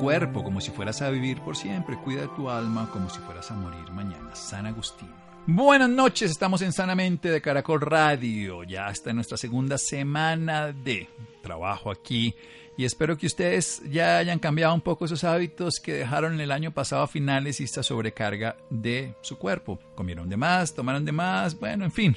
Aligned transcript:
Cuerpo 0.00 0.42
como 0.42 0.62
si 0.62 0.70
fueras 0.70 1.02
a 1.02 1.10
vivir 1.10 1.40
por 1.42 1.56
siempre. 1.56 1.96
Cuida 1.98 2.22
de 2.22 2.28
tu 2.28 2.48
alma 2.48 2.88
como 2.90 3.10
si 3.10 3.20
fueras 3.20 3.50
a 3.50 3.54
morir 3.54 3.90
mañana. 3.92 4.34
San 4.34 4.66
Agustín. 4.66 5.10
Buenas 5.46 5.90
noches, 5.90 6.30
estamos 6.30 6.62
en 6.62 6.72
Sanamente 6.72 7.30
de 7.30 7.42
Caracol 7.42 7.82
Radio. 7.82 8.62
Ya 8.64 8.88
está 8.88 9.12
nuestra 9.12 9.36
segunda 9.36 9.76
semana 9.76 10.72
de 10.72 11.06
trabajo 11.42 11.90
aquí. 11.90 12.34
Y 12.78 12.84
espero 12.86 13.18
que 13.18 13.26
ustedes 13.26 13.82
ya 13.90 14.16
hayan 14.16 14.38
cambiado 14.38 14.72
un 14.72 14.80
poco 14.80 15.04
esos 15.04 15.22
hábitos 15.24 15.80
que 15.80 15.92
dejaron 15.92 16.40
el 16.40 16.50
año 16.50 16.70
pasado 16.70 17.02
a 17.02 17.08
finales 17.08 17.60
y 17.60 17.64
esta 17.64 17.82
sobrecarga 17.82 18.56
de 18.70 19.14
su 19.20 19.36
cuerpo. 19.36 19.78
Comieron 19.94 20.30
de 20.30 20.38
más, 20.38 20.72
tomaron 20.72 21.04
de 21.04 21.12
más, 21.12 21.58
bueno, 21.60 21.84
en 21.84 21.92
fin. 21.92 22.16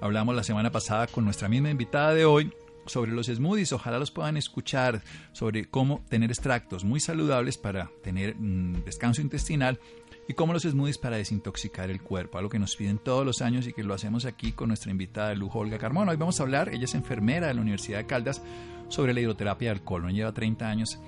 Hablamos 0.00 0.36
la 0.36 0.44
semana 0.44 0.70
pasada 0.70 1.08
con 1.08 1.24
nuestra 1.24 1.48
misma 1.48 1.70
invitada 1.70 2.14
de 2.14 2.26
hoy 2.26 2.52
sobre 2.86 3.12
los 3.12 3.26
smoothies. 3.26 3.72
Ojalá 3.72 3.98
los 3.98 4.10
puedan 4.10 4.36
escuchar 4.36 5.02
sobre 5.32 5.66
cómo 5.66 6.04
tener 6.08 6.30
extractos 6.30 6.84
muy 6.84 7.00
saludables 7.00 7.58
para 7.58 7.90
tener 8.02 8.36
mm, 8.36 8.84
descanso 8.84 9.20
intestinal 9.20 9.80
y 10.28 10.34
cómo 10.34 10.52
los 10.52 10.62
smoothies 10.62 10.98
para 10.98 11.16
desintoxicar 11.16 11.90
el 11.90 12.00
cuerpo, 12.00 12.38
algo 12.38 12.50
que 12.50 12.58
nos 12.58 12.76
piden 12.76 12.98
todos 12.98 13.26
los 13.26 13.42
años 13.42 13.66
y 13.66 13.72
que 13.72 13.82
lo 13.82 13.94
hacemos 13.94 14.24
aquí 14.24 14.52
con 14.52 14.68
nuestra 14.68 14.90
invitada 14.90 15.30
de 15.30 15.36
lujo 15.36 15.58
Olga 15.58 15.78
Carmona. 15.78 16.12
Hoy 16.12 16.16
vamos 16.16 16.40
a 16.40 16.44
hablar, 16.44 16.70
ella 16.70 16.84
es 16.84 16.94
enfermera 16.94 17.48
de 17.48 17.54
la 17.54 17.60
Universidad 17.60 17.98
de 17.98 18.06
Caldas, 18.06 18.42
sobre 18.88 19.14
la 19.14 19.20
hidroterapia 19.20 19.70
del 19.70 19.82
colon. 19.82 20.14
Lleva 20.14 20.32
30 20.32 20.68
años 20.68 20.98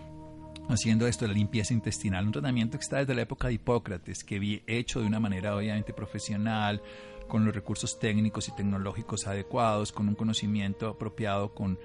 haciendo 0.68 1.06
esto 1.06 1.24
de 1.24 1.28
la 1.28 1.38
limpieza 1.38 1.74
intestinal, 1.74 2.26
un 2.26 2.32
tratamiento 2.32 2.78
que 2.78 2.82
está 2.82 2.98
desde 2.98 3.14
la 3.14 3.22
época 3.22 3.48
de 3.48 3.54
Hipócrates, 3.54 4.24
que 4.24 4.38
vi 4.38 4.62
hecho 4.66 5.00
de 5.00 5.06
una 5.06 5.20
manera 5.20 5.56
obviamente 5.56 5.92
profesional, 5.92 6.82
con 7.28 7.44
los 7.44 7.54
recursos 7.54 7.98
técnicos 7.98 8.48
y 8.48 8.52
tecnológicos 8.54 9.26
adecuados, 9.26 9.92
con 9.92 10.08
un 10.08 10.14
conocimiento 10.14 10.88
apropiado, 10.88 11.54
con 11.54 11.78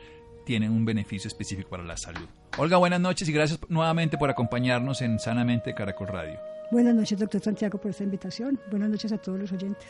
tienen 0.45 0.71
un 0.71 0.85
beneficio 0.85 1.27
específico 1.27 1.69
para 1.69 1.83
la 1.83 1.97
salud. 1.97 2.27
Olga, 2.57 2.77
buenas 2.77 2.99
noches 2.99 3.29
y 3.29 3.31
gracias 3.31 3.59
nuevamente 3.69 4.17
por 4.17 4.29
acompañarnos 4.29 5.01
en 5.01 5.19
Sanamente 5.19 5.73
Caracol 5.73 6.07
Radio. 6.07 6.39
Buenas 6.71 6.95
noches, 6.95 7.19
doctor 7.19 7.41
Santiago, 7.41 7.79
por 7.79 7.91
esta 7.91 8.03
invitación. 8.03 8.59
Buenas 8.69 8.89
noches 8.89 9.11
a 9.11 9.17
todos 9.17 9.39
los 9.39 9.51
oyentes. 9.51 9.87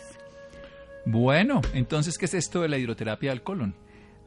Bueno, 1.05 1.61
entonces, 1.73 2.17
¿qué 2.17 2.25
es 2.25 2.33
esto 2.33 2.61
de 2.61 2.69
la 2.69 2.77
hidroterapia 2.77 3.31
del 3.31 3.43
colon? 3.43 3.75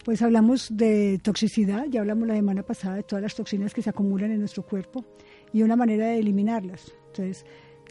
Pues 0.04 0.20
hablamos 0.20 0.68
de 0.70 1.18
toxicidad, 1.22 1.86
ya 1.88 2.00
hablamos 2.00 2.28
la 2.28 2.34
semana 2.34 2.62
pasada 2.62 2.96
de 2.96 3.04
todas 3.04 3.22
las 3.22 3.34
toxinas 3.34 3.72
que 3.72 3.80
se 3.80 3.88
acumulan 3.88 4.30
en 4.32 4.38
nuestro 4.38 4.62
cuerpo 4.62 5.02
y 5.50 5.62
una 5.62 5.76
manera 5.76 6.08
de 6.08 6.18
eliminarlas. 6.18 6.92
Entonces, 7.06 7.46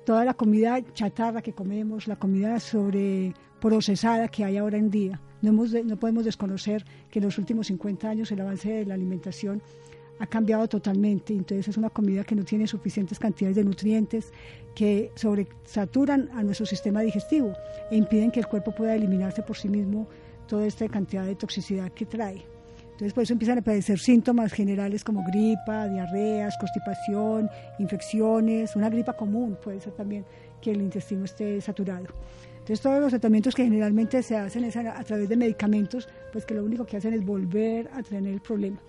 toda 0.06 0.24
la 0.24 0.36
comida 0.36 0.80
chatarra 0.94 1.42
que 1.42 1.54
comemos, 1.54 2.08
la 2.08 2.18
comida 2.18 2.60
sobreprocesada 2.60 4.28
que 4.28 4.46
hay 4.46 4.58
ahora 4.58 4.78
en 4.78 4.92
día. 4.92 5.20
No, 5.42 5.50
hemos 5.50 5.74
no 5.74 5.98
podemos 5.98 6.24
desconocer 6.24 6.86
que 7.10 7.18
en 7.18 7.26
los 7.26 7.40
últimos 7.40 7.66
50 7.66 8.08
años 8.08 8.32
el 8.32 8.42
avance 8.42 8.72
de 8.72 8.86
la 8.86 8.94
alimentación 8.94 9.64
ha 10.20 10.28
cambiado 10.28 10.68
totalmente. 10.68 11.34
Entonces 11.34 11.68
es 11.68 11.78
una 11.78 11.90
comida 11.90 12.24
que 12.24 12.36
no 12.36 12.44
tiene 12.44 12.68
suficientes 12.68 13.18
cantidades 13.18 13.56
de 13.56 13.64
nutrientes, 13.64 14.32
que 14.76 15.12
sobresaturan 15.16 16.30
a 16.36 16.44
nuestro 16.44 16.68
sistema 16.68 17.02
digestivo 17.02 17.54
e 17.90 17.96
impiden 17.96 18.30
que 18.30 18.40
el 18.40 18.46
cuerpo 18.46 18.72
pueda 18.72 18.94
eliminarse 18.94 19.42
por 19.42 19.58
sí 19.58 19.68
mismo 19.68 20.08
toda 20.48 20.66
esta 20.66 20.88
cantidad 20.88 21.26
de 21.26 21.36
toxicidad 21.36 21.92
que 21.92 22.06
trae. 22.06 22.46
Entonces, 22.94 23.14
por 23.14 23.24
eso 23.24 23.34
empiezan 23.34 23.58
a 23.58 23.62
aparecer 23.62 23.98
síntomas 23.98 24.54
generales 24.54 25.04
como 25.04 25.24
gripa, 25.24 25.88
diarreas, 25.90 26.56
constipación, 26.60 27.50
infecciones, 27.80 28.76
una 28.76 28.90
gripa 28.90 29.14
común 29.14 29.58
puede 29.64 29.80
ser 29.80 29.94
también 29.94 30.26
que 30.62 30.72
el 30.72 30.82
intestino 30.82 31.26
esté 31.26 31.60
saturado. 31.60 32.06
Entonces, 32.54 32.80
todos 32.80 33.02
los 33.02 33.10
tratamientos 33.10 33.56
que 33.56 33.64
generalmente 33.64 34.22
se 34.22 34.38
hacen 34.38 34.64
es 34.64 34.78
a, 34.78 35.04
través 35.04 35.28
de 35.28 35.36
medicamentos, 35.36 36.08
pues 36.32 36.46
que 36.46 36.54
lo 36.54 36.64
único 36.64 36.86
que 36.86 36.98
hacen 36.98 37.14
es 37.14 37.26
volver 37.26 37.90
a 37.94 38.04
tener 38.04 38.32
el 38.32 38.42
problema. 38.42 38.80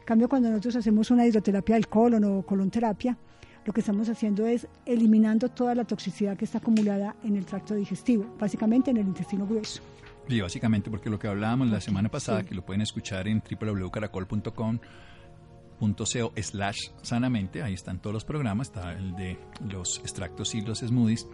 En 0.00 0.04
cambio, 0.04 0.28
cuando 0.28 0.50
nosotros 0.50 0.76
hacemos 0.76 1.10
una 1.10 1.24
hidroterapia 1.24 1.76
del 1.76 1.88
colon 1.88 2.24
o 2.24 2.42
colonterapia, 2.42 3.16
lo 3.64 3.72
que 3.72 3.80
estamos 3.80 4.08
haciendo 4.08 4.44
es 4.44 4.66
eliminando 4.84 5.48
toda 5.48 5.74
la 5.74 5.84
toxicidad 5.84 6.36
que 6.36 6.44
está 6.44 6.58
acumulada 6.58 7.14
en 7.22 7.36
el 7.36 7.46
tracto 7.46 7.74
digestivo, 7.74 8.26
básicamente 8.38 8.90
en 8.90 8.96
el 8.96 9.06
intestino 9.06 9.46
grueso. 9.46 9.82
Sí, 10.28 10.40
básicamente 10.40 10.90
porque 10.90 11.10
lo 11.10 11.18
que 11.18 11.28
hablábamos 11.28 11.70
la 11.70 11.80
semana 11.80 12.08
pasada, 12.08 12.44
que 12.44 12.54
lo 12.54 12.64
pueden 12.64 12.82
escuchar 12.82 13.28
en 13.28 13.42
www.caracol.com.co 13.42 16.32
slash 16.40 16.78
sanamente, 17.02 17.62
ahí 17.62 17.74
están 17.74 18.00
todos 18.00 18.14
los 18.14 18.24
programas, 18.24 18.68
está 18.68 18.92
el 18.92 19.14
de 19.16 19.38
los 19.68 19.98
extractos 19.98 20.54
y 20.54 20.60
los 20.60 20.78
smoothies. 20.78 21.26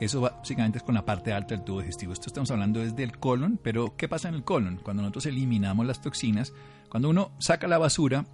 Eso 0.00 0.20
básicamente 0.20 0.78
es 0.78 0.84
con 0.84 0.94
la 0.94 1.04
parte 1.04 1.32
alta 1.32 1.54
del 1.54 1.64
tubo 1.64 1.80
digestivo. 1.80 2.12
Esto 2.12 2.26
estamos 2.26 2.50
hablando 2.50 2.80
desde 2.80 3.02
el 3.02 3.18
colon, 3.18 3.58
pero 3.62 3.96
¿qué 3.96 4.08
pasa 4.08 4.28
en 4.28 4.34
el 4.34 4.44
colon? 4.44 4.78
Cuando 4.82 5.02
nosotros 5.02 5.26
eliminamos 5.26 5.86
las 5.86 6.02
toxinas, 6.02 6.52
cuando 6.90 7.08
uno 7.08 7.30
saca 7.38 7.66
la 7.66 7.78
basura, 7.78 8.26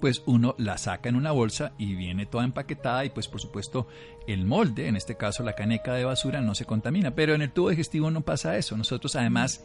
pues 0.00 0.22
uno 0.26 0.54
la 0.58 0.78
saca 0.78 1.08
en 1.08 1.16
una 1.16 1.32
bolsa 1.32 1.72
y 1.78 1.94
viene 1.94 2.26
toda 2.26 2.44
empaquetada 2.44 3.04
y 3.04 3.10
pues 3.10 3.28
por 3.28 3.40
supuesto 3.40 3.86
el 4.26 4.44
molde, 4.44 4.88
en 4.88 4.96
este 4.96 5.16
caso 5.16 5.42
la 5.42 5.54
caneca 5.54 5.94
de 5.94 6.04
basura, 6.04 6.40
no 6.40 6.54
se 6.54 6.64
contamina. 6.64 7.14
Pero 7.14 7.34
en 7.34 7.42
el 7.42 7.52
tubo 7.52 7.70
digestivo 7.70 8.10
no 8.10 8.22
pasa 8.22 8.56
eso. 8.56 8.76
Nosotros 8.76 9.16
además, 9.16 9.64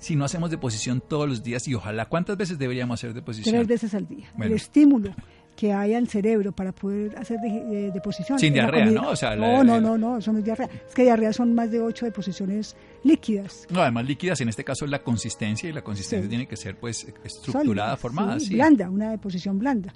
si 0.00 0.16
no 0.16 0.24
hacemos 0.24 0.50
deposición 0.50 1.00
todos 1.00 1.28
los 1.28 1.42
días 1.42 1.66
y 1.68 1.74
ojalá, 1.74 2.06
¿cuántas 2.06 2.36
veces 2.36 2.58
deberíamos 2.58 3.00
hacer 3.00 3.14
deposición? 3.14 3.54
Tres 3.54 3.66
veces 3.68 3.94
al 3.94 4.08
día. 4.08 4.30
El 4.38 4.52
estímulo 4.52 5.14
que 5.56 5.72
hay 5.72 5.94
al 5.94 6.08
cerebro 6.08 6.52
para 6.52 6.72
poder 6.72 7.16
hacer 7.18 7.38
de, 7.40 7.90
deposición. 7.92 8.38
Sin 8.38 8.54
diarrea, 8.54 8.86
¿no? 8.86 9.10
O 9.10 9.16
sea, 9.16 9.36
no, 9.36 9.62
no, 9.62 9.80
no, 9.80 9.98
no, 9.98 10.18
eso 10.18 10.32
no 10.32 10.38
es 10.38 10.44
diarrea. 10.44 10.68
Es 10.88 10.94
que 10.94 11.02
diarrea 11.02 11.32
son 11.32 11.54
más 11.54 11.70
de 11.70 11.80
ocho 11.80 12.06
deposiciones 12.06 12.74
líquidas. 13.04 13.66
No, 13.70 13.80
además 13.80 14.06
líquidas, 14.06 14.40
en 14.40 14.48
este 14.48 14.64
caso 14.64 14.84
es 14.84 14.90
la 14.90 15.02
consistencia 15.02 15.68
y 15.68 15.72
la 15.72 15.82
consistencia 15.82 16.28
tiene 16.28 16.46
que 16.46 16.56
ser 16.56 16.78
pues 16.78 17.06
estructurada, 17.24 17.96
formada. 17.96 18.40
Sí, 18.40 18.54
blanda, 18.54 18.90
una 18.90 19.10
deposición 19.10 19.58
blanda. 19.58 19.92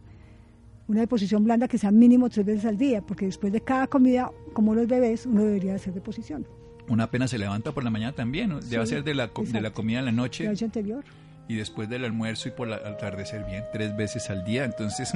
Una 0.89 1.00
deposición 1.00 1.45
blanda 1.45 1.66
que 1.66 1.78
sea 1.78 1.91
mínimo 1.91 2.31
tres 2.31 2.47
veces 2.47 2.65
al 2.65 2.78
día, 2.78 3.03
porque 3.03 3.27
después 3.27 3.53
de 3.53 3.61
cada 3.61 3.89
comida, 3.89 4.31
como 4.53 4.75
los 4.75 4.87
bebés, 4.87 5.27
uno 5.27 5.45
debería 5.45 5.75
hacer 5.75 5.93
deposición. 5.95 6.47
Una 6.89 7.05
apenas 7.05 7.31
se 7.31 7.39
levanta 7.39 7.72
por 7.72 7.83
la 7.83 7.91
mañana 7.91 8.12
también, 8.12 8.50
¿no? 8.50 8.61
debe 8.61 8.87
ser 8.87 9.03
de 9.03 9.15
la, 9.15 9.27
de 9.37 9.61
la 9.61 9.71
comida 9.72 9.99
en 9.99 10.05
la 10.05 10.12
noche. 10.12 10.45
La 10.45 10.50
noche 10.50 10.65
anterior 10.66 11.05
y 11.49 11.56
después 11.56 11.89
del 11.89 12.05
almuerzo 12.05 12.49
y 12.49 12.53
por 12.53 12.69
la 12.69 12.77
atardecer 12.77 13.45
bien, 13.45 13.65
tres 13.72 13.97
veces 13.97 14.31
al 14.31 14.45
día, 14.45 14.65
entonces... 14.65 15.12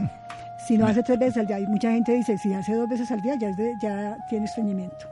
Si 0.66 0.78
no 0.78 0.86
hace 0.86 1.02
tres 1.02 1.18
veces 1.18 1.38
al 1.38 1.46
día, 1.46 1.60
y 1.60 1.66
mucha 1.66 1.90
gente 1.92 2.12
dice, 2.12 2.38
si 2.38 2.52
hace 2.52 2.74
dos 2.74 2.88
veces 2.88 3.10
al 3.10 3.20
día 3.20 3.34
ya, 3.38 3.50
ya 3.82 4.16
tiene 4.28 4.44
estreñimiento. 4.44 5.06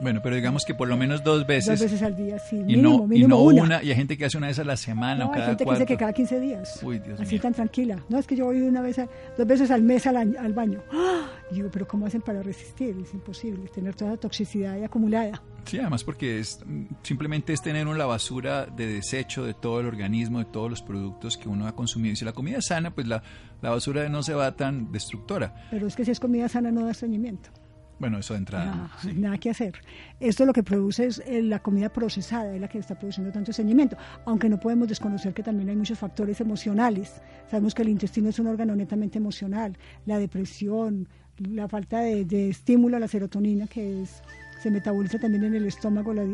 Bueno, 0.00 0.20
pero 0.22 0.36
digamos 0.36 0.64
que 0.64 0.74
por 0.74 0.88
lo 0.88 0.96
menos 0.96 1.22
dos 1.22 1.46
veces. 1.46 1.78
Dos 1.78 1.90
veces 1.90 2.02
al 2.02 2.16
día, 2.16 2.38
sí. 2.38 2.62
Y 2.66 2.76
no, 2.76 3.08
y 3.10 3.24
no 3.24 3.38
una. 3.38 3.82
Y 3.82 3.90
hay 3.90 3.96
gente 3.96 4.16
que 4.18 4.24
hace 4.24 4.36
una 4.36 4.48
vez 4.48 4.58
a 4.58 4.64
la 4.64 4.76
semana 4.76 5.26
o 5.26 5.30
cada 5.30 5.42
hay 5.42 5.48
gente 5.50 5.64
que 5.64 5.70
dice 5.70 5.86
que 5.86 5.96
cada 5.96 6.12
15 6.12 6.40
días. 6.40 6.80
Uy, 6.82 6.98
Dios 6.98 7.20
Así 7.20 7.38
tan 7.38 7.54
tranquila. 7.54 7.98
No, 8.08 8.18
es 8.18 8.26
que 8.26 8.36
yo 8.36 8.46
voy 8.46 8.60
una 8.62 8.80
vez, 8.80 9.00
dos 9.36 9.46
veces 9.46 9.70
al 9.70 9.82
mes 9.82 10.06
al, 10.06 10.16
al 10.16 10.52
baño. 10.52 10.80
¡Ah! 10.92 11.28
digo, 11.50 11.70
pero 11.72 11.86
¿cómo 11.86 12.06
hacen 12.06 12.20
para 12.20 12.42
resistir? 12.42 12.96
Es 13.02 13.14
imposible. 13.14 13.68
Tener 13.68 13.94
toda 13.94 14.12
la 14.12 14.16
toxicidad 14.16 14.74
ahí 14.74 14.84
acumulada. 14.84 15.42
Sí, 15.64 15.78
además 15.78 16.04
porque 16.04 16.40
es, 16.40 16.60
simplemente 17.02 17.52
es 17.52 17.62
tener 17.62 17.86
una 17.86 18.04
basura 18.04 18.66
de 18.66 18.86
desecho 18.86 19.44
de 19.44 19.54
todo 19.54 19.80
el 19.80 19.86
organismo, 19.86 20.38
de 20.38 20.44
todos 20.46 20.68
los 20.68 20.82
productos 20.82 21.36
que 21.38 21.48
uno 21.48 21.66
ha 21.66 21.74
consumido. 21.74 22.12
Y 22.12 22.16
si 22.16 22.24
la 22.24 22.32
comida 22.32 22.58
es 22.58 22.66
sana, 22.66 22.94
pues 22.94 23.06
la, 23.06 23.22
la 23.62 23.70
basura 23.70 24.08
no 24.08 24.22
se 24.22 24.34
va 24.34 24.54
tan 24.56 24.92
destructora. 24.92 25.68
Pero 25.70 25.86
es 25.86 25.96
que 25.96 26.04
si 26.04 26.10
es 26.10 26.20
comida 26.20 26.48
sana 26.48 26.70
no 26.70 26.84
da 26.84 26.90
estreñimiento. 26.90 27.50
Bueno, 27.98 28.18
eso 28.18 28.34
de 28.34 28.38
entrada. 28.38 28.90
Nada 29.14 29.38
que 29.38 29.50
hacer. 29.50 29.74
Esto 30.20 30.44
lo 30.44 30.52
que 30.52 30.62
produce 30.62 31.06
es 31.06 31.22
eh, 31.26 31.42
la 31.42 31.60
comida 31.60 31.88
procesada, 31.90 32.54
es 32.54 32.60
la 32.60 32.68
que 32.68 32.78
está 32.78 32.98
produciendo 32.98 33.32
tanto 33.32 33.52
estreñimiento. 33.52 33.96
Aunque 34.26 34.48
no 34.48 34.58
podemos 34.58 34.88
desconocer 34.88 35.32
que 35.32 35.42
también 35.42 35.68
hay 35.68 35.76
muchos 35.76 35.98
factores 35.98 36.40
emocionales. 36.40 37.22
Sabemos 37.50 37.74
que 37.74 37.82
el 37.82 37.88
intestino 37.88 38.28
es 38.28 38.38
un 38.38 38.48
órgano 38.48 38.74
netamente 38.74 39.18
emocional. 39.18 39.78
La 40.06 40.18
depresión, 40.18 41.08
la 41.38 41.68
falta 41.68 42.00
de, 42.00 42.24
de 42.24 42.50
estímulo 42.50 42.96
a 42.96 43.00
la 43.00 43.08
serotonina, 43.08 43.66
que 43.66 44.02
es 44.02 44.22
se 44.64 44.70
metaboliza 44.70 45.18
también 45.18 45.44
en 45.44 45.54
el 45.54 45.66
estómago 45.66 46.14
la, 46.14 46.24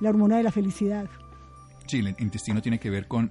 la 0.00 0.08
hormona 0.08 0.38
de 0.38 0.42
la 0.42 0.50
felicidad. 0.50 1.06
Sí, 1.86 1.98
el 1.98 2.16
intestino 2.18 2.62
tiene 2.62 2.78
que 2.78 2.88
ver 2.88 3.06
con 3.06 3.30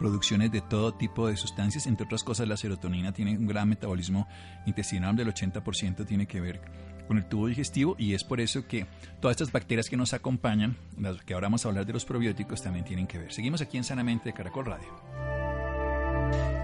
producciones 0.00 0.50
de 0.50 0.60
todo 0.60 0.92
tipo 0.94 1.28
de 1.28 1.36
sustancias, 1.36 1.86
entre 1.86 2.04
otras 2.04 2.24
cosas 2.24 2.48
la 2.48 2.56
serotonina 2.56 3.12
tiene 3.12 3.38
un 3.38 3.46
gran 3.46 3.68
metabolismo 3.68 4.26
intestinal, 4.66 5.14
del 5.14 5.28
80% 5.28 6.04
tiene 6.04 6.26
que 6.26 6.40
ver 6.40 6.60
con 7.06 7.18
el 7.18 7.24
tubo 7.26 7.46
digestivo 7.46 7.96
y 7.98 8.14
es 8.14 8.24
por 8.24 8.40
eso 8.40 8.66
que 8.66 8.86
todas 9.20 9.36
estas 9.36 9.52
bacterias 9.52 9.88
que 9.88 9.96
nos 9.96 10.14
acompañan, 10.14 10.76
las 10.98 11.22
que 11.22 11.34
ahora 11.34 11.46
vamos 11.46 11.64
a 11.64 11.68
hablar 11.68 11.86
de 11.86 11.92
los 11.92 12.04
probióticos, 12.04 12.62
también 12.62 12.84
tienen 12.84 13.06
que 13.06 13.18
ver. 13.18 13.32
Seguimos 13.32 13.60
aquí 13.60 13.76
en 13.76 13.84
Sanamente 13.84 14.30
de 14.30 14.34
Caracol 14.34 14.66
Radio. 14.66 14.88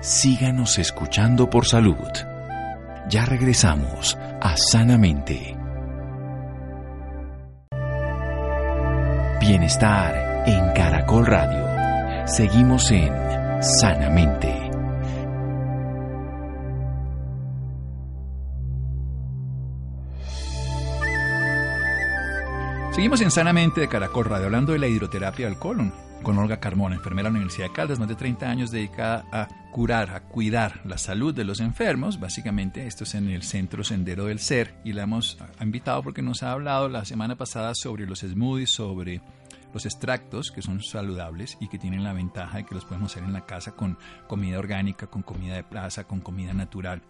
Síganos 0.01 0.79
escuchando 0.79 1.49
por 1.49 1.67
salud. 1.67 1.97
Ya 3.09 3.25
regresamos 3.25 4.17
a 4.41 4.57
Sanamente. 4.57 5.57
Bienestar 9.41 10.45
en 10.47 10.73
Caracol 10.73 11.27
Radio. 11.27 12.27
Seguimos 12.27 12.91
en 12.91 13.13
Sanamente. 13.61 14.62
Seguimos 22.93 23.23
en 23.23 23.31
Sanamente 23.31 23.81
de 23.81 23.89
Caracol 23.89 24.27
Radio 24.27 24.47
hablando 24.47 24.73
de 24.73 24.79
la 24.79 24.87
hidroterapia 24.87 25.47
del 25.47 25.59
colon 25.59 25.95
con 26.23 26.37
Olga 26.37 26.61
Carmona, 26.61 26.95
enfermera 26.95 27.31
de 27.31 27.33
la 27.33 27.39
Universidad 27.39 27.69
de 27.69 27.73
Caldas, 27.73 27.99
más 27.99 28.07
de 28.07 28.17
30 28.17 28.49
años 28.49 28.71
dedicada 28.71 29.25
a 29.33 29.49
curar, 29.73 30.11
a 30.11 30.21
cuidar 30.21 30.83
la 30.85 30.99
salud 30.99 31.35
de 31.35 31.45
los 31.45 31.61
enfermos. 31.61 32.21
Básicamente 32.21 32.87
esto 32.87 33.05
es 33.05 33.15
en 33.15 33.31
el 33.31 33.45
Centro 33.45 33.83
Sendero 33.83 34.27
del 34.27 34.41
Ser 34.41 34.75
y 34.85 34.93
la 34.93 35.05
hemos 35.05 35.39
invitado 35.59 36.03
porque 36.03 36.21
nos 36.21 36.43
ha 36.43 36.53
hablado 36.53 36.91
la 36.91 37.07
semana 37.07 37.35
pasada 37.35 37.75
sobre 37.75 38.07
los 38.07 38.21
smoothies, 38.21 38.71
sobre 38.71 39.23
los 39.73 39.87
extractos 39.87 40.53
que 40.53 40.61
son 40.61 40.83
saludables 40.83 41.57
y 41.61 41.69
que 41.69 41.79
tienen 41.79 42.05
la 42.05 42.13
ventaja 42.13 42.59
de 42.59 42.67
que 42.67 42.75
los 42.75 42.85
podemos 42.85 43.11
hacer 43.11 43.25
en 43.25 43.33
la 43.33 43.47
casa 43.47 43.73
con 43.73 43.97
comida 44.29 44.59
orgánica, 44.59 45.07
con 45.07 45.23
comida 45.23 45.55
de 45.55 45.65
plaza, 45.65 46.05
con 46.05 46.21
comida 46.21 46.53
natural. 46.53 47.01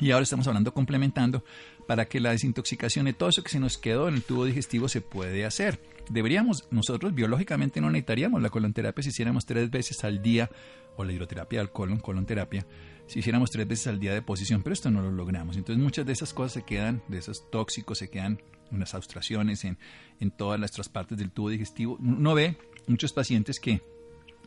Y 0.00 0.10
ahora 0.10 0.24
estamos 0.24 0.46
hablando 0.46 0.74
complementando 0.74 1.44
para 1.86 2.06
que 2.06 2.20
la 2.20 2.30
desintoxicación 2.30 3.06
de 3.06 3.12
todo 3.12 3.28
eso 3.28 3.42
que 3.42 3.50
se 3.50 3.60
nos 3.60 3.78
quedó 3.78 4.08
en 4.08 4.14
el 4.14 4.22
tubo 4.22 4.44
digestivo 4.44 4.88
se 4.88 5.00
puede 5.00 5.44
hacer. 5.44 5.80
Deberíamos, 6.08 6.66
nosotros 6.70 7.14
biológicamente 7.14 7.80
no 7.80 7.90
necesitaríamos 7.90 8.42
la 8.42 8.50
colonterapia 8.50 9.02
si 9.02 9.10
hiciéramos 9.10 9.46
tres 9.46 9.70
veces 9.70 10.02
al 10.04 10.22
día, 10.22 10.50
o 10.96 11.04
la 11.04 11.12
hidroterapia 11.12 11.60
del 11.60 11.70
colon, 11.70 11.98
colonterapia, 12.00 12.66
si 13.06 13.20
hiciéramos 13.20 13.50
tres 13.50 13.66
veces 13.66 13.86
al 13.86 13.98
día 13.98 14.12
de 14.12 14.22
posición, 14.22 14.62
pero 14.62 14.74
esto 14.74 14.90
no 14.90 15.02
lo 15.02 15.10
logramos. 15.10 15.56
Entonces 15.56 15.82
muchas 15.82 16.06
de 16.06 16.12
esas 16.12 16.32
cosas 16.32 16.52
se 16.52 16.62
quedan, 16.64 17.02
de 17.08 17.18
esos 17.18 17.50
tóxicos 17.50 17.98
se 17.98 18.10
quedan 18.10 18.42
en 18.70 18.80
las 18.80 18.94
austraciones, 18.94 19.64
en, 19.64 19.78
en 20.20 20.30
todas 20.30 20.58
nuestras 20.58 20.88
partes 20.88 21.18
del 21.18 21.30
tubo 21.30 21.50
digestivo. 21.50 21.96
Uno 22.00 22.34
ve 22.34 22.56
muchos 22.86 23.12
pacientes 23.12 23.60
que 23.60 23.82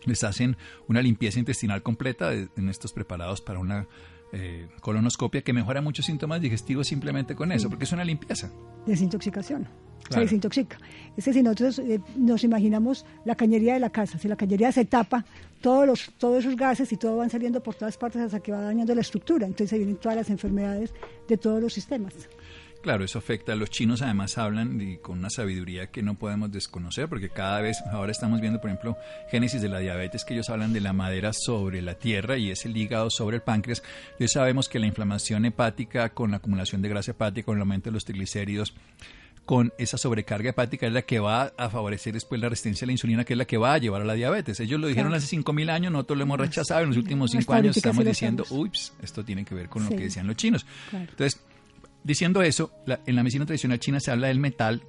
les 0.06 0.24
hacen 0.24 0.57
una 0.88 1.01
limpieza 1.01 1.39
intestinal 1.39 1.81
completa 1.81 2.33
en 2.33 2.69
estos 2.69 2.94
preparados 2.94 3.41
para 3.41 3.59
una 3.59 3.88
eh, 4.33 4.68
colonoscopia 4.81 5.42
que 5.42 5.54
mejora 5.54 5.81
muchos 5.81 6.06
síntomas 6.06 6.42
digestivos 6.42 6.88
simplemente 6.88 7.36
con 7.36 7.51
eso, 7.51 7.69
porque 7.69 7.86
es 7.86 7.92
una 7.92 8.04
limpieza. 8.04 8.51
Desintoxicación. 8.86 9.68
Se 10.10 10.19
desintoxica. 10.19 10.77
Es 11.18 11.25
que 11.25 11.33
si 11.33 11.42
nosotros 11.42 11.80
eh, 11.80 12.00
nos 12.16 12.44
imaginamos 12.44 13.06
la 13.25 13.36
cañería 13.36 13.74
de 13.74 13.80
la 13.80 13.89
casa, 13.89 14.19
si 14.19 14.27
la 14.27 14.36
cañería 14.36 14.72
se 14.72 14.86
tapa, 14.86 15.25
todos, 15.62 15.88
los, 15.88 16.12
todos 16.18 16.39
esos 16.39 16.56
gases 16.56 16.92
y 16.92 16.98
todo 16.98 17.18
van 17.18 17.30
saliendo 17.30 17.63
por 17.63 17.74
todas 17.74 17.98
partes 17.98 18.22
hasta 18.22 18.39
que 18.39 18.51
va 18.51 18.62
dañando 18.62 18.94
la 18.94 19.01
estructura. 19.01 19.48
Entonces 19.48 19.72
se 19.72 19.77
vienen 19.77 19.95
todas 19.95 20.16
las 20.16 20.30
enfermedades 20.30 20.94
de 21.27 21.38
todos 21.38 21.62
los 21.62 21.74
sistemas. 21.74 22.13
Claro, 22.85 23.03
eso 23.03 23.17
afecta. 23.17 23.55
Los 23.55 23.71
chinos 23.71 24.03
además 24.03 24.37
hablan 24.37 24.79
y 24.79 24.97
con 24.97 25.17
una 25.17 25.31
sabiduría 25.31 25.87
que 25.87 26.03
no 26.03 26.19
podemos 26.19 26.51
desconocer, 26.51 27.09
porque 27.09 27.29
cada 27.31 27.59
vez, 27.59 27.81
ahora 27.91 28.11
estamos 28.11 28.41
viendo, 28.41 28.61
por 28.61 28.69
ejemplo, 28.69 28.95
Génesis 29.31 29.59
de 29.59 29.69
la 29.69 29.79
diabetes, 29.79 30.23
que 30.23 30.35
ellos 30.35 30.51
hablan 30.51 30.71
de 30.71 30.81
la 30.81 30.93
madera 30.93 31.31
sobre 31.33 31.81
la 31.81 31.95
tierra 31.95 32.37
y 32.37 32.51
es 32.51 32.63
el 32.63 32.77
hígado 32.77 33.09
sobre 33.09 33.37
el 33.37 33.41
páncreas. 33.41 33.81
Ya 34.19 34.27
sabemos 34.27 34.69
que 34.69 34.77
la 34.77 34.85
inflamación 34.85 35.45
hepática 35.45 36.09
con 36.09 36.29
la 36.29 36.37
acumulación 36.37 36.83
de 36.83 36.89
grasa 36.89 37.09
hepática, 37.09 37.47
con 37.47 37.55
el 37.55 37.61
aumento 37.61 37.89
de 37.89 37.93
los 37.95 38.05
triglicéridos, 38.05 38.75
con 39.45 39.73
esa 39.79 39.97
sobrecarga 39.97 40.51
hepática 40.51 40.85
es 40.85 40.93
la 40.93 41.01
que 41.01 41.17
va 41.17 41.53
a 41.57 41.69
favorecer 41.71 42.13
después 42.13 42.39
la 42.39 42.49
resistencia 42.49 42.85
a 42.85 42.88
la 42.88 42.91
insulina, 42.91 43.23
que 43.23 43.33
es 43.33 43.38
la 43.38 43.45
que 43.45 43.57
va 43.57 43.73
a 43.73 43.79
llevar 43.79 44.03
a 44.03 44.05
la 44.05 44.13
diabetes. 44.13 44.59
Ellos 44.59 44.79
lo 44.79 44.85
dijeron 44.85 45.11
hace 45.15 45.35
5.000 45.35 45.71
años, 45.71 45.91
nosotros 45.91 46.19
lo 46.19 46.23
hemos 46.23 46.39
rechazado. 46.39 46.81
En 46.81 46.89
los 46.89 46.97
últimos 46.97 47.31
5 47.31 47.51
años 47.51 47.77
estamos 47.77 48.05
diciendo, 48.05 48.45
ups, 48.51 48.93
esto 49.01 49.25
tiene 49.25 49.43
que 49.43 49.55
ver 49.55 49.69
con 49.69 49.85
lo 49.85 49.89
que 49.89 50.01
decían 50.03 50.27
los 50.27 50.35
chinos. 50.35 50.67
Entonces, 50.93 51.41
Diciendo 52.05 52.43
eso, 52.43 52.69
en 53.07 53.15
la 53.15 53.23
medicina 53.23 53.47
tradicional 53.47 53.79
china 53.79 53.99
se 53.99 54.11
habla 54.11 54.27
del 54.27 54.37
metal 54.37 54.83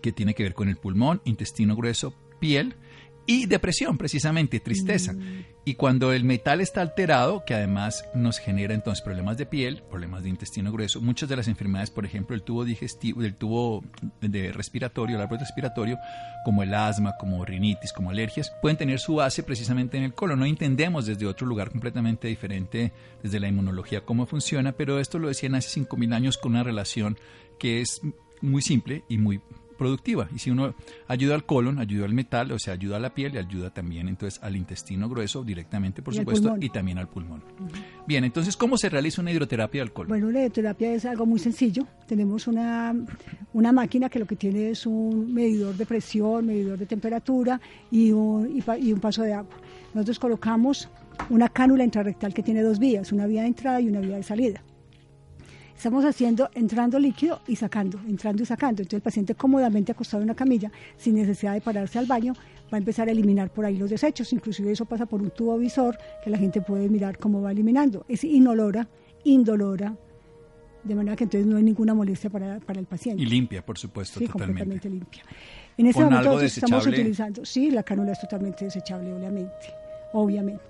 que 0.00 0.10
tiene 0.10 0.32
que 0.32 0.42
ver 0.42 0.54
con 0.54 0.70
el 0.70 0.76
pulmón, 0.76 1.20
intestino 1.26 1.76
grueso, 1.76 2.14
piel 2.38 2.76
y 3.30 3.46
depresión, 3.46 3.96
precisamente, 3.96 4.58
tristeza. 4.58 5.12
Mm. 5.12 5.44
Y 5.64 5.74
cuando 5.74 6.12
el 6.12 6.24
metal 6.24 6.60
está 6.60 6.80
alterado, 6.80 7.44
que 7.46 7.54
además 7.54 8.04
nos 8.12 8.38
genera 8.38 8.74
entonces 8.74 9.04
problemas 9.04 9.38
de 9.38 9.46
piel, 9.46 9.84
problemas 9.88 10.24
de 10.24 10.30
intestino 10.30 10.72
grueso, 10.72 11.00
muchas 11.00 11.28
de 11.28 11.36
las 11.36 11.46
enfermedades, 11.46 11.92
por 11.92 12.04
ejemplo, 12.04 12.34
el 12.34 12.42
tubo 12.42 12.64
digestivo, 12.64 13.22
del 13.22 13.36
tubo 13.36 13.84
de 14.20 14.50
respiratorio, 14.50 15.14
el 15.14 15.22
árbol 15.22 15.38
respiratorio, 15.38 15.96
como 16.44 16.64
el 16.64 16.74
asma, 16.74 17.14
como 17.20 17.44
rinitis, 17.44 17.92
como 17.92 18.10
alergias, 18.10 18.52
pueden 18.60 18.76
tener 18.76 18.98
su 18.98 19.14
base 19.14 19.44
precisamente 19.44 19.96
en 19.96 20.02
el 20.02 20.12
colon. 20.12 20.40
No 20.40 20.44
entendemos 20.44 21.06
desde 21.06 21.26
otro 21.26 21.46
lugar 21.46 21.70
completamente 21.70 22.26
diferente, 22.26 22.90
desde 23.22 23.38
la 23.38 23.46
inmunología, 23.46 24.00
cómo 24.00 24.26
funciona, 24.26 24.72
pero 24.72 24.98
esto 24.98 25.20
lo 25.20 25.28
decían 25.28 25.54
hace 25.54 25.80
5.000 25.80 26.14
años 26.14 26.36
con 26.36 26.50
una 26.50 26.64
relación 26.64 27.16
que 27.60 27.80
es 27.80 28.00
muy 28.40 28.62
simple 28.62 29.04
y 29.08 29.18
muy 29.18 29.40
productiva. 29.80 30.28
Y 30.34 30.38
si 30.38 30.50
uno 30.50 30.74
ayuda 31.08 31.34
al 31.34 31.46
colon, 31.46 31.78
ayuda 31.78 32.04
al 32.04 32.12
metal, 32.12 32.52
o 32.52 32.58
sea, 32.58 32.74
ayuda 32.74 32.98
a 32.98 33.00
la 33.00 33.14
piel 33.14 33.34
y 33.34 33.38
ayuda 33.38 33.70
también 33.70 34.08
entonces 34.08 34.38
al 34.42 34.54
intestino 34.54 35.08
grueso 35.08 35.42
directamente, 35.42 36.02
por 36.02 36.14
supuesto, 36.14 36.54
y 36.60 36.68
también 36.68 36.98
al 36.98 37.08
pulmón. 37.08 37.42
Bien, 38.06 38.22
entonces, 38.24 38.58
¿cómo 38.58 38.76
se 38.76 38.90
realiza 38.90 39.22
una 39.22 39.32
hidroterapia 39.32 39.80
del 39.80 39.90
colon? 39.90 40.10
Bueno, 40.10 40.30
la 40.30 40.40
hidroterapia 40.40 40.92
es 40.92 41.06
algo 41.06 41.24
muy 41.24 41.38
sencillo. 41.38 41.86
Tenemos 42.06 42.46
una, 42.46 42.94
una 43.54 43.72
máquina 43.72 44.10
que 44.10 44.18
lo 44.18 44.26
que 44.26 44.36
tiene 44.36 44.68
es 44.68 44.84
un 44.84 45.32
medidor 45.32 45.74
de 45.74 45.86
presión, 45.86 46.44
medidor 46.44 46.78
de 46.78 46.84
temperatura 46.84 47.58
y 47.90 48.12
un, 48.12 48.62
y 48.78 48.92
un 48.92 49.00
paso 49.00 49.22
de 49.22 49.32
agua. 49.32 49.56
Nosotros 49.94 50.18
colocamos 50.18 50.90
una 51.30 51.48
cánula 51.48 51.84
intrarrectal 51.84 52.34
que 52.34 52.42
tiene 52.42 52.60
dos 52.60 52.78
vías, 52.78 53.12
una 53.12 53.26
vía 53.26 53.42
de 53.42 53.48
entrada 53.48 53.80
y 53.80 53.88
una 53.88 54.00
vía 54.00 54.16
de 54.16 54.24
salida. 54.24 54.62
Estamos 55.80 56.04
haciendo 56.04 56.50
entrando 56.52 56.98
líquido 56.98 57.40
y 57.46 57.56
sacando, 57.56 57.98
entrando 58.06 58.42
y 58.42 58.44
sacando. 58.44 58.82
Entonces 58.82 58.98
el 58.98 59.02
paciente 59.02 59.34
cómodamente 59.34 59.92
acostado 59.92 60.22
en 60.22 60.26
una 60.28 60.34
camilla, 60.34 60.70
sin 60.98 61.14
necesidad 61.14 61.54
de 61.54 61.62
pararse 61.62 61.98
al 61.98 62.04
baño, 62.04 62.34
va 62.64 62.76
a 62.76 62.76
empezar 62.76 63.08
a 63.08 63.12
eliminar 63.12 63.50
por 63.50 63.64
ahí 63.64 63.78
los 63.78 63.88
desechos. 63.88 64.30
Inclusive 64.34 64.72
eso 64.72 64.84
pasa 64.84 65.06
por 65.06 65.22
un 65.22 65.30
tubo 65.30 65.56
visor 65.56 65.96
que 66.22 66.28
la 66.28 66.36
gente 66.36 66.60
puede 66.60 66.90
mirar 66.90 67.16
cómo 67.16 67.40
va 67.40 67.52
eliminando. 67.52 68.04
Es 68.08 68.24
inolora, 68.24 68.86
indolora, 69.24 69.96
de 70.84 70.94
manera 70.94 71.16
que 71.16 71.24
entonces 71.24 71.46
no 71.46 71.56
hay 71.56 71.62
ninguna 71.62 71.94
molestia 71.94 72.28
para, 72.28 72.56
el 72.56 72.84
paciente. 72.84 73.22
Y 73.22 73.24
limpia, 73.24 73.64
por 73.64 73.78
supuesto, 73.78 74.18
sí, 74.18 74.26
completamente 74.26 74.90
limpia. 74.90 75.22
En 75.78 75.86
este 75.86 76.04
momento 76.04 76.42
estamos 76.42 76.86
utilizando, 76.86 77.42
sí, 77.46 77.70
la 77.70 77.84
cánula 77.84 78.12
es 78.12 78.20
totalmente 78.20 78.66
desechable, 78.66 79.14
obviamente 79.14 79.79
obviamente. 80.12 80.62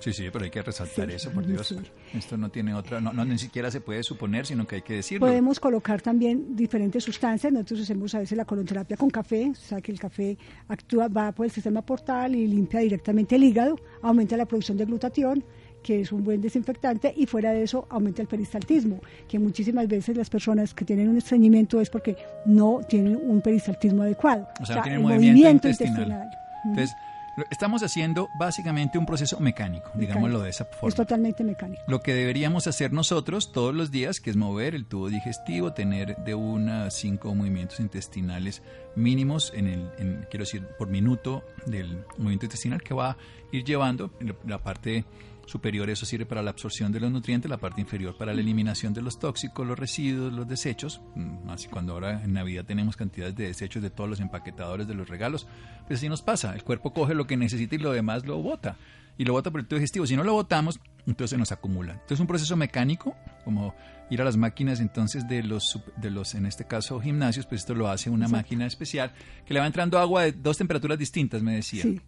Sí, 0.00 0.12
sí, 0.12 0.24
pero 0.32 0.44
hay 0.44 0.50
que 0.50 0.62
resaltar 0.62 1.10
eso, 1.10 1.30
por 1.30 1.46
Dios. 1.46 1.74
Esto 2.14 2.36
no 2.36 2.48
tiene 2.50 2.74
otra, 2.74 3.00
no, 3.00 3.24
ni 3.24 3.38
siquiera 3.38 3.70
se 3.70 3.80
puede 3.80 4.02
suponer, 4.02 4.46
sino 4.46 4.66
que 4.66 4.76
hay 4.76 4.82
que 4.82 4.94
decirlo. 4.94 5.26
Podemos 5.26 5.60
colocar 5.60 6.00
también 6.00 6.56
diferentes 6.56 7.04
sustancias. 7.04 7.52
Nosotros 7.52 7.80
hacemos 7.82 8.14
a 8.14 8.20
veces 8.20 8.36
la 8.36 8.44
colonterapia 8.44 8.96
con 8.96 9.10
café, 9.10 9.50
o 9.50 9.54
sea 9.54 9.80
que 9.80 9.92
el 9.92 9.98
café 9.98 10.36
actúa, 10.68 11.08
va 11.08 11.32
por 11.32 11.46
el 11.46 11.52
sistema 11.52 11.82
portal 11.82 12.34
y 12.34 12.46
limpia 12.46 12.80
directamente 12.80 13.36
el 13.36 13.44
hígado, 13.44 13.78
aumenta 14.02 14.36
la 14.36 14.46
producción 14.46 14.78
de 14.78 14.84
glutatión 14.84 15.44
que 15.82 16.00
es 16.00 16.12
un 16.12 16.22
buen 16.22 16.40
desinfectante, 16.40 17.12
y 17.16 17.26
fuera 17.26 17.52
de 17.52 17.62
eso 17.62 17.86
aumenta 17.90 18.22
el 18.22 18.28
peristaltismo, 18.28 19.00
que 19.28 19.38
muchísimas 19.38 19.88
veces 19.88 20.16
las 20.16 20.28
personas 20.28 20.74
que 20.74 20.84
tienen 20.84 21.08
un 21.08 21.16
estreñimiento 21.16 21.80
es 21.80 21.90
porque 21.90 22.16
no 22.44 22.80
tienen 22.88 23.16
un 23.16 23.40
peristaltismo 23.40 24.02
adecuado. 24.02 24.46
O 24.60 24.66
sea, 24.66 24.82
el 24.82 25.00
movimiento, 25.00 25.68
intestinal. 25.68 26.28
Entonces, 26.64 26.94
Estamos 27.50 27.82
haciendo 27.82 28.28
básicamente 28.38 28.98
un 28.98 29.06
proceso 29.06 29.38
mecánico, 29.40 29.90
digámoslo 29.94 30.40
de 30.40 30.50
esa 30.50 30.64
forma. 30.64 30.88
Es 30.88 30.94
totalmente 30.94 31.44
mecánico. 31.44 31.82
Lo 31.86 32.00
que 32.00 32.14
deberíamos 32.14 32.66
hacer 32.66 32.92
nosotros 32.92 33.52
todos 33.52 33.74
los 33.74 33.90
días, 33.90 34.20
que 34.20 34.30
es 34.30 34.36
mover 34.36 34.74
el 34.74 34.86
tubo 34.86 35.08
digestivo, 35.08 35.72
tener 35.72 36.16
de 36.16 36.34
una 36.34 36.84
a 36.84 36.90
cinco 36.90 37.34
movimientos 37.34 37.80
intestinales 37.80 38.62
mínimos, 38.96 39.52
en 39.54 39.68
el, 39.68 40.26
quiero 40.28 40.44
decir, 40.44 40.66
por 40.78 40.88
minuto 40.88 41.44
del 41.66 42.04
movimiento 42.18 42.46
intestinal 42.46 42.82
que 42.82 42.94
va 42.94 43.10
a 43.10 43.16
ir 43.52 43.64
llevando 43.64 44.10
la 44.46 44.58
parte 44.58 45.04
superior 45.50 45.90
eso 45.90 46.06
sirve 46.06 46.26
para 46.26 46.42
la 46.42 46.50
absorción 46.50 46.92
de 46.92 47.00
los 47.00 47.10
nutrientes, 47.10 47.50
la 47.50 47.58
parte 47.58 47.80
inferior 47.80 48.16
para 48.16 48.32
la 48.32 48.40
eliminación 48.40 48.94
de 48.94 49.02
los 49.02 49.18
tóxicos, 49.18 49.66
los 49.66 49.78
residuos, 49.78 50.32
los 50.32 50.46
desechos. 50.46 51.00
Mm, 51.16 51.50
así 51.50 51.68
cuando 51.68 51.92
ahora 51.92 52.22
en 52.22 52.32
Navidad 52.32 52.64
tenemos 52.64 52.96
cantidades 52.96 53.34
de 53.34 53.48
desechos 53.48 53.82
de 53.82 53.90
todos 53.90 54.08
los 54.08 54.20
empaquetadores 54.20 54.86
de 54.86 54.94
los 54.94 55.08
regalos, 55.08 55.48
pues 55.86 55.98
así 55.98 56.08
nos 56.08 56.22
pasa. 56.22 56.54
El 56.54 56.62
cuerpo 56.62 56.92
coge 56.92 57.14
lo 57.14 57.26
que 57.26 57.36
necesita 57.36 57.74
y 57.74 57.78
lo 57.78 57.92
demás 57.92 58.24
lo 58.24 58.38
bota. 58.38 58.76
Y 59.18 59.24
lo 59.24 59.34
bota 59.34 59.50
por 59.50 59.60
el 59.60 59.66
tubo 59.66 59.78
digestivo. 59.78 60.06
Si 60.06 60.16
no 60.16 60.24
lo 60.24 60.32
botamos, 60.32 60.80
entonces 61.06 61.30
se 61.30 61.36
nos 61.36 61.52
acumula. 61.52 61.92
Entonces 61.92 62.12
es 62.12 62.20
un 62.20 62.26
proceso 62.26 62.56
mecánico, 62.56 63.14
como 63.44 63.74
ir 64.08 64.22
a 64.22 64.24
las 64.24 64.36
máquinas 64.36 64.80
entonces 64.80 65.28
de 65.28 65.42
los, 65.42 65.78
de 65.96 66.10
los 66.10 66.34
en 66.34 66.46
este 66.46 66.64
caso 66.64 67.00
gimnasios, 67.00 67.44
pues 67.44 67.62
esto 67.62 67.74
lo 67.74 67.88
hace 67.88 68.08
una 68.08 68.28
máquina 68.28 68.66
especial 68.66 69.12
que 69.44 69.52
le 69.52 69.60
va 69.60 69.66
entrando 69.66 69.98
agua 69.98 70.22
de 70.22 70.32
dos 70.32 70.56
temperaturas 70.56 70.98
distintas, 70.98 71.42
me 71.42 71.56
decía. 71.56 71.82
Sí 71.82 72.00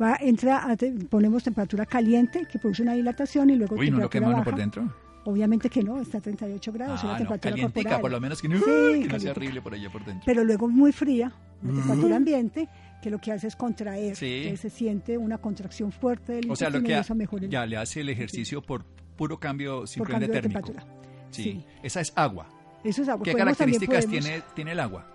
va 0.00 0.16
entra 0.20 0.66
ponemos 1.08 1.42
temperatura 1.44 1.86
caliente 1.86 2.46
que 2.50 2.58
produce 2.58 2.82
una 2.82 2.94
dilatación 2.94 3.50
y 3.50 3.56
luego 3.56 3.76
Uy, 3.76 3.90
¿no 3.90 3.98
lo 3.98 4.10
quema 4.10 4.42
por 4.42 4.56
dentro? 4.56 4.92
Obviamente 5.26 5.70
que 5.70 5.82
no, 5.82 6.00
está 6.02 6.18
a 6.18 6.20
38 6.20 6.70
grados, 6.72 7.00
ah, 7.02 7.06
es 7.06 7.12
la 7.12 7.16
temperatura 7.18 7.56
no, 7.56 7.62
corporal. 7.72 8.00
por 8.02 8.10
lo 8.10 8.20
menos 8.20 8.42
que 8.42 8.48
no, 8.48 8.60
que 8.62 9.08
no 9.10 9.18
sea 9.20 9.30
horrible 9.30 9.62
por 9.62 9.72
allá 9.72 9.90
por 9.90 10.04
dentro. 10.04 10.22
Pero 10.26 10.44
luego 10.44 10.68
muy 10.68 10.92
fría, 10.92 11.32
la 11.62 11.72
temperatura 11.72 12.16
ambiente, 12.16 12.68
que 13.02 13.08
lo 13.08 13.18
que 13.18 13.32
hace 13.32 13.46
es 13.46 13.56
contraer. 13.56 14.16
Sí. 14.16 14.42
Entonces 14.42 14.60
se 14.60 14.70
siente 14.70 15.16
una 15.16 15.38
contracción 15.38 15.92
fuerte 15.92 16.34
del 16.34 16.50
O 16.50 16.56
sea, 16.56 16.68
lo 16.68 16.82
que 16.82 16.94
ha- 16.94 17.00
el- 17.08 17.48
ya 17.48 17.64
le 17.64 17.78
hace 17.78 18.02
el 18.02 18.10
ejercicio 18.10 18.60
por 18.60 18.84
puro 19.16 19.40
cambio 19.40 19.78
por 19.80 19.88
simplemente 19.88 20.26
cambio 20.26 20.42
de 20.42 20.58
térmico. 20.58 20.72
temperatura. 20.72 21.28
Sí. 21.30 21.42
Sí. 21.42 21.64
Esa 21.82 22.00
es 22.02 22.12
agua. 22.16 22.46
Eso 22.84 23.00
es 23.00 23.08
agua. 23.08 23.24
¿Qué 23.24 23.32
Podemos- 23.32 23.56
características 23.56 24.04
podemos- 24.04 24.24
tiene, 24.26 24.42
tiene 24.54 24.72
el 24.72 24.80
agua? 24.80 25.06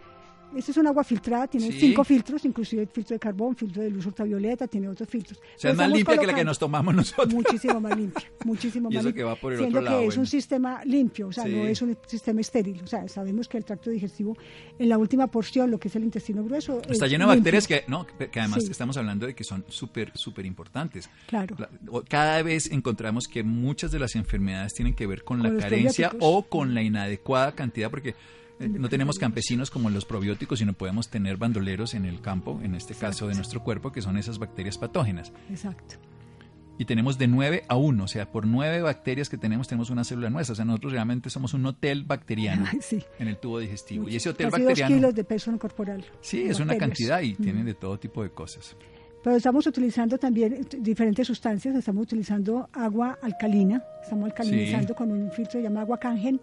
Eso 0.56 0.72
es 0.72 0.78
un 0.78 0.88
agua 0.88 1.04
filtrada, 1.04 1.48
tiene 1.48 1.72
Sí. 1.72 1.80
cinco 1.80 2.04
filtros, 2.04 2.44
inclusive 2.46 2.88
filtro 2.88 3.14
de 3.16 3.20
carbón, 3.20 3.56
filtro 3.56 3.84
de 3.84 3.90
luz 3.92 4.06
ultravioleta, 4.08 4.68
tiene 4.68 4.88
otros 4.90 5.08
filtros. 5.08 5.38
O 5.40 5.60
sea, 5.60 5.72
es 5.72 5.78
más 5.78 5.90
limpia 5.92 6.18
que 6.18 6.26
la 6.28 6.34
que 6.34 6.44
nos 6.44 6.58
tomamos 6.58 6.94
nosotros. 6.96 7.34
Muchísimo 7.34 7.80
más 7.80 7.96
limpia, 7.98 8.32
muchísimo 8.46 8.90
Y 8.90 8.96
más 8.96 9.02
eso 9.02 9.10
limpia. 9.10 9.22
que 9.22 9.24
va 9.26 9.36
por 9.36 9.54
el 9.54 9.60
siendo 9.60 9.78
otro 9.80 9.86
lado, 9.92 10.00
que 10.02 10.08
es 10.08 10.16
bueno. 10.16 10.22
un 10.22 10.28
sistema 10.28 10.84
limpio, 10.86 11.28
o 11.28 11.32
sea, 11.32 11.44
Sí. 11.44 11.52
no 11.52 11.68
es 11.68 11.82
un 11.82 11.98
sistema 12.08 12.42
estéril. 12.42 12.82
O 12.84 12.88
sea, 12.88 13.08
sabemos 13.08 13.48
que 13.48 13.58
el 13.58 13.66
tracto 13.66 13.90
digestivo, 13.92 14.36
en 14.80 14.90
la 14.90 14.98
última 14.98 15.28
porción, 15.28 15.70
lo 15.70 15.80
que 15.80 15.88
es 15.88 15.96
el 15.96 16.04
intestino 16.04 16.44
grueso, 16.44 16.82
Está 16.90 17.06
es 17.06 17.12
lleno 17.12 17.28
de 17.28 17.36
limpio. 17.36 17.40
bacterias 17.40 17.68
que, 17.68 17.84
no, 17.88 18.08
que 18.08 18.40
además 18.40 18.64
Sí. 18.66 18.72
estamos 18.72 18.98
hablando 18.98 19.28
de 19.28 19.36
que 19.36 19.44
son 19.44 19.64
súper, 19.68 20.12
súper 20.16 20.46
importantes. 20.46 21.10
Claro. 21.28 21.56
Cada 22.08 22.42
vez 22.42 22.72
encontramos 22.72 23.28
que 23.28 23.44
muchas 23.44 23.92
de 23.92 24.00
las 24.00 24.16
enfermedades 24.16 24.74
tienen 24.74 24.94
que 24.96 25.06
ver 25.06 25.24
con, 25.24 25.40
Con 25.42 25.56
la 25.56 25.62
carencia 25.62 26.12
o 26.20 26.44
con 26.44 26.74
la 26.74 26.82
inadecuada 26.82 27.52
cantidad, 27.54 27.90
porque 27.92 28.16
no 28.60 28.90
tenemos 28.90 29.18
campesinos 29.20 29.72
como 29.72 29.90
los 29.90 30.06
probióticos, 30.06 30.60
sino 30.60 30.74
podemos 30.74 31.10
tener 31.10 31.38
bandoleros 31.38 31.94
en 31.94 32.06
el 32.06 32.22
campo, 32.22 32.60
en 32.62 32.76
este 32.76 32.94
caso 32.94 33.28
de 33.28 33.36
nuestro 33.36 33.64
cuerpo, 33.64 33.92
que 33.92 34.02
son 34.02 34.18
esas 34.18 34.38
bacterias 34.40 34.78
patógenas. 34.78 35.32
Exacto. 35.50 35.96
Y 36.78 36.86
tenemos 36.86 37.18
de 37.18 37.28
9 37.28 37.64
a 37.68 37.76
1, 37.76 38.04
o 38.04 38.08
sea, 38.08 38.32
por 38.32 38.48
9 38.48 38.82
bacterias 38.82 39.28
que 39.28 39.38
tenemos, 39.38 39.68
tenemos 39.68 39.90
una 39.90 40.06
célula 40.06 40.30
nuestra. 40.30 40.54
O 40.54 40.56
sea, 40.56 40.64
nosotros 40.64 40.94
realmente 40.94 41.30
somos 41.30 41.54
un 41.54 41.66
hotel 41.66 42.06
bacteriano 42.06 42.66
sí. 42.82 43.04
en 43.20 43.28
el 43.28 43.38
tubo 43.38 43.60
digestivo. 43.60 44.08
Y 44.08 44.16
ese 44.16 44.30
hotel 44.30 44.50
Casi 44.50 44.64
bacteriano... 44.64 44.90
dos 44.96 44.98
kilos 45.00 45.16
de 45.16 45.24
peso 45.26 45.60
corporal. 45.60 46.06
Sí, 46.22 46.44
es 46.44 46.60
una 46.62 46.78
cantidad 46.78 47.22
y 47.22 47.34
Mm. 47.34 47.44
tiene 47.44 47.64
de 47.66 47.74
todo 47.74 48.00
tipo 48.00 48.24
de 48.24 48.30
cosas. 48.32 48.78
Pero 49.22 49.36
estamos 49.36 49.68
utilizando 49.68 50.18
también 50.18 50.54
eh, 50.54 50.62
diferentes 50.80 51.28
sustancias, 51.28 51.76
estamos 51.76 52.04
utilizando 52.04 52.70
agua 52.72 53.20
alcalina, 53.22 53.84
estamos 54.02 54.28
alcalinizando 54.30 54.88
Sí. 54.90 54.94
con 54.94 55.12
un 55.12 55.30
filtro 55.34 55.60
llamado 55.60 55.82
agua 55.82 56.00
cangen, 56.00 56.40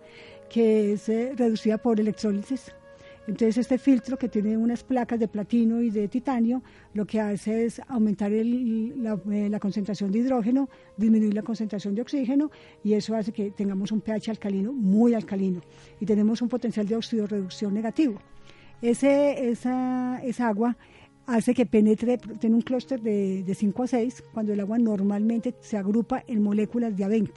que 0.50 0.92
es 0.92 1.08
eh, 1.08 1.32
reducida 1.36 1.78
por 1.78 1.98
electrólisis. 2.00 2.72
Entonces 3.28 3.58
este 3.58 3.76
filtro 3.78 4.16
que 4.16 4.28
tiene 4.28 4.56
unas 4.56 4.84
placas 4.84 5.18
de 5.18 5.26
platino 5.26 5.82
y 5.82 5.90
de 5.90 6.06
titanio, 6.06 6.62
lo 6.94 7.04
que 7.06 7.20
hace 7.20 7.64
es 7.64 7.80
aumentar 7.88 8.32
el- 8.32 9.02
la, 9.02 9.18
eh, 9.32 9.48
la 9.50 9.58
concentración 9.58 10.12
de 10.12 10.20
hidrógeno, 10.20 10.68
disminuir 10.96 11.34
la 11.34 11.42
concentración 11.42 11.96
de 11.96 12.02
oxígeno 12.02 12.52
y 12.84 12.92
eso 12.94 13.16
hace 13.16 13.32
que 13.32 13.50
tengamos 13.50 13.90
un 13.90 14.00
pH 14.00 14.30
alcalino 14.30 14.72
muy 14.72 15.14
alcalino 15.14 15.60
y 16.00 16.06
tenemos 16.06 16.40
un 16.40 16.48
potencial 16.48 16.86
de 16.86 16.94
oxidorreducción 16.94 17.74
negativo. 17.74 18.20
Ese, 18.80 19.48
esa, 19.50 20.20
esa 20.22 20.48
agua 20.48 20.76
hace 21.26 21.54
que 21.54 21.66
penetre, 21.66 22.18
tiene 22.18 22.56
un 22.56 22.62
clúster 22.62 23.00
de, 23.00 23.42
de 23.42 23.54
5 23.54 23.83
a 23.83 23.87
6, 23.87 24.25
cuando 24.33 24.52
el 24.52 24.61
agua 24.61 24.78
normalmente 24.78 25.54
se 25.61 25.76
agrupa 25.76 26.23
en 26.26 26.42
moléculas 26.42 26.97
de 26.97 27.04
a 27.04 27.09
20. 27.09 27.33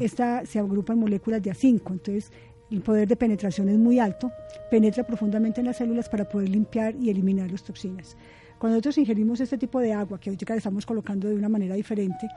Esta 0.00 0.46
se 0.46 0.58
agrupa 0.58 0.92
en 0.92 1.00
moléculas 1.00 1.42
de 1.42 1.50
a 1.50 1.54
5, 1.54 1.92
entonces 1.92 2.32
el 2.70 2.80
poder 2.80 3.08
de 3.08 3.16
penetración 3.16 3.68
es 3.68 3.78
muy 3.78 3.98
alto, 3.98 4.32
penetra 4.70 5.04
profundamente 5.04 5.60
en 5.60 5.66
las 5.66 5.76
células 5.76 6.08
para 6.08 6.28
poder 6.28 6.48
limpiar 6.48 6.94
y 6.96 7.10
eliminar 7.10 7.50
las 7.50 7.62
toxinas. 7.62 8.16
Cuando 8.58 8.76
nosotros 8.76 8.98
ingerimos 8.98 9.40
este 9.40 9.58
tipo 9.58 9.80
de 9.80 9.92
agua, 9.92 10.18
que 10.18 10.30
ahorita 10.30 10.54
la 10.54 10.58
estamos 10.58 10.86
colocando 10.86 11.28
de 11.28 11.34
una 11.34 11.48
manera 11.48 11.74
diferente, 11.74 12.28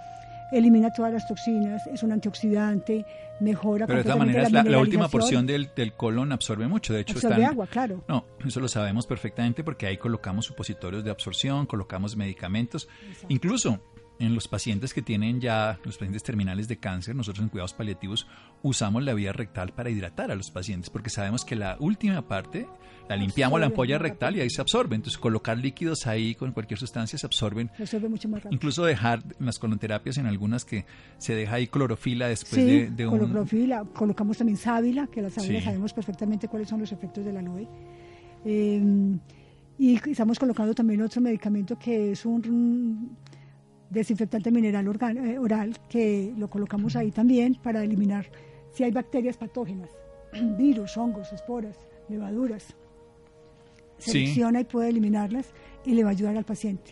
elimina 0.52 0.92
todas 0.92 1.14
las 1.14 1.28
toxinas, 1.28 1.86
es 1.88 2.04
un 2.04 2.12
antioxidante, 2.12 3.06
mejora 3.40 3.86
Pero 3.86 4.00
de 4.00 4.04
todas 4.04 4.18
maneras, 4.20 4.52
la, 4.52 4.64
la 4.64 4.80
última 4.80 5.08
porción 5.10 5.46
del, 5.46 5.70
del 5.76 5.94
colon 5.94 6.32
absorbe 6.32 6.68
mucho. 6.68 6.94
De 6.94 7.02
hecho, 7.02 7.14
absorbe 7.14 7.36
están- 7.38 7.50
agua, 7.52 7.68
claro. 7.68 8.04
No, 8.08 8.26
eso 8.46 8.60
lo 8.60 8.68
sabemos 8.68 9.06
perfectamente 9.08 9.64
porque 9.64 9.88
ahí 9.88 9.98
colocamos 9.98 10.46
supositorios 10.46 11.04
de 11.04 11.12
absorción, 11.12 11.66
colocamos 11.66 12.16
medicamentos. 12.16 12.88
Incluso 13.30 13.80
en 14.20 14.34
los 14.36 14.48
pacientes 14.48 14.94
que 14.94 15.02
tienen 15.02 15.40
ya, 15.40 15.80
los 15.84 15.98
pacientes 15.98 16.24
terminales 16.24 16.68
de 16.68 16.78
cáncer, 16.78 17.16
nosotros 17.16 17.44
en 17.44 17.50
cuidados 17.50 17.74
paliativos 17.74 18.28
usamos 18.64 19.04
la 19.04 19.14
vía 19.14 19.32
rectal 19.32 19.74
para 19.74 19.90
hidratar 19.90 20.32
a 20.32 20.36
los 20.36 20.50
pacientes 20.52 20.90
porque 20.90 21.10
sabemos 21.10 21.46
que 21.46 21.56
la 21.56 21.78
última 21.80 22.28
parte 22.28 22.68
la 23.08 23.16
limpiamos 23.16 23.60
la 23.60 23.68
ampolla 23.68 23.98
rectal 23.98 24.36
y 24.36 24.42
ahí 24.42 24.50
se 24.50 24.60
absorbe. 24.60 24.96
Entonces 24.96 25.18
colocar 25.18 25.58
líquidos 25.58 26.08
ahí 26.08 26.36
con 26.36 26.52
cualquier 26.52 26.78
sustancia 26.78 27.18
se 27.18 27.26
absorben. 27.26 27.70
Se 27.78 27.84
absorbe 27.84 28.10
mucho 28.10 28.28
más 28.28 28.40
rápido. 28.44 28.54
Incluso 28.56 28.84
dejar 28.84 29.24
en 29.40 29.46
las 29.46 29.60
colonoterapias 29.60 30.18
en 30.18 30.26
algunas 30.26 30.66
que 30.66 30.86
se 31.18 31.34
deja 31.34 31.56
ahí 31.56 31.68
clorofila 31.68 32.28
después 32.28 32.56
sí, 32.62 32.66
de, 32.66 32.90
de 32.90 33.08
un... 33.08 33.18
clorofila, 33.20 33.86
colocamos 33.94 34.38
también 34.38 34.58
sábila, 34.58 35.08
que 35.08 35.22
la 35.22 35.30
sábila 35.30 35.60
Sí. 35.60 35.66
sabemos 35.66 35.94
perfectamente 35.94 36.48
cuáles 36.50 36.68
son 36.68 36.82
los 36.82 36.92
efectos 36.92 37.24
del 37.24 37.38
aloe. 37.38 37.68
Eh, 38.44 38.82
y 39.80 39.96
estamos 40.10 40.40
colocando 40.40 40.74
también 40.74 41.02
otro 41.02 41.22
medicamento 41.22 41.78
que 41.78 42.12
es 42.12 42.26
un 42.26 43.16
desinfectante 43.90 44.52
mineral 44.52 44.88
organ- 44.88 45.18
eh, 45.18 45.40
oral, 45.40 45.78
que 45.90 46.34
lo 46.38 46.50
colocamos 46.50 46.96
ahí 46.96 47.12
también 47.12 47.56
para 47.56 47.84
eliminar 47.84 48.26
si 48.74 48.84
hay 48.84 48.92
bacterias 48.92 49.38
patógenas, 49.38 49.90
virus, 50.58 50.98
hongos, 50.98 51.32
esporas, 51.34 51.78
levaduras. 52.10 52.76
Sí. 53.98 54.12
Selecciona 54.12 54.62
y 54.62 54.64
puede 54.66 54.90
eliminarlas 54.90 55.48
y 55.86 55.94
le 55.94 56.04
va 56.04 56.10
a 56.10 56.12
ayudar 56.12 56.38
al 56.38 56.44
paciente. 56.46 56.92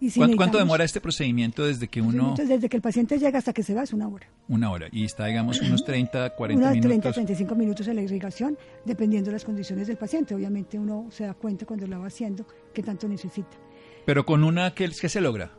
Y 0.00 0.10
si 0.10 0.18
¿Cuánto, 0.18 0.58
demora 0.58 0.82
este 0.82 1.00
procedimiento 1.00 1.64
desde 1.64 1.86
que 1.86 2.02
uno... 2.02 2.34
Desde 2.36 2.68
que 2.68 2.76
el 2.76 2.82
paciente 2.82 3.18
llega 3.20 3.38
hasta 3.38 3.52
que 3.52 3.62
se 3.62 3.72
va 3.72 3.84
es 3.84 3.92
una 3.92 4.08
hora. 4.08 4.26
Una 4.48 4.72
hora. 4.72 4.88
Y 4.90 5.04
está, 5.04 5.26
digamos, 5.26 5.60
unos 5.62 5.84
30, 5.84 6.30
40 6.34 6.58
Unas 6.60 6.72
minutos. 6.74 6.90
30, 6.90 7.12
35 7.12 7.54
minutos 7.54 7.86
en 7.86 7.94
la 7.96 8.02
irrigación, 8.02 8.58
dependiendo 8.84 9.28
de 9.30 9.34
las 9.34 9.44
condiciones 9.44 9.86
del 9.86 9.96
paciente. 9.96 10.34
Obviamente 10.34 10.76
uno 10.76 11.06
se 11.12 11.24
da 11.24 11.34
cuenta 11.34 11.64
cuando 11.66 11.86
la 11.86 11.98
va 11.98 12.08
haciendo 12.08 12.44
qué 12.74 12.82
tanto 12.82 13.06
necesita. 13.06 13.56
Pero 14.04 14.26
con 14.26 14.42
una, 14.42 14.74
¿qué, 14.74 14.90
qué 15.00 15.08
se 15.08 15.20
logra? 15.20 15.52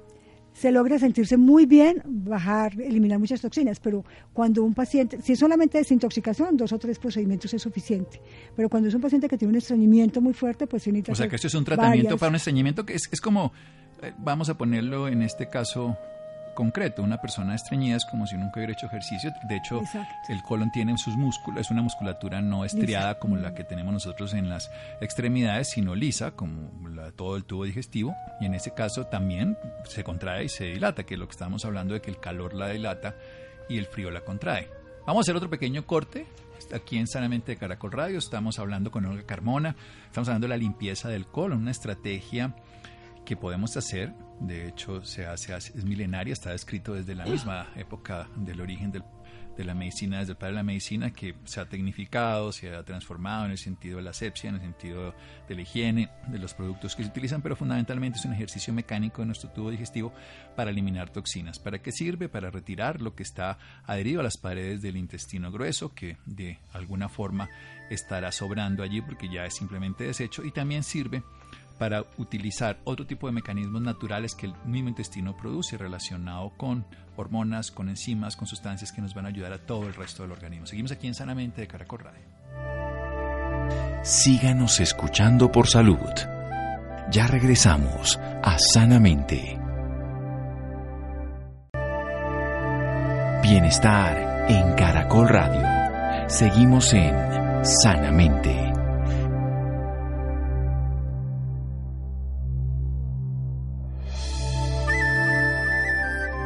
Se 0.53 0.71
logra 0.71 0.99
sentirse 0.99 1.35
muy 1.35 1.65
bien, 1.65 2.01
bajar, 2.05 2.79
eliminar 2.79 3.17
muchas 3.19 3.41
toxinas, 3.41 3.79
pero 3.79 4.05
cuando 4.33 4.63
un 4.63 4.73
paciente, 4.73 5.19
si 5.21 5.33
es 5.33 5.39
solamente 5.39 5.79
desintoxicación, 5.79 6.55
dos 6.57 6.71
o 6.71 6.77
tres 6.79 6.99
procedimientos 6.99 7.53
es 7.53 7.61
suficiente. 7.61 8.21
Pero 8.55 8.69
cuando 8.69 8.87
es 8.87 8.93
un 8.95 9.01
paciente 9.01 9.27
que 9.27 9.37
tiene 9.37 9.49
un 9.51 9.57
estreñimiento 9.57 10.21
muy 10.21 10.33
fuerte, 10.33 10.67
pues 10.67 10.83
se 10.83 10.91
necesita 10.91 11.11
O 11.13 11.15
sea, 11.15 11.27
que 11.27 11.35
esto 11.37 11.47
es 11.47 11.55
un 11.55 11.65
tratamiento 11.65 12.05
varias- 12.09 12.19
para 12.19 12.29
un 12.29 12.35
estreñimiento 12.35 12.85
que 12.85 12.93
es, 12.93 13.09
es 13.11 13.19
como, 13.19 13.51
eh, 14.03 14.13
vamos 14.19 14.47
a 14.49 14.57
ponerlo 14.57 15.07
en 15.07 15.23
este 15.23 15.49
caso 15.49 15.97
concreto, 16.53 17.01
una 17.03 17.19
persona 17.21 17.55
estreñida 17.55 17.95
es 17.97 18.05
como 18.05 18.25
si 18.27 18.35
nunca 18.37 18.53
hubiera 18.57 18.73
hecho 18.73 18.85
ejercicio. 18.87 19.31
De 19.47 19.55
hecho, 19.57 19.79
Exacto. 19.79 20.13
el 20.29 20.41
colon 20.43 20.71
tiene 20.71 20.97
sus 20.97 21.15
músculos, 21.17 21.61
es 21.61 21.71
una 21.71 21.81
musculatura 21.81 22.41
no 22.41 22.65
estriada 22.65 23.19
como 23.19 23.35
la 23.37 23.53
que 23.53 23.63
tenemos 23.63 23.93
nosotros 23.93 24.33
en 24.33 24.49
las 24.49 24.69
extremidades, 25.01 25.69
sino 25.69 25.95
lisa, 25.95 26.31
como 26.31 26.87
la- 26.89 27.11
todo 27.11 27.35
el 27.37 27.45
tubo 27.45 27.65
digestivo. 27.65 28.15
Y 28.39 28.45
en 28.45 28.53
ese 28.53 28.73
caso 28.73 29.05
también 29.07 29.57
se 29.85 30.03
contrae 30.03 30.45
y 30.45 30.49
se 30.49 30.65
dilata, 30.65 31.03
que 31.03 31.15
es 31.15 31.19
lo 31.19 31.27
que 31.27 31.31
estamos 31.33 31.65
hablando 31.65 31.93
de 31.93 32.01
que 32.01 32.11
el 32.11 32.19
calor 32.19 32.53
la 32.53 32.69
dilata 32.69 33.15
y 33.69 33.77
el 33.77 33.85
frío 33.85 34.11
la 34.11 34.21
contrae. 34.21 34.69
Vamos 35.05 35.21
a 35.21 35.23
hacer 35.23 35.35
otro 35.35 35.49
pequeño 35.49 35.85
corte. 35.85 36.25
Aquí 36.73 36.97
en 36.97 37.07
Sanamente 37.07 37.51
de 37.51 37.57
Caracol 37.57 37.91
Radio 37.91 38.17
estamos 38.19 38.57
hablando 38.57 38.89
con 38.89 39.05
Olga 39.05 39.23
Carmona, 39.25 39.75
estamos 40.05 40.29
hablando 40.29 40.45
de 40.45 40.49
la 40.49 40.57
limpieza 40.57 41.09
del 41.09 41.25
colon, 41.27 41.59
una 41.59 41.71
estrategia 41.71 42.55
que 43.25 43.35
podemos 43.35 43.75
hacer, 43.75 44.13
de 44.43 44.67
hecho 44.67 45.03
se 45.03 45.25
hace, 45.25 45.55
es 45.55 45.83
milenaria, 45.85 46.33
está 46.33 46.51
descrito 46.51 46.93
desde 46.93 47.15
la 47.15 47.25
misma 47.25 47.67
época 47.75 48.27
del 48.35 48.61
origen 48.61 48.91
del- 48.91 49.03
de 49.57 49.63
la 49.63 49.75
medicina, 49.75 50.17
desde 50.17 50.31
el 50.31 50.37
padre 50.37 50.53
de 50.53 50.55
la 50.57 50.63
medicina, 50.63 51.11
que 51.13 51.35
se 51.45 51.59
ha 51.59 51.65
tecnificado, 51.69 52.51
se 52.51 52.73
ha 52.75 52.83
transformado 52.83 53.45
en 53.45 53.51
el 53.51 53.59
sentido 53.59 53.97
de 53.97 54.03
la 54.03 54.09
asepsia, 54.09 54.49
en 54.49 54.55
el 54.55 54.61
sentido 54.61 55.13
de 55.47 55.55
la 55.55 55.61
higiene, 55.61 56.09
de 56.27 56.39
los 56.39 56.55
productos 56.55 56.95
que 56.95 57.03
se 57.03 57.09
utilizan, 57.09 57.43
pero 57.43 57.55
fundamentalmente 57.55 58.17
es 58.17 58.25
un 58.25 58.33
ejercicio 58.33 58.73
mecánico 58.73 59.21
de 59.21 59.27
nuestro 59.27 59.51
tubo 59.51 59.69
digestivo 59.69 60.11
para 60.55 60.71
eliminar 60.71 61.11
toxinas. 61.11 61.59
¿Para 61.59 61.79
qué 61.83 61.91
sirve? 61.91 62.29
Para 62.29 62.49
retirar 62.49 62.99
lo 62.99 63.13
que 63.13 63.21
está 63.21 63.59
adherido 63.85 64.21
a 64.21 64.23
las 64.23 64.37
paredes 64.37 64.81
del 64.81 64.97
intestino 64.97 65.51
grueso, 65.51 65.93
que 65.93 66.17
de 66.25 66.57
alguna 66.73 67.07
forma 67.07 67.47
estará 67.91 68.31
sobrando 68.31 68.81
allí 68.81 69.01
porque 69.03 69.29
ya 69.31 69.45
es 69.45 69.53
simplemente 69.53 70.03
desecho, 70.05 70.43
y 70.43 70.49
también 70.51 70.81
sirve 70.81 71.21
para 71.77 72.05
utilizar 72.17 72.79
otro 72.83 73.05
tipo 73.05 73.27
de 73.27 73.33
mecanismos 73.33 73.81
naturales 73.81 74.35
que 74.35 74.45
el 74.45 74.53
mismo 74.65 74.89
intestino 74.89 75.35
produce 75.35 75.77
relacionado 75.77 76.51
con 76.57 76.85
hormonas, 77.15 77.71
con 77.71 77.89
enzimas, 77.89 78.35
con 78.35 78.47
sustancias 78.47 78.91
que 78.91 79.01
nos 79.01 79.13
van 79.13 79.25
a 79.25 79.29
ayudar 79.29 79.53
a 79.53 79.59
todo 79.59 79.87
el 79.87 79.93
resto 79.93 80.23
del 80.23 80.31
organismo. 80.31 80.65
Seguimos 80.65 80.91
aquí 80.91 81.07
en 81.07 81.13
Sanamente 81.13 81.61
de 81.61 81.67
Caracol 81.67 81.99
Radio. 81.99 82.21
Síganos 84.03 84.79
escuchando 84.79 85.51
por 85.51 85.67
salud. 85.67 85.97
Ya 87.11 87.27
regresamos 87.27 88.19
a 88.43 88.57
Sanamente. 88.57 89.59
Bienestar 93.41 94.45
en 94.49 94.73
Caracol 94.73 95.29
Radio. 95.29 96.29
Seguimos 96.29 96.93
en 96.93 97.13
Sanamente. 97.63 98.72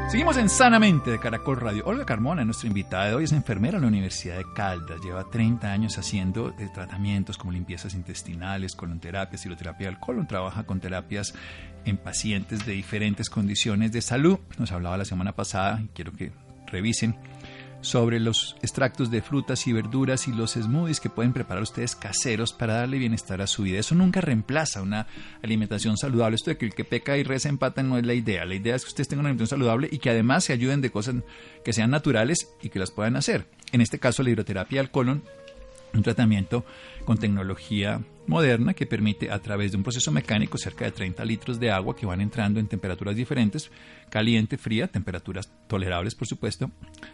Seguimos 0.09 0.37
en 0.37 0.47
Sanamente 0.47 1.11
de 1.11 1.19
Caracol 1.19 1.59
Radio. 1.59 1.83
Olga 1.85 2.05
Carmona, 2.05 2.45
nuestra 2.45 2.69
invitada 2.69 3.07
de 3.07 3.15
hoy, 3.15 3.25
es 3.25 3.33
enfermera 3.33 3.75
en 3.75 3.81
la 3.81 3.89
Universidad 3.89 4.37
de 4.37 4.45
Caldas. 4.55 5.01
Lleva 5.01 5.29
30 5.29 5.69
años 5.69 5.97
haciendo 5.97 6.55
eh, 6.57 6.69
tratamientos 6.73 7.37
como 7.37 7.51
limpiezas 7.51 7.93
intestinales, 7.93 8.73
colonterapia, 8.73 9.37
ciroterapia 9.37 9.87
del 9.87 9.99
colon. 9.99 10.25
Trabaja 10.25 10.63
con 10.63 10.79
terapias 10.79 11.33
en 11.83 11.97
pacientes 11.97 12.65
de 12.65 12.71
diferentes 12.71 13.29
condiciones 13.29 13.91
de 13.91 14.01
salud. 14.01 14.39
Nos 14.57 14.71
hablaba 14.71 14.97
la 14.97 15.03
semana 15.03 15.33
pasada 15.33 15.81
y 15.83 15.87
quiero 15.89 16.13
que 16.13 16.31
revisen 16.67 17.17
sobre 17.81 18.19
los 18.19 18.55
extractos 18.61 19.11
de 19.11 19.21
frutas 19.21 19.67
y 19.67 19.73
verduras 19.73 20.27
y 20.27 20.33
los 20.33 20.53
smoothies 20.53 20.99
que 20.99 21.09
pueden 21.09 21.33
preparar 21.33 21.63
ustedes 21.63 21.95
caseros 21.95 22.53
para 22.53 22.75
darle 22.75 22.97
bienestar 22.97 23.41
a 23.41 23.47
su 23.47 23.63
vida. 23.63 23.79
Eso 23.79 23.95
nunca 23.95 24.21
reemplaza 24.21 24.81
una 24.81 25.07
alimentación 25.41 25.97
saludable. 25.97 26.35
Esto 26.35 26.51
de 26.51 26.57
que 26.57 26.65
el 26.65 26.73
que 26.73 26.85
peca 26.85 27.17
y 27.17 27.23
reza 27.23 27.49
empata 27.49 27.83
no 27.83 27.97
es 27.97 28.05
la 28.05 28.13
idea. 28.13 28.45
La 28.45 28.55
idea 28.55 28.75
es 28.75 28.83
que 28.83 28.89
ustedes 28.89 29.07
tengan 29.07 29.21
una 29.21 29.29
alimentación 29.29 29.59
saludable 29.59 29.89
y 29.91 29.99
que 29.99 30.09
además 30.09 30.43
se 30.43 30.53
ayuden 30.53 30.81
de 30.81 30.91
cosas 30.91 31.15
que 31.63 31.73
sean 31.73 31.91
naturales 31.91 32.49
y 32.61 32.69
que 32.69 32.79
las 32.79 32.91
puedan 32.91 33.15
hacer. 33.15 33.47
En 33.71 33.81
este 33.81 33.99
caso, 33.99 34.23
la 34.23 34.29
hidroterapia 34.31 34.81
al 34.81 34.91
colon, 34.91 35.23
un 35.93 36.03
tratamiento 36.03 36.65
con 37.05 37.17
tecnología 37.17 38.01
moderna 38.27 38.73
que 38.73 38.85
permite 38.85 39.31
a 39.31 39.39
través 39.39 39.71
de 39.71 39.77
un 39.77 39.83
proceso 39.83 40.11
mecánico 40.11 40.57
cerca 40.57 40.85
de 40.85 40.91
30 40.91 41.23
litros 41.25 41.59
de 41.59 41.71
agua 41.71 41.95
que 41.95 42.05
van 42.05 42.21
entrando 42.21 42.59
en 42.59 42.67
temperaturas 42.67 43.15
diferentes, 43.15 43.71
caliente, 44.09 44.57
fría, 44.57 44.87
temperaturas 44.87 45.49
tolerables 45.67 46.13
por 46.13 46.27
supuesto, 46.27 46.69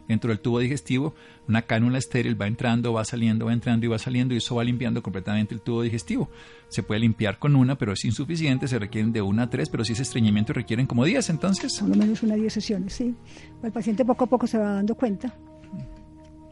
dentro 0.08 0.30
del 0.30 0.40
tubo 0.40 0.60
digestivo, 0.60 1.14
una 1.48 1.62
cánula 1.62 2.00
estéril 2.00 2.40
va 2.40 2.48
entrando, 2.48 2.94
va 2.94 3.06
saliendo, 3.06 3.46
va 3.46 3.54
entrando 3.54 3.86
y 3.86 3.90
va 3.90 4.00
saliendo 4.00 4.34
y 4.34 4.38
eso 4.38 4.56
va 4.56 4.64
limpiando 4.64 5.04
completamente 5.04 5.54
el 5.54 5.62
tubo 5.62 5.84
digestivo. 5.84 6.30
Se 6.70 6.82
puede 6.82 7.02
limpiar 7.02 7.38
con 7.38 7.56
una, 7.56 7.78
pero 7.78 7.94
es 7.94 8.04
insuficiente, 8.04 8.68
se 8.68 8.80
requieren 8.80 9.14
de 9.14 9.22
una 9.22 9.44
a 9.44 9.50
tres, 9.50 9.70
pero 9.70 9.86
si 9.86 9.94
es 9.94 10.00
estreñimiento 10.00 10.54
requieren 10.54 10.88
como 10.88 11.06
10 11.06 11.30
entonces. 11.30 11.80
Por 11.80 11.90
lo 11.90 11.96
menos 11.96 12.24
una 12.24 12.36
10 12.36 12.52
sesiones, 12.52 12.94
sí. 12.94 13.14
El 13.62 13.72
paciente 13.72 14.04
poco 14.04 14.26
a 14.26 14.28
poco 14.28 14.48
se 14.48 14.58
va 14.58 14.74
dando 14.74 14.96
cuenta 14.96 15.36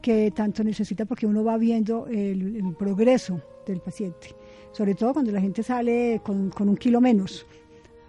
que 0.02 0.32
tanto 0.32 0.64
necesita 0.64 1.06
porque 1.06 1.26
uno 1.26 1.44
va 1.44 1.58
viendo 1.58 2.08
el, 2.08 2.58
el 2.58 2.76
progreso 2.76 3.42
del 3.66 3.80
paciente 3.80 4.36
sobre 4.72 4.96
todo 4.96 5.14
cuando 5.14 5.32
la 5.32 5.42
gente 5.42 5.64
sale 5.64 6.22
con, 6.24 6.50
con 6.50 6.70
un 6.70 6.78
kilo 6.78 7.02
menos. 7.02 7.46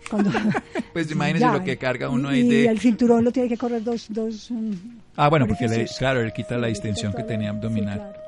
Cuando, 0.09 0.31
pues 0.93 1.11
imagínese 1.13 1.47
lo 1.47 1.63
que 1.63 1.77
carga 1.77 2.09
uno 2.09 2.29
ahí 2.29 2.41
y 2.41 2.49
de... 2.49 2.67
el 2.67 2.79
cinturón 2.79 3.25
lo 3.25 3.33
tiene 3.33 3.49
que 3.49 3.57
correr 3.57 3.83
dos... 3.83 4.07
dos 4.09 4.51
ah, 5.17 5.29
bueno, 5.29 5.47
porque 5.47 5.69
le, 5.69 5.87
claro, 5.99 6.21
él 6.21 6.33
quita 6.33 6.59
la 6.59 6.69
distensión 6.69 7.13
que 7.13 7.23
tenía 7.23 7.51
abdominal. 7.51 7.95
Sí, 7.95 8.01
claro. 8.01 8.21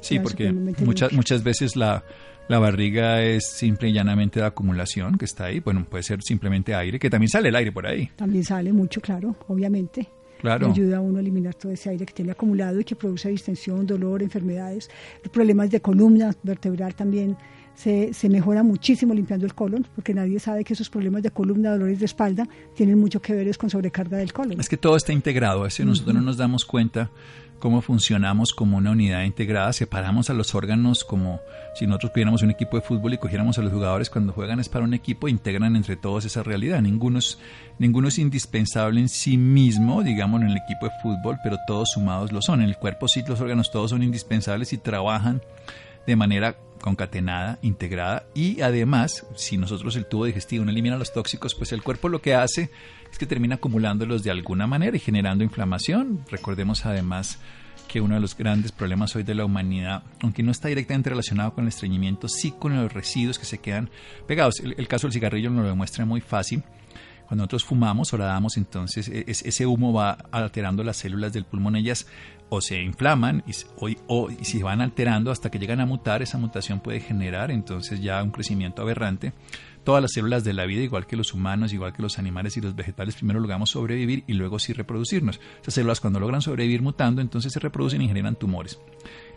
sí 0.00 0.18
porque 0.20 0.52
muchas, 0.84 1.12
muchas 1.12 1.42
veces 1.42 1.76
la, 1.76 2.04
la 2.48 2.58
barriga 2.58 3.22
es 3.22 3.48
simple 3.50 3.88
y 3.88 3.92
llanamente 3.92 4.40
de 4.40 4.46
acumulación 4.46 5.16
que 5.16 5.24
está 5.24 5.46
ahí. 5.46 5.60
Bueno, 5.60 5.86
puede 5.88 6.02
ser 6.02 6.22
simplemente 6.22 6.74
aire, 6.74 6.98
que 6.98 7.10
también 7.10 7.30
sale 7.30 7.48
el 7.48 7.56
aire 7.56 7.72
por 7.72 7.86
ahí. 7.86 8.10
También 8.16 8.44
sale 8.44 8.72
mucho, 8.72 9.00
claro, 9.00 9.36
obviamente. 9.48 10.08
Claro. 10.40 10.70
ayuda 10.70 10.98
a 10.98 11.00
uno 11.00 11.18
a 11.18 11.20
eliminar 11.20 11.54
todo 11.54 11.72
ese 11.72 11.90
aire 11.90 12.04
que 12.04 12.12
tiene 12.12 12.32
acumulado 12.32 12.78
y 12.80 12.84
que 12.84 12.94
produce 12.94 13.28
distensión, 13.28 13.86
dolor, 13.86 14.22
enfermedades, 14.22 14.90
problemas 15.32 15.70
de 15.70 15.80
columna 15.80 16.34
vertebral 16.42 16.94
también 16.94 17.36
se, 17.74 18.14
se, 18.14 18.28
mejora 18.28 18.62
muchísimo 18.62 19.12
limpiando 19.12 19.44
el 19.44 19.54
colon, 19.54 19.86
porque 19.94 20.14
nadie 20.14 20.40
sabe 20.40 20.64
que 20.64 20.72
esos 20.72 20.88
problemas 20.88 21.22
de 21.22 21.30
columna, 21.30 21.72
dolores 21.72 21.98
de 21.98 22.06
espalda, 22.06 22.48
tienen 22.74 22.98
mucho 22.98 23.20
que 23.20 23.34
ver 23.34 23.54
con 23.58 23.68
sobrecarga 23.68 24.16
del 24.16 24.32
colon. 24.32 24.58
Es 24.58 24.68
que 24.68 24.78
todo 24.78 24.96
está 24.96 25.12
integrado, 25.12 25.64
así 25.64 25.84
nosotros 25.84 26.14
no 26.14 26.22
nos 26.22 26.38
damos 26.38 26.64
cuenta 26.64 27.10
cómo 27.58 27.80
funcionamos 27.80 28.52
como 28.52 28.76
una 28.76 28.90
unidad 28.90 29.24
integrada, 29.24 29.72
separamos 29.72 30.30
a 30.30 30.34
los 30.34 30.54
órganos 30.54 31.04
como 31.04 31.40
si 31.74 31.86
nosotros 31.86 32.12
tuviéramos 32.12 32.42
un 32.42 32.50
equipo 32.50 32.76
de 32.76 32.82
fútbol 32.82 33.14
y 33.14 33.18
cogiéramos 33.18 33.58
a 33.58 33.62
los 33.62 33.72
jugadores 33.72 34.10
cuando 34.10 34.32
juegan 34.32 34.60
es 34.60 34.68
para 34.68 34.84
un 34.84 34.94
equipo, 34.94 35.28
integran 35.28 35.76
entre 35.76 35.96
todos 35.96 36.24
esa 36.24 36.42
realidad. 36.42 36.80
Ninguno 36.80 37.18
es, 37.18 37.38
ninguno 37.78 38.08
es 38.08 38.18
indispensable 38.18 39.00
en 39.00 39.08
sí 39.08 39.36
mismo, 39.36 40.02
digamos, 40.02 40.40
en 40.42 40.48
el 40.48 40.56
equipo 40.56 40.86
de 40.86 40.92
fútbol, 41.02 41.38
pero 41.42 41.58
todos 41.66 41.90
sumados 41.90 42.32
lo 42.32 42.42
son. 42.42 42.62
En 42.62 42.68
el 42.68 42.76
cuerpo 42.76 43.08
sí, 43.08 43.22
los 43.26 43.40
órganos 43.40 43.70
todos 43.70 43.90
son 43.90 44.02
indispensables 44.02 44.72
y 44.72 44.78
trabajan 44.78 45.42
de 46.06 46.16
manera 46.16 46.56
concatenada, 46.80 47.58
integrada 47.62 48.26
y 48.34 48.60
además, 48.60 49.26
si 49.36 49.56
nosotros 49.56 49.96
el 49.96 50.06
tubo 50.06 50.24
digestivo 50.24 50.64
no 50.64 50.70
elimina 50.70 50.96
los 50.96 51.12
tóxicos, 51.12 51.54
pues 51.54 51.72
el 51.72 51.82
cuerpo 51.82 52.08
lo 52.08 52.22
que 52.22 52.34
hace 52.34 52.70
es 53.10 53.18
que 53.18 53.26
termina 53.26 53.56
acumulándolos 53.56 54.22
de 54.22 54.30
alguna 54.30 54.66
manera 54.66 54.96
y 54.96 55.00
generando 55.00 55.44
inflamación. 55.44 56.24
Recordemos 56.30 56.86
además 56.86 57.38
que 57.86 58.00
uno 58.00 58.14
de 58.14 58.20
los 58.20 58.36
grandes 58.36 58.72
problemas 58.72 59.14
hoy 59.16 59.22
de 59.22 59.34
la 59.34 59.44
humanidad, 59.44 60.02
aunque 60.20 60.42
no 60.42 60.50
está 60.50 60.68
directamente 60.68 61.10
relacionado 61.10 61.54
con 61.54 61.64
el 61.64 61.68
estreñimiento, 61.68 62.28
sí 62.28 62.52
con 62.52 62.76
los 62.76 62.92
residuos 62.92 63.38
que 63.38 63.44
se 63.44 63.58
quedan 63.58 63.90
pegados. 64.26 64.60
El, 64.60 64.88
caso 64.88 65.06
del 65.06 65.12
cigarrillo 65.12 65.50
nos 65.50 65.62
lo 65.62 65.68
demuestra 65.68 66.04
muy 66.04 66.20
fácil. 66.20 66.62
Cuando 67.26 67.42
nosotros 67.42 67.64
fumamos 67.64 68.12
o 68.12 68.18
la 68.18 68.26
damos, 68.26 68.56
entonces 68.56 69.08
e, 69.08 69.24
ese 69.26 69.66
humo 69.66 69.92
va 69.92 70.12
alterando 70.30 70.84
las 70.84 70.96
células 70.96 71.32
del 71.32 71.44
pulmón. 71.44 71.76
Ellas 71.76 72.06
o 72.48 72.60
se 72.60 72.80
inflaman 72.82 73.42
y, 73.46 73.52
o, 73.76 73.90
o 74.06 74.30
se 74.42 74.62
van 74.62 74.80
alterando 74.80 75.30
hasta 75.30 75.50
que 75.50 75.58
llegan 75.58 75.80
a 75.80 75.86
mutar, 75.86 76.22
esa 76.22 76.38
mutación 76.38 76.80
puede 76.80 77.00
generar 77.00 77.50
entonces 77.50 78.00
ya 78.00 78.22
un 78.22 78.30
crecimiento 78.30 78.82
aberrante. 78.82 79.32
Todas 79.86 80.02
las 80.02 80.14
células 80.14 80.42
de 80.42 80.52
la 80.52 80.66
vida, 80.66 80.82
igual 80.82 81.06
que 81.06 81.14
los 81.14 81.32
humanos, 81.32 81.72
igual 81.72 81.92
que 81.92 82.02
los 82.02 82.18
animales 82.18 82.56
y 82.56 82.60
los 82.60 82.74
vegetales, 82.74 83.14
primero 83.14 83.38
logramos 83.38 83.70
sobrevivir 83.70 84.24
y 84.26 84.32
luego 84.32 84.58
sí 84.58 84.72
reproducirnos. 84.72 85.40
Esas 85.62 85.74
células 85.74 86.00
cuando 86.00 86.18
logran 86.18 86.42
sobrevivir 86.42 86.82
mutando, 86.82 87.20
entonces 87.20 87.52
se 87.52 87.60
reproducen 87.60 88.02
y 88.02 88.08
generan 88.08 88.34
tumores. 88.34 88.80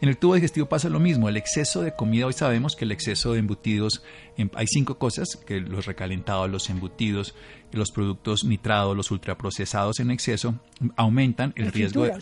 En 0.02 0.10
el 0.10 0.18
tubo 0.18 0.34
digestivo 0.34 0.68
pasa 0.68 0.90
lo 0.90 1.00
mismo, 1.00 1.30
el 1.30 1.38
exceso 1.38 1.82
de 1.82 1.96
comida, 1.96 2.26
hoy 2.26 2.34
sabemos 2.34 2.76
que 2.76 2.86
el 2.86 2.92
exceso 2.92 3.34
de 3.34 3.40
embutidos, 3.40 4.02
em, 4.38 4.50
hay 4.56 4.66
cinco 4.66 4.98
cosas, 4.98 5.36
que 5.36 5.60
los 5.60 5.86
recalentados, 5.86 6.50
los 6.50 6.68
embutidos, 6.72 7.36
los 7.72 7.92
productos 7.92 8.44
nitrados, 8.44 8.98
los 8.98 9.12
ultraprocesados 9.12 10.00
en 10.00 10.10
exceso, 10.10 10.56
aumentan 10.96 11.54
el 11.58 11.72
riesgo 11.72 12.06
de 12.06 12.14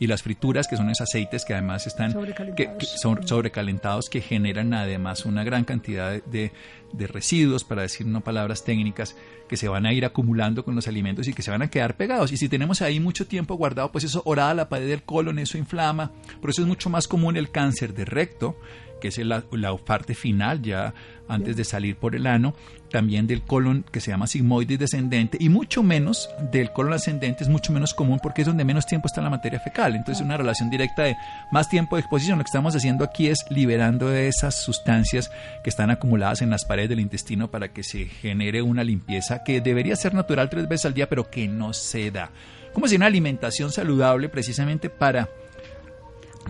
y 0.00 0.06
las 0.06 0.22
frituras, 0.22 0.66
que 0.66 0.78
son 0.78 0.88
esos 0.88 1.02
aceites 1.02 1.44
que 1.44 1.52
además 1.52 1.86
están 1.86 2.12
sobrecalentados, 2.12 2.78
que, 2.78 2.86
son 2.86 3.28
sobrecalentados, 3.28 4.08
que 4.08 4.22
generan 4.22 4.72
además 4.72 5.26
una 5.26 5.44
gran 5.44 5.64
cantidad 5.64 6.22
de, 6.24 6.52
de, 6.94 7.06
residuos, 7.06 7.64
para 7.64 7.82
decir 7.82 8.06
no 8.06 8.22
palabras 8.22 8.64
técnicas, 8.64 9.14
que 9.46 9.58
se 9.58 9.68
van 9.68 9.84
a 9.84 9.92
ir 9.92 10.06
acumulando 10.06 10.64
con 10.64 10.74
los 10.74 10.88
alimentos 10.88 11.28
y 11.28 11.34
que 11.34 11.42
se 11.42 11.50
van 11.50 11.60
a 11.60 11.68
quedar 11.68 11.98
pegados. 11.98 12.32
Y 12.32 12.38
si 12.38 12.48
tenemos 12.48 12.80
ahí 12.80 12.98
mucho 12.98 13.26
tiempo 13.26 13.56
guardado, 13.56 13.92
pues 13.92 14.04
eso 14.04 14.22
orada 14.24 14.54
la 14.54 14.70
pared 14.70 14.88
del 14.88 15.02
colon, 15.02 15.38
eso 15.38 15.58
inflama. 15.58 16.12
Por 16.40 16.48
eso 16.48 16.62
es 16.62 16.66
mucho 16.66 16.88
más 16.88 17.06
común 17.06 17.36
el 17.36 17.50
cáncer 17.50 17.92
de 17.92 18.06
recto, 18.06 18.56
que 19.02 19.08
es 19.08 19.18
la, 19.18 19.44
la 19.52 19.76
parte 19.76 20.14
final 20.14 20.62
ya 20.62 20.94
antes 21.28 21.56
de 21.56 21.64
salir 21.64 21.96
por 21.96 22.16
el 22.16 22.26
ano, 22.26 22.54
también 22.90 23.26
del 23.26 23.42
colon 23.42 23.84
que 23.90 24.00
se 24.00 24.10
llama 24.10 24.26
sigmoide 24.26 24.76
descendente 24.76 25.38
y 25.40 25.48
mucho 25.48 25.82
menos 25.82 26.28
del 26.52 26.72
colon 26.72 26.92
ascendente 26.92 27.44
es 27.44 27.48
mucho 27.48 27.72
menos 27.72 27.94
común 27.94 28.20
porque 28.22 28.42
es 28.42 28.46
donde 28.46 28.64
menos 28.64 28.86
tiempo 28.86 29.06
está 29.06 29.22
la 29.22 29.30
materia 29.30 29.60
fecal. 29.60 29.96
Entonces 29.96 30.24
una 30.24 30.36
relación 30.36 30.70
directa 30.70 31.04
de 31.04 31.16
más 31.50 31.68
tiempo 31.68 31.96
de 31.96 32.00
exposición. 32.00 32.38
Lo 32.38 32.44
que 32.44 32.48
estamos 32.48 32.74
haciendo 32.76 33.04
aquí 33.04 33.28
es 33.28 33.44
liberando 33.50 34.08
de 34.08 34.28
esas 34.28 34.62
sustancias 34.62 35.30
que 35.62 35.70
están 35.70 35.90
acumuladas 35.90 36.42
en 36.42 36.50
las 36.50 36.64
paredes 36.64 36.90
del 36.90 37.00
intestino 37.00 37.50
para 37.50 37.72
que 37.72 37.82
se 37.82 38.06
genere 38.06 38.62
una 38.62 38.84
limpieza 38.84 39.42
que 39.44 39.60
debería 39.60 39.96
ser 39.96 40.14
natural 40.14 40.50
tres 40.50 40.68
veces 40.68 40.86
al 40.86 40.94
día 40.94 41.08
pero 41.08 41.30
que 41.30 41.48
no 41.48 41.72
se 41.72 42.10
da. 42.10 42.30
Como 42.72 42.86
si 42.88 42.96
una 42.96 43.06
alimentación 43.06 43.72
saludable 43.72 44.28
precisamente 44.28 44.90
para 44.90 45.28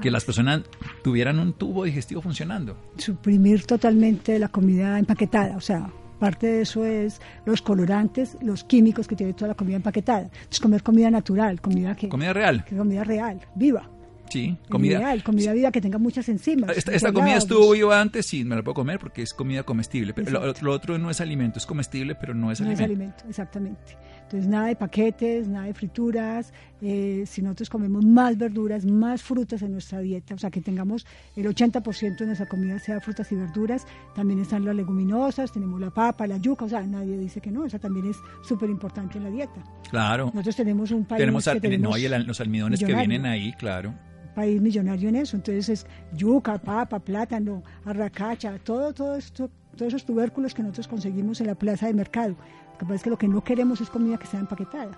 que 0.01 0.11
las 0.11 0.25
personas 0.25 0.63
tuvieran 1.03 1.39
un 1.39 1.53
tubo 1.53 1.85
digestivo 1.85 2.23
funcionando. 2.23 2.77
Suprimir 2.97 3.67
totalmente 3.67 4.39
la 4.39 4.49
comida 4.49 4.99
empaquetada, 4.99 5.57
o 5.57 5.61
sea, 5.61 5.91
parte 6.21 6.47
de 6.47 6.61
eso 6.63 6.85
es 6.85 7.21
los 7.45 7.63
colorantes, 7.63 8.37
los 8.41 8.63
químicos 8.63 9.09
que 9.09 9.17
tiene 9.17 9.33
toda 9.33 9.49
la 9.49 9.55
comida 9.55 9.77
empaquetada. 9.77 10.23
Entonces 10.23 10.61
comer 10.61 10.85
comida 10.85 11.11
natural, 11.11 11.61
comida 11.61 11.97
que 11.97 12.09
comida 12.09 12.33
real, 12.33 12.65
que 12.65 12.77
comida 12.77 13.03
real, 13.03 13.41
viva. 13.57 13.91
Sí, 14.31 14.57
comida 14.69 14.99
real, 14.99 15.25
comida 15.25 15.53
viva 15.53 15.73
que 15.73 15.81
tenga 15.81 15.99
muchas 15.99 16.29
enzimas. 16.29 16.77
Esta, 16.77 16.93
esta 16.93 17.13
comida 17.13 17.37
estuvo 17.37 17.73
viva 17.73 18.01
antes, 18.01 18.27
sí, 18.27 18.45
me 18.45 18.55
la 18.55 18.63
puedo 18.63 18.75
comer 18.75 19.01
porque 19.01 19.23
es 19.23 19.35
comida 19.35 19.65
comestible. 19.65 20.15
Pero 20.15 20.31
lo, 20.31 20.55
lo, 20.61 20.73
otro 20.73 20.99
no 20.99 21.11
es 21.11 21.21
alimento, 21.21 21.59
es 21.59 21.67
comestible, 21.67 22.15
pero 22.15 22.33
no 22.33 22.53
es 22.53 22.61
no 22.61 22.67
alimento. 22.67 22.85
es 22.85 22.91
alimento, 22.91 23.25
exactamente. 23.29 23.99
Entonces, 24.23 24.49
nada 24.49 24.69
de 24.69 24.77
paquetes, 24.77 25.49
nada 25.49 25.67
de 25.67 25.75
frituras. 25.75 26.53
Eh, 26.83 27.25
si 27.27 27.43
nosotros 27.43 27.69
comemos 27.69 28.05
más 28.05 28.39
verduras, 28.39 28.87
más 28.87 29.23
frutas 29.23 29.61
en 29.63 29.73
nuestra 29.73 30.01
dieta, 30.01 30.35
o 30.35 30.39
sea, 30.39 30.51
que 30.51 30.61
tengamos 30.61 31.07
el 31.37 31.47
80% 31.47 32.19
de 32.19 32.27
nuestra 32.27 32.47
comida 32.47 32.79
sea 32.79 33.01
frutas 33.01 33.31
y 33.33 33.35
verduras, 33.35 33.87
también 34.15 34.41
están 34.41 34.65
las 34.65 34.75
leguminosas, 34.75 35.53
tenemos 35.53 35.81
la 35.81 35.91
papa, 35.91 36.27
la 36.27 36.39
yuca, 36.39 36.65
o 36.65 36.69
sea, 36.69 36.83
nadie 36.83 37.19
dice 37.19 37.41
que 37.41 37.51
no, 37.51 37.67
esa 37.67 37.79
también 37.79 38.07
es 38.07 38.17
súper 38.43 38.71
importante 38.71 39.19
en 39.19 39.25
la 39.25 39.31
dieta. 39.31 39.63
Claro. 39.91 40.27
Nosotros 40.27 40.57
tenemos 40.57 40.91
un 40.91 41.05
país 41.05 41.21
tenemos, 41.21 41.45
que 41.45 41.61
tenemos 41.61 41.91
no, 41.91 41.99
y 41.99 42.05
el, 42.07 42.27
los 42.27 42.41
almidones 42.41 42.81
que 42.81 42.95
vienen 42.95 43.27
ahí, 43.27 43.53
claro. 43.55 43.95
país 44.35 44.61
millonario 44.61 45.09
en 45.11 45.17
eso. 45.17 45.37
Entonces 45.37 45.69
es 45.69 45.87
yuca, 46.17 46.57
papa, 46.59 46.99
plátano, 46.99 47.63
arracacha, 47.85 48.59
todo, 48.59 48.95
todo 48.95 49.17
esto, 49.17 49.51
todos 49.77 49.89
esos 49.89 50.05
tubérculos 50.05 50.55
que 50.55 50.63
nosotros 50.63 50.89
conseguimos 50.89 51.41
en 51.41 51.49
la 51.49 51.55
plaza 51.55 51.87
de 51.87 51.95
mercado. 51.95 52.37
Lo 52.73 52.79
que 52.79 52.85
pasa 52.85 52.95
es 52.95 53.03
que 53.03 53.11
lo 53.11 53.19
que 53.19 53.29
no 53.29 53.45
queremos 53.45 53.83
es 53.83 53.91
comida 53.91 54.17
que 54.19 54.27
sea 54.27 54.41
empaquetada. 54.41 54.93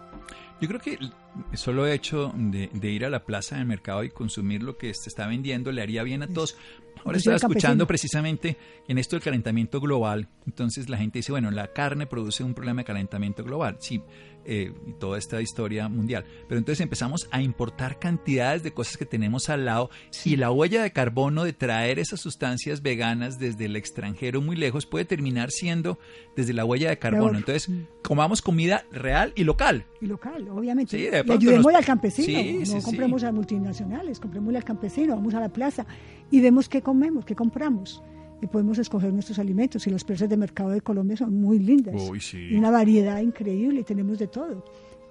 Yo 0.62 0.68
creo 0.68 0.80
que 0.80 0.92
el 0.92 1.12
solo 1.58 1.88
hecho 1.88 2.32
de, 2.36 2.70
de, 2.72 2.90
ir 2.92 3.04
a 3.04 3.10
la 3.10 3.24
plaza 3.24 3.56
del 3.56 3.66
mercado 3.66 4.04
y 4.04 4.10
consumir 4.10 4.62
lo 4.62 4.76
que 4.78 4.94
se 4.94 5.08
está 5.08 5.26
vendiendo 5.26 5.72
le 5.72 5.82
haría 5.82 6.04
bien 6.04 6.22
a 6.22 6.28
todos. 6.28 6.56
Ahora 7.04 7.18
estaba 7.18 7.34
escuchando 7.34 7.84
precisamente 7.84 8.56
en 8.86 8.96
esto 8.96 9.16
del 9.16 9.24
calentamiento 9.24 9.80
global. 9.80 10.28
Entonces 10.46 10.88
la 10.88 10.98
gente 10.98 11.18
dice, 11.18 11.32
bueno, 11.32 11.50
la 11.50 11.72
carne 11.72 12.06
produce 12.06 12.44
un 12.44 12.54
problema 12.54 12.82
de 12.82 12.84
calentamiento 12.84 13.42
global. 13.42 13.78
Sí, 13.80 14.00
eh, 14.44 14.72
y 14.86 14.92
toda 14.92 15.18
esta 15.18 15.40
historia 15.40 15.88
mundial. 15.88 16.24
Pero 16.48 16.58
entonces 16.58 16.80
empezamos 16.80 17.28
a 17.30 17.42
importar 17.42 17.98
cantidades 17.98 18.62
de 18.62 18.72
cosas 18.72 18.96
que 18.96 19.06
tenemos 19.06 19.48
al 19.48 19.64
lado 19.64 19.90
y 20.24 20.36
la 20.36 20.50
huella 20.50 20.82
de 20.82 20.92
carbono 20.92 21.44
de 21.44 21.52
traer 21.52 21.98
esas 21.98 22.20
sustancias 22.20 22.82
veganas 22.82 23.38
desde 23.38 23.66
el 23.66 23.76
extranjero 23.76 24.40
muy 24.40 24.56
lejos 24.56 24.86
puede 24.86 25.04
terminar 25.04 25.50
siendo 25.50 25.98
desde 26.36 26.52
la 26.52 26.64
huella 26.64 26.90
de 26.90 26.98
carbono. 26.98 27.38
Entonces, 27.38 27.70
comamos 28.02 28.42
comida 28.42 28.84
real 28.90 29.32
y 29.36 29.44
local. 29.44 29.86
Y 30.00 30.06
local, 30.06 30.48
obviamente. 30.48 30.98
y 30.98 31.30
ayudemos 31.30 31.74
al 31.74 31.84
campesino, 31.84 32.74
no 32.74 32.82
compremos 32.82 33.24
a 33.24 33.32
multinacionales, 33.32 34.20
compremos 34.20 34.54
al 34.54 34.64
campesino, 34.64 35.14
vamos 35.14 35.34
a 35.34 35.40
la 35.40 35.48
plaza 35.48 35.86
y 36.30 36.40
vemos 36.40 36.68
qué 36.68 36.82
comemos, 36.82 37.24
qué 37.24 37.34
compramos 37.34 38.02
y 38.42 38.48
podemos 38.48 38.76
escoger 38.78 39.12
nuestros 39.12 39.38
alimentos. 39.38 39.86
Y 39.86 39.90
los 39.90 40.04
precios 40.04 40.28
de 40.28 40.36
mercado 40.36 40.70
de 40.70 40.80
Colombia 40.80 41.16
son 41.16 41.40
muy 41.40 41.58
lindas. 41.60 41.94
Y 42.32 42.56
una 42.56 42.70
variedad 42.70 43.20
increíble 43.20 43.80
y 43.80 43.84
tenemos 43.84 44.18
de 44.18 44.26
todo. 44.26 44.64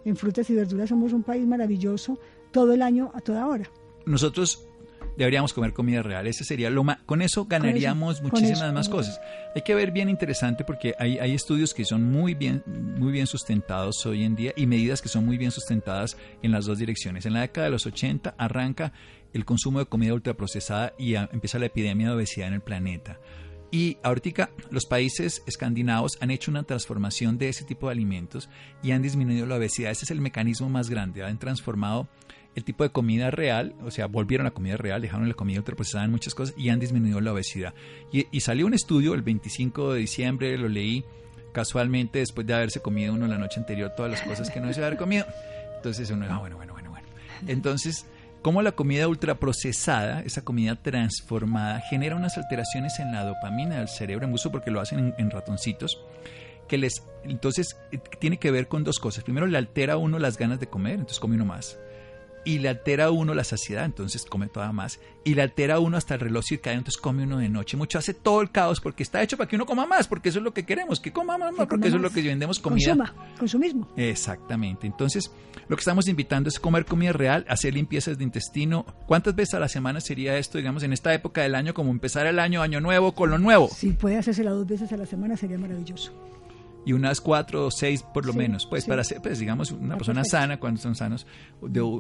En 0.04 0.15
frutas 0.15 0.50
y 0.50 0.56
verduras 0.56 0.89
somos 0.89 1.13
un 1.13 1.24
país 1.24 1.48
maravilloso 1.48 2.20
todo 2.52 2.74
el 2.74 2.82
año, 2.82 3.12
a 3.13 3.22
toda 3.22 3.48
hora. 3.48 3.70
Nosotros 4.06 4.67
deberíamos 5.15 5.54
comer 5.54 5.74
comida 5.74 6.02
real. 6.02 6.28
Ese 6.28 6.44
sería 6.44 6.70
lo 6.70 6.84
más. 6.84 6.98
Con 7.06 7.22
eso 7.22 7.46
ganaríamos 7.46 8.22
muchísimas 8.22 8.74
más 8.74 8.89
cosas. 8.89 9.22
Hay 9.56 9.62
que 9.62 9.76
ver 9.76 9.91
bien 9.91 10.10
interesante 10.10 10.65
porque 10.65 10.94
hay, 11.00 11.17
hay 11.20 11.34
estudios 11.34 11.74
que 11.74 11.86
son 11.86 12.12
muy 12.12 12.34
bien, 12.34 12.63
muy 12.98 13.12
bien 13.12 13.28
sustentados 13.28 14.06
hoy 14.06 14.24
en 14.24 14.36
día 14.36 14.54
y 14.58 14.65
medidas 14.65 15.02
que 15.02 15.10
son 15.10 15.26
muy 15.26 15.38
bien 15.38 15.52
sustentadas 15.52 16.17
en 16.41 16.52
las 16.52 16.65
dos 16.65 16.80
direcciones. 16.80 17.26
En 17.26 17.34
la 17.34 17.41
década 17.41 17.65
de 17.65 17.72
los 17.72 17.86
80 17.86 18.36
arranca 18.38 18.91
el 19.34 19.46
consumo 19.46 19.80
de 19.80 19.86
comida 19.86 20.13
ultraprocesada 20.13 20.94
y 20.98 21.15
empieza 21.15 21.60
la 21.60 21.67
epidemia 21.67 22.08
de 22.08 22.15
obesidad 22.15 22.48
en 22.48 22.56
el 22.56 22.62
planeta. 22.62 23.20
Y 23.72 23.98
ahorita 24.04 24.50
los 24.70 24.86
países 24.86 25.44
escandinavos 25.48 26.17
han 26.20 26.30
hecho 26.30 26.52
una 26.52 26.63
transformación 26.63 27.38
de 27.38 27.48
ese 27.48 27.63
tipo 27.63 27.88
de 27.88 27.94
alimentos 27.94 28.50
y 28.84 28.91
han 28.91 29.02
disminuido 29.02 29.46
la 29.46 29.56
obesidad. 29.56 29.91
Ese 29.91 30.04
es 30.04 30.12
el 30.12 30.20
mecanismo 30.20 30.70
más 30.70 30.89
grande. 30.89 31.24
Han 31.24 31.39
transformado 31.39 32.10
el 32.54 32.65
tipo 32.65 32.84
de 32.84 32.89
comida 32.89 33.32
real, 33.32 33.74
o 33.82 33.89
sea, 33.89 34.08
volvieron 34.08 34.46
a 34.46 34.50
la 34.50 34.54
comida 34.54 34.76
real, 34.76 35.02
dejaron 35.02 35.30
la 35.30 35.36
comida 35.36 35.60
ultraprocesada 35.60 36.04
en 36.04 36.12
muchas 36.12 36.36
cosas 36.36 36.54
y 36.58 36.67
han 36.67 36.82
disminuido 36.82 37.22
la 37.22 37.32
obesidad. 37.32 37.74
Y, 38.12 38.28
y 38.30 38.41
salió 38.41 38.65
un 38.65 38.74
estudio 38.74 39.13
el 39.13 39.22
25 39.22 39.94
de 39.94 40.00
diciembre, 40.00 40.58
lo 40.58 40.67
leí 40.67 41.06
casualmente 41.54 42.20
después 42.20 42.46
de 42.48 42.54
haberse 42.54 42.82
comido 42.82 43.13
uno 43.13 43.28
la 43.28 43.38
noche 43.38 43.60
anterior 43.60 43.91
todas 43.96 44.12
las 44.12 44.22
cosas 44.22 44.50
que 44.50 44.60
no 44.60 44.72
se 44.74 44.84
haber 44.84 44.98
comido. 44.98 45.26
Entonces 45.78 46.10
uno, 46.12 46.26
ah, 46.30 46.39
bueno, 46.39 46.58
bueno, 46.58 46.74
bueno, 46.74 46.89
bueno. 46.91 47.08
Entonces 47.48 48.06
cómo 48.42 48.62
la 48.62 48.72
comida 48.72 49.08
ultraprocesada, 49.08 50.22
esa 50.22 50.44
comida 50.44 50.76
transformada, 50.76 51.82
genera 51.82 52.16
unas 52.16 52.38
alteraciones 52.38 53.00
en 53.00 53.12
la 53.12 53.24
dopamina 53.24 53.78
del 53.78 53.88
cerebro, 53.88 54.26
en 54.26 54.34
uso 54.34 54.52
porque 54.52 54.72
lo 54.72 54.82
hacen 54.82 55.00
en, 55.00 55.14
en, 55.18 55.30
ratoncitos, 55.32 56.04
que 56.68 56.78
les, 56.78 57.04
entonces 57.24 57.78
eh, 57.92 58.00
tiene 58.20 58.38
que 58.38 58.52
ver 58.52 58.68
con 58.68 58.84
dos 58.84 59.00
cosas. 59.00 59.24
Primero, 59.24 59.48
le 59.48 59.58
altera 59.58 59.94
a 59.94 59.98
uno 59.98 60.20
las 60.20 60.38
ganas 60.38 60.60
de 60.60 60.68
comer, 60.68 60.94
entonces 60.94 61.20
come 61.20 61.36
uno 61.36 61.46
más 61.46 61.78
y 62.44 62.60
le 62.60 62.70
altera 62.70 63.06
a 63.06 63.12
uno 63.12 63.34
la 63.34 63.44
saciedad, 63.44 63.86
entonces 63.86 64.26
come 64.26 64.48
toda 64.48 64.72
más, 64.72 65.00
y 65.24 65.36
le 65.36 65.42
altera 65.42 65.76
a 65.76 65.80
uno 65.80 65.98
hasta 65.98 66.16
el 66.16 66.20
reloj 66.20 66.44
circadiano, 66.46 66.80
entonces 66.80 67.02
come 67.02 67.24
uno 67.24 67.38
de 67.38 67.50
noche. 67.50 67.78
Mucho 67.78 68.00
hace 68.00 68.14
todo 68.14 68.42
el 68.42 68.52
caos 68.52 68.80
porque 68.82 69.04
está 69.04 69.22
hecho 69.22 69.38
para 69.38 69.48
que 69.48 69.56
uno 69.56 69.66
coma 69.66 69.86
más, 69.86 70.08
porque 70.08 70.30
eso 70.30 70.40
es 70.40 70.44
lo 70.44 70.54
que 70.54 70.66
queremos, 70.66 71.00
que 71.00 71.12
coma 71.12 71.38
más, 71.38 71.54
porque 71.68 71.88
eso 71.88 71.98
es 71.98 72.02
lo 72.02 72.10
que 72.10 72.22
vendemos 72.22 72.60
comida. 72.60 72.96
Consuma, 72.96 73.36
consumismo. 73.38 73.88
Exactamente. 73.96 74.88
Entonces, 74.88 75.32
lo 75.68 75.76
que 75.76 75.82
estamos 75.82 76.08
invitando 76.08 76.50
es 76.50 76.60
comer 76.60 76.86
comida 76.86 77.14
real, 77.14 77.46
hacer 77.48 77.74
limpiezas 77.74 78.18
de 78.18 78.24
intestino. 78.24 78.86
¿Cuántas 79.06 79.36
veces 79.36 79.56
a 79.56 79.60
la 79.60 79.68
semana 79.68 80.02
sería 80.02 80.38
esto, 80.38 80.58
digamos, 80.58 80.84
en 80.84 80.94
esta 80.94 81.14
época 81.14 81.42
del 81.42 81.56
año, 81.56 81.74
como 81.74 81.92
empezar 81.92 82.26
el 82.26 82.40
año, 82.40 82.62
año 82.62 82.82
nuevo, 82.82 83.14
con 83.14 83.30
lo 83.30 83.38
nuevo? 83.38 83.70
Si 83.70 83.92
puede 83.92 84.18
hacerse 84.18 84.44
dos 84.44 84.68
veces 84.68 84.92
a 84.92 84.98
la 84.98 85.06
semana, 85.06 85.38
sería 85.38 85.58
maravilloso 85.58 86.12
y 86.86 86.94
unas 86.94 87.22
cuatro 87.22 87.65
o 87.67 87.72
seis 87.72 88.04
por 88.04 88.26
lo 88.26 88.34
menos, 88.34 88.65
pues 88.65 88.86
para 88.86 89.04
ser, 89.04 89.22
pues 89.22 89.39
digamos, 89.39 89.72
una 89.72 89.98
persona 89.98 90.24
sana, 90.24 90.60
cuando 90.60 90.82
son 90.82 90.96
sanos, 90.96 91.28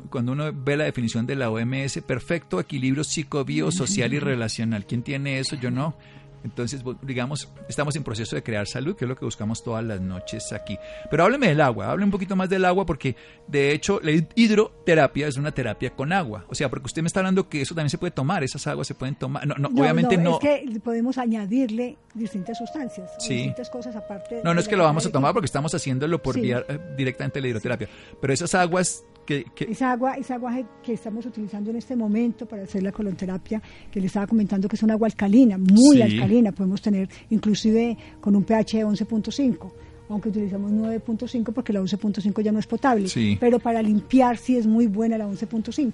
cuando 0.09 0.31
uno 0.31 0.51
ve 0.53 0.77
la 0.77 0.85
definición 0.85 1.25
de 1.25 1.35
la 1.35 1.49
OMS, 1.49 2.01
perfecto 2.05 2.59
equilibrio 2.59 3.03
psico, 3.03 3.45
social 3.71 4.13
y 4.13 4.19
relacional. 4.19 4.85
¿Quién 4.85 5.03
tiene 5.03 5.39
eso? 5.39 5.55
Yo 5.55 5.71
no. 5.71 5.95
Entonces, 6.43 6.83
digamos, 7.01 7.49
estamos 7.67 7.95
en 7.95 8.03
proceso 8.03 8.35
de 8.35 8.43
crear 8.43 8.67
salud, 8.67 8.95
que 8.95 9.05
es 9.05 9.09
lo 9.09 9.15
que 9.15 9.25
buscamos 9.25 9.63
todas 9.63 9.83
las 9.83 10.01
noches 10.01 10.51
aquí. 10.53 10.77
Pero 11.09 11.23
hábleme 11.23 11.47
del 11.47 11.61
agua, 11.61 11.91
hable 11.91 12.05
un 12.05 12.11
poquito 12.11 12.35
más 12.35 12.49
del 12.49 12.65
agua, 12.65 12.85
porque 12.85 13.15
de 13.47 13.71
hecho 13.71 13.99
la 14.01 14.11
hidroterapia 14.35 15.27
es 15.27 15.37
una 15.37 15.51
terapia 15.51 15.91
con 15.91 16.13
agua. 16.13 16.45
O 16.49 16.55
sea, 16.55 16.69
porque 16.69 16.87
usted 16.87 17.01
me 17.01 17.07
está 17.07 17.19
hablando 17.19 17.47
que 17.49 17.61
eso 17.61 17.75
también 17.75 17.89
se 17.89 17.97
puede 17.97 18.11
tomar, 18.11 18.43
esas 18.43 18.65
aguas 18.67 18.87
se 18.87 18.95
pueden 18.95 19.15
tomar. 19.15 19.45
No, 19.47 19.55
no, 19.55 19.69
obviamente 19.69 20.17
no. 20.17 20.33
Es 20.33 20.39
que 20.39 20.79
podemos 20.79 21.17
añadirle 21.17 21.97
distintas 22.13 22.57
sustancias, 22.57 23.11
distintas 23.17 23.69
cosas 23.69 23.95
aparte. 23.95 24.41
No, 24.43 24.53
no 24.53 24.59
es 24.59 24.67
que 24.67 24.75
lo 24.75 24.83
vamos 24.83 25.05
a 25.05 25.11
tomar 25.11 25.33
porque 25.33 25.45
estamos 25.45 25.73
haciéndolo 25.73 26.21
por 26.21 26.39
vía 26.39 26.63
eh, 26.67 26.79
directamente 26.97 27.41
la 27.41 27.47
hidroterapia. 27.47 27.87
Pero 28.19 28.33
esas 28.33 28.53
aguas 28.55 29.03
esa 29.27 29.91
agua, 29.91 30.15
esa 30.15 30.35
agua 30.35 30.57
que 30.83 30.93
estamos 30.93 31.25
utilizando 31.25 31.69
en 31.69 31.77
este 31.77 31.95
momento 31.95 32.45
para 32.45 32.63
hacer 32.63 32.83
la 32.83 32.91
colonterapia, 32.91 33.61
que 33.91 33.99
le 33.99 34.07
estaba 34.07 34.27
comentando 34.27 34.67
que 34.67 34.75
es 34.75 34.83
un 34.83 34.91
agua 34.91 35.07
alcalina, 35.07 35.57
muy 35.57 36.01
alcalina, 36.01 36.51
podemos 36.51 36.81
tener 36.81 37.09
inclusive 37.29 37.97
con 38.19 38.35
un 38.35 38.43
pH 38.43 38.77
de 38.77 38.85
11.5 38.85 39.71
aunque 40.09 40.27
utilizamos 40.27 40.71
9.5 40.71 41.53
porque 41.53 41.71
la 41.71 41.79
11.5 41.79 42.41
ya 42.41 42.51
no 42.51 42.59
es 42.59 42.67
potable, 42.67 43.07
pero 43.39 43.59
para 43.59 43.81
limpiar 43.81 44.35
sí 44.37 44.57
es 44.57 44.67
muy 44.67 44.87
buena 44.87 45.17
la 45.17 45.25
11.5. 45.25 45.93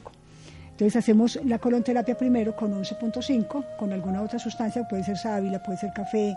Entonces 0.72 0.96
hacemos 0.96 1.40
la 1.46 1.60
colonterapia 1.60 2.18
primero 2.18 2.56
con 2.56 2.74
11.5, 2.74 3.78
con 3.78 3.94
alguna 3.94 4.24
otra 4.24 4.40
sustancia, 4.40 4.88
puede 4.88 5.04
ser 5.04 5.18
sábila, 5.18 5.62
puede 5.62 5.78
ser 5.78 5.92
café, 5.94 6.36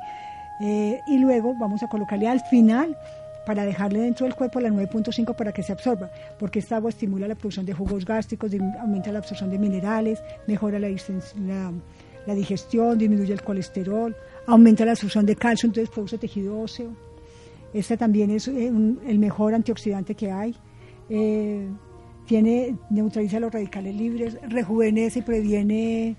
eh, 0.62 1.00
y 1.07 1.18
luego 1.18 1.55
vamos 1.59 1.83
a 1.83 1.88
colocarle 1.88 2.29
al 2.29 2.40
final 2.40 2.94
para 3.46 3.64
dejarle 3.64 4.00
dentro 4.00 4.26
del 4.26 4.35
cuerpo 4.35 4.61
la 4.61 4.68
9.5 4.68 5.35
para 5.35 5.53
que 5.53 5.62
se 5.62 5.72
absorba, 5.72 6.11
porque 6.38 6.59
esta 6.59 6.76
agua 6.76 6.90
estimula 6.90 7.26
la 7.26 7.35
producción 7.35 7.66
de 7.66 7.72
jugos 7.72 8.05
gástricos, 8.05 8.53
aumenta 8.81 9.12
la 9.12 9.18
absorción 9.18 9.50
de 9.50 9.59
minerales, 9.59 10.22
mejora 10.46 10.79
la, 10.79 10.88
la, 10.88 12.35
digestión, 12.35 12.98
disminuye 12.98 13.33
el 13.33 13.42
colesterol, 13.42 14.14
aumenta 14.46 14.85
la 14.85 14.92
absorción 14.92 15.26
de 15.26 15.37
calcio, 15.37 15.66
entonces 15.66 15.90
produce 15.90 16.18
tejido 16.18 16.59
óseo. 16.61 16.90
Este 17.72 17.96
también 17.96 18.31
es 18.31 18.48
eh, 18.48 18.66
el 18.66 19.18
mejor 19.18 19.55
antioxidante 19.55 20.14
que 20.14 20.31
hay. 20.31 20.55
Eh, 21.09 21.68
tiene, 22.26 22.76
neutraliza 22.90 23.40
los 23.40 23.53
radicales 23.53 23.94
libres, 23.94 24.38
rejuvenece 24.48 25.20
y 25.20 25.22
previene 25.22 26.16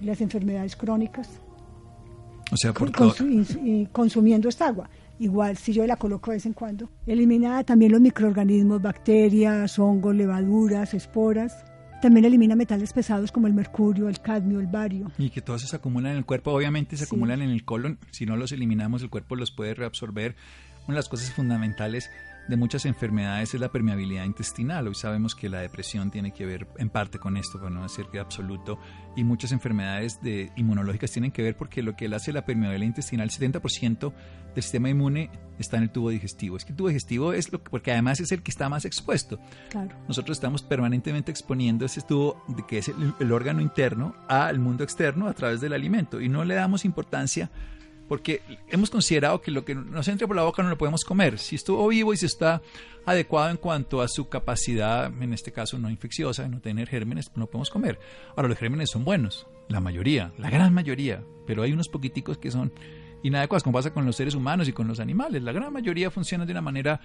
las 0.00 0.20
enfermedades 0.20 0.76
crónicas. 0.76 1.28
O 2.50 2.56
sea, 2.56 2.72
por 2.72 2.90
consumiendo 3.92 4.48
esta 4.48 4.68
agua. 4.68 4.88
Igual 5.18 5.56
si 5.56 5.72
yo 5.72 5.86
la 5.86 5.96
coloco 5.96 6.30
de 6.30 6.36
vez 6.36 6.46
en 6.46 6.52
cuando. 6.52 6.88
Elimina 7.06 7.64
también 7.64 7.92
los 7.92 8.00
microorganismos, 8.00 8.80
bacterias, 8.80 9.78
hongos, 9.78 10.14
levaduras, 10.14 10.94
esporas. 10.94 11.64
También 12.00 12.24
elimina 12.24 12.54
metales 12.54 12.92
pesados 12.92 13.32
como 13.32 13.48
el 13.48 13.54
mercurio, 13.54 14.08
el 14.08 14.20
cadmio, 14.20 14.60
el 14.60 14.68
bario. 14.68 15.10
Y 15.18 15.30
que 15.30 15.42
todos 15.42 15.62
se 15.62 15.74
acumulan 15.74 16.12
en 16.12 16.18
el 16.18 16.24
cuerpo, 16.24 16.52
obviamente 16.52 16.96
se 16.96 17.04
acumulan 17.04 17.42
en 17.42 17.50
el 17.50 17.64
colon. 17.64 17.98
Si 18.12 18.24
no 18.24 18.36
los 18.36 18.52
eliminamos, 18.52 19.02
el 19.02 19.10
cuerpo 19.10 19.34
los 19.34 19.50
puede 19.50 19.74
reabsorber. 19.74 20.36
Una 20.86 20.94
de 20.94 21.00
las 21.00 21.08
cosas 21.08 21.32
fundamentales 21.32 22.08
de 22.48 22.56
muchas 22.56 22.86
enfermedades 22.86 23.54
es 23.54 23.60
la 23.60 23.68
permeabilidad 23.68 24.24
intestinal. 24.24 24.88
Hoy 24.88 24.94
sabemos 24.94 25.34
que 25.34 25.48
la 25.48 25.60
depresión 25.60 26.10
tiene 26.10 26.32
que 26.32 26.46
ver 26.46 26.66
en 26.78 26.88
parte 26.88 27.18
con 27.18 27.36
esto, 27.36 27.58
pero 27.58 27.70
no 27.70 27.82
decir 27.82 28.06
que 28.10 28.18
absoluto. 28.18 28.78
Y 29.16 29.24
muchas 29.24 29.52
enfermedades 29.52 30.20
de, 30.22 30.50
inmunológicas 30.56 31.10
tienen 31.10 31.30
que 31.30 31.42
ver 31.42 31.56
porque 31.56 31.82
lo 31.82 31.94
que 31.94 32.06
hace 32.06 32.32
la 32.32 32.44
permeabilidad 32.44 32.86
intestinal, 32.86 33.28
el 33.28 33.52
70% 33.52 34.12
del 34.54 34.62
sistema 34.62 34.88
inmune 34.88 35.30
está 35.58 35.76
en 35.76 35.84
el 35.84 35.90
tubo 35.90 36.08
digestivo. 36.08 36.56
Es 36.56 36.64
que 36.64 36.72
el 36.72 36.76
tubo 36.76 36.88
digestivo 36.88 37.34
es 37.34 37.52
lo 37.52 37.62
que, 37.62 37.70
porque 37.70 37.92
además 37.92 38.18
es 38.20 38.32
el 38.32 38.42
que 38.42 38.50
está 38.50 38.68
más 38.70 38.86
expuesto. 38.86 39.38
Claro. 39.68 39.94
Nosotros 40.08 40.38
estamos 40.38 40.62
permanentemente 40.62 41.30
exponiendo 41.30 41.84
ese 41.84 42.00
tubo, 42.00 42.42
que 42.66 42.78
es 42.78 42.88
el 43.20 43.32
órgano 43.32 43.60
interno, 43.60 44.14
al 44.26 44.58
mundo 44.58 44.84
externo 44.84 45.28
a 45.28 45.34
través 45.34 45.60
del 45.60 45.74
alimento 45.74 46.20
y 46.20 46.28
no 46.30 46.44
le 46.44 46.54
damos 46.54 46.86
importancia 46.86 47.50
porque 48.08 48.42
hemos 48.68 48.90
considerado 48.90 49.40
que 49.40 49.50
lo 49.50 49.64
que 49.64 49.74
nos 49.74 50.08
entre 50.08 50.26
por 50.26 50.36
la 50.36 50.42
boca 50.42 50.62
no 50.62 50.70
lo 50.70 50.78
podemos 50.78 51.04
comer. 51.04 51.38
Si 51.38 51.56
estuvo 51.56 51.86
vivo 51.88 52.12
y 52.12 52.16
si 52.16 52.26
está 52.26 52.62
adecuado 53.04 53.50
en 53.50 53.58
cuanto 53.58 54.00
a 54.00 54.08
su 54.08 54.28
capacidad, 54.28 55.06
en 55.06 55.32
este 55.32 55.52
caso 55.52 55.78
no 55.78 55.90
infecciosa, 55.90 56.42
de 56.42 56.48
no 56.48 56.60
tener 56.60 56.88
gérmenes, 56.88 57.30
no 57.36 57.46
podemos 57.46 57.70
comer. 57.70 57.98
Ahora, 58.34 58.48
los 58.48 58.58
gérmenes 58.58 58.90
son 58.90 59.04
buenos, 59.04 59.46
la 59.68 59.80
mayoría, 59.80 60.32
la 60.38 60.50
gran 60.50 60.72
mayoría, 60.72 61.22
pero 61.46 61.62
hay 61.62 61.72
unos 61.72 61.88
poquiticos 61.88 62.38
que 62.38 62.50
son 62.50 62.72
inadecuados, 63.22 63.62
como 63.62 63.74
pasa 63.74 63.92
con 63.92 64.06
los 64.06 64.16
seres 64.16 64.34
humanos 64.34 64.68
y 64.68 64.72
con 64.72 64.88
los 64.88 65.00
animales. 65.00 65.42
La 65.42 65.52
gran 65.52 65.72
mayoría 65.72 66.10
funciona 66.10 66.46
de 66.46 66.52
una 66.52 66.62
manera 66.62 67.00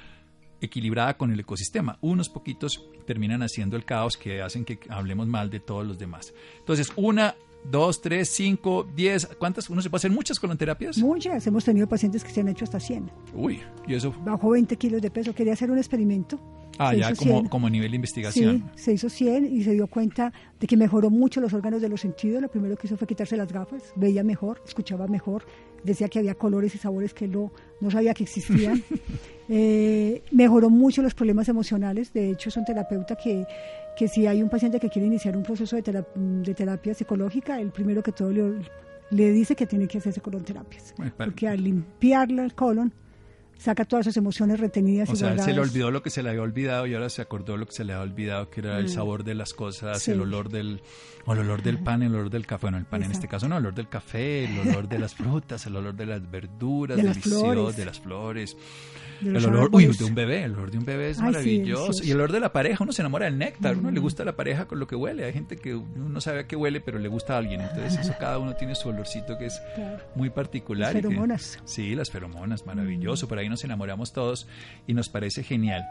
equilibrada 0.62 1.18
con 1.18 1.32
el 1.32 1.40
ecosistema. 1.40 1.98
Unos 2.02 2.30
poquitos 2.30 2.84
terminan 3.06 3.44
haciendo 3.44 3.76
el 3.76 3.86
caos 3.86 4.18
que 4.18 4.42
hacen 4.42 4.64
que 4.64 4.80
hablemos 4.90 5.28
mal 5.28 5.50
de 5.50 5.60
todos 5.60 5.86
los 5.86 6.00
demás. 6.00 6.34
Entonces, 6.60 6.92
una 6.96 7.36
dos, 7.70 8.02
tres, 8.02 8.30
cinco, 8.30 8.88
diez, 8.96 9.28
¿cuántas? 9.40 9.70
¿Uno 9.70 9.82
se 9.82 9.90
puede 9.90 10.00
hacer 10.02 10.12
muchas 10.12 10.40
colonoterapias? 10.40 10.98
Muchas, 10.98 11.46
hemos 11.48 11.64
tenido 11.66 11.88
pacientes 11.88 12.24
que 12.24 12.32
se 12.32 12.42
han 12.42 12.48
hecho 12.50 12.66
hasta 12.66 12.80
100. 12.80 13.10
Uy, 13.34 13.62
¿y 13.88 13.96
eso? 13.96 14.14
Bajó 14.24 14.52
20 14.52 14.76
kilos 14.78 15.02
de 15.02 15.12
peso, 15.12 15.34
quería 15.34 15.54
hacer 15.54 15.72
un 15.72 15.78
experimento 15.78 16.40
Ah, 16.80 16.92
Se 16.92 17.00
ya 17.00 17.16
como, 17.16 17.32
100. 17.34 17.48
como 17.50 17.70
nivel 17.70 17.92
de 17.92 17.96
investigación. 17.96 18.72
Sí, 18.76 18.84
se 18.84 18.94
hizo 18.94 19.10
100 19.10 19.46
y 19.46 19.64
se 19.64 19.74
dio 19.74 19.88
cuenta 19.88 20.34
de 20.60 20.68
que 20.68 20.76
mejoró 20.76 21.10
mucho 21.10 21.40
los 21.40 21.54
órganos 21.54 21.82
de 21.82 21.90
los 21.90 22.02
sentidos. 22.02 22.42
Lo 22.42 22.50
primero 22.50 22.76
que 22.76 22.88
hizo 22.88 22.98
fue 22.98 23.08
quitarse 23.08 23.38
las 23.38 23.52
gafas, 23.52 23.94
veía 23.96 24.24
mejor, 24.24 24.62
escuchaba 24.66 25.08
mejor, 25.08 25.46
decía 25.84 26.08
que 26.10 26.20
había 26.20 26.36
colores 26.36 26.74
y 26.74 26.78
sabores 26.78 27.14
que 27.14 27.28
no, 27.28 27.52
no 27.80 27.92
sabía 27.92 28.14
que 28.14 28.24
existían. 28.24 28.84
Eh, 29.50 30.24
mejoró 30.32 30.70
mucho 30.70 31.02
los 31.02 31.14
problemas 31.14 31.50
emocionales. 31.50 32.14
De 32.14 32.32
hecho, 32.32 32.48
es 32.48 32.56
un 32.56 32.64
terapeuta 32.64 33.18
que, 33.18 33.46
que 33.98 34.08
si 34.08 34.26
hay 34.28 34.42
un 34.42 34.50
paciente 34.50 34.80
que 34.80 34.90
quiere 34.90 35.08
iniciar 35.08 35.38
un 35.38 35.44
proceso 35.44 35.76
de, 35.76 35.84
tera- 35.84 36.06
de 36.16 36.54
terapia 36.54 36.94
psicológica, 36.94 37.60
el 37.60 37.72
primero 37.72 38.02
que 38.02 38.12
todo 38.12 38.32
le, 38.32 38.62
le 39.12 39.32
dice 39.32 39.56
que 39.56 39.68
tiene 39.68 39.88
que 39.88 40.00
hacerse 40.00 40.22
colonterapias. 40.22 40.94
Para- 40.98 41.12
Porque 41.16 41.48
al 41.48 41.64
limpiarle 41.64 42.44
el 42.44 42.56
colon, 42.56 42.94
saca 43.56 43.86
todas 43.86 44.08
esas 44.08 44.18
emociones 44.18 44.60
retenidas 44.60 45.08
O 45.10 45.14
y 45.14 45.16
sea, 45.16 45.30
se 45.30 45.36
le 45.36 45.42
guardadas. 45.44 45.70
olvidó 45.70 45.92
lo 45.92 46.04
que 46.04 46.10
se 46.10 46.22
le 46.24 46.30
había 46.30 46.42
olvidado 46.42 46.86
y 46.88 46.96
ahora 46.96 47.10
se 47.10 47.22
acordó 47.22 47.56
lo 47.56 47.66
que 47.66 47.72
se 47.72 47.86
le 47.86 47.94
había 47.94 48.04
olvidado, 48.12 48.50
que 48.50 48.60
era 48.60 48.78
el 48.80 48.86
Mm. 48.86 48.90
sabor 48.90 49.24
de 49.24 49.36
las 49.36 49.54
cosas, 49.54 50.02
Sí. 50.02 50.12
el 50.12 50.20
olor 50.22 50.50
del 50.50 50.82
o 51.26 51.34
el 51.34 51.40
olor 51.40 51.62
del 51.62 51.78
pan, 51.80 52.02
el 52.04 52.14
olor 52.14 52.30
del 52.30 52.46
café. 52.46 52.64
Bueno, 52.66 52.78
el 52.80 52.86
pan 52.86 53.04
en 53.04 53.12
este 53.12 53.28
Exacto. 53.28 53.36
caso 53.36 53.48
no, 53.48 53.56
el 53.58 53.64
olor 53.64 53.76
del 53.76 53.88
café, 53.88 54.46
el 54.46 54.68
olor 54.68 54.90
de 54.90 55.00
las 55.00 55.14
frutas, 55.16 55.66
el 55.68 55.76
olor 55.78 55.96
de 55.96 56.06
las 56.08 56.30
verduras, 56.30 56.98
De 56.98 57.04
las 57.04 57.16
delicioso, 57.16 57.52
flores. 57.54 57.78
de 57.78 57.86
las 57.86 58.00
flores. 58.02 58.58
El 59.26 59.46
olor 59.46 59.70
uy, 59.72 59.86
de 59.88 60.04
un 60.04 60.16
bebé, 60.16 60.44
el 60.44 60.54
olor 60.54 60.72
de 60.72 60.78
un 60.78 60.86
bebé 60.86 61.10
es 61.12 61.18
Ay, 61.20 61.28
sí, 61.28 61.32
maravilloso. 61.32 62.04
y 62.04 62.12
el 62.12 62.18
olor 62.18 62.32
de 62.32 62.40
la 62.40 62.52
pareja, 62.54 62.84
uno 62.84 62.92
se 62.94 63.02
enamora 63.02 63.26
del 63.26 63.38
néctar, 63.38 63.78
uno 63.78 63.92
le 63.92 64.00
Mm. 64.00 64.04
gusta 64.04 64.24
la 64.26 64.36
pareja 64.36 64.66
con 64.66 64.80
lo 64.80 64.88
que 64.88 64.96
huele. 64.96 65.26
Hay 65.26 65.34
gente 65.34 65.56
que 65.58 65.80
no 65.96 66.22
sabe 66.22 66.40
a 66.42 66.48
qué 66.48 66.56
huele, 66.56 66.82
pero 66.82 67.00
le 67.00 67.08
gusta 67.08 67.36
a 67.36 67.38
alguien. 67.38 67.62
Entonces, 67.62 67.98
eso 68.00 68.14
cada 68.20 68.38
uno 68.40 68.56
tiene 68.56 68.76
su 68.76 68.90
olorcito 68.90 69.38
que 69.38 69.46
es 69.48 69.62
Claro. 69.76 70.00
muy 70.16 70.30
particular. 70.30 70.94
Las 70.94 71.00
y 71.00 71.02
que- 71.02 71.08
feromonas. 71.10 71.60
sí, 71.66 71.96
las 71.96 72.10
feromonas, 72.12 72.66
maravilloso. 72.66 73.28
Por 73.28 73.38
ahí 73.40 73.50
nos 73.50 73.64
enamoramos 73.64 74.14
todos 74.14 74.48
y 74.88 74.94
nos 74.94 75.10
parece 75.10 75.44
genial. 75.44 75.86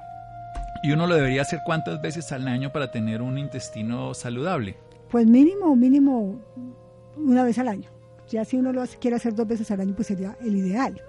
Y 0.83 0.93
uno 0.93 1.07
lo 1.07 1.15
debería 1.15 1.43
hacer 1.43 1.61
cuántas 1.65 2.01
veces 2.03 2.33
al 2.33 2.49
año 2.49 2.73
para 2.73 2.91
tener 2.91 3.23
un 3.23 3.39
intestino 3.39 4.15
saludable. 4.15 4.77
Pues 5.11 5.27
mínimo, 5.27 5.77
mínimo 5.77 6.41
una 7.17 7.45
vez 7.45 7.59
al 7.59 7.69
año. 7.69 7.89
Ya 8.31 8.45
si 8.45 8.57
uno 8.57 8.73
lo 8.73 8.83
hace- 8.83 8.99
quiere 8.99 9.17
hacer 9.17 9.35
dos 9.35 9.47
veces 9.47 9.71
al 9.71 9.81
año, 9.81 9.95
pues 9.95 10.09
sería 10.09 10.37
el 10.41 10.57
ideal. 10.57 11.01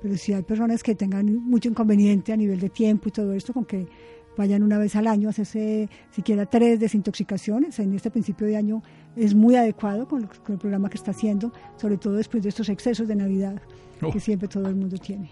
Pero 0.00 0.16
si 0.16 0.32
hay 0.32 0.42
personas 0.42 0.82
que 0.82 0.94
tengan 0.94 1.26
mucho 1.44 1.68
inconveniente 1.68 2.32
a 2.32 2.36
nivel 2.36 2.60
de 2.60 2.68
tiempo 2.70 3.08
y 3.08 3.12
todo 3.12 3.32
esto, 3.32 3.52
con 3.52 3.64
que 3.64 3.86
vayan 4.36 4.62
una 4.62 4.78
vez 4.78 4.94
al 4.94 5.08
año 5.08 5.26
a 5.28 5.30
hacerse 5.30 5.88
siquiera 6.12 6.46
tres 6.46 6.78
desintoxicaciones, 6.78 7.78
en 7.80 7.92
este 7.94 8.10
principio 8.10 8.46
de 8.46 8.56
año 8.56 8.82
es 9.16 9.34
muy 9.34 9.56
adecuado 9.56 10.06
con, 10.06 10.22
lo- 10.22 10.28
con 10.28 10.52
el 10.54 10.58
programa 10.60 10.88
que 10.88 10.96
está 10.96 11.10
haciendo, 11.10 11.52
sobre 11.76 11.96
todo 11.96 12.14
después 12.14 12.42
de 12.44 12.50
estos 12.50 12.68
excesos 12.68 13.08
de 13.08 13.16
Navidad 13.16 13.60
Oh. 14.00 14.12
que 14.12 14.20
siempre 14.20 14.46
todo 14.46 14.68
el 14.68 14.76
mundo 14.76 14.96
tiene. 14.96 15.28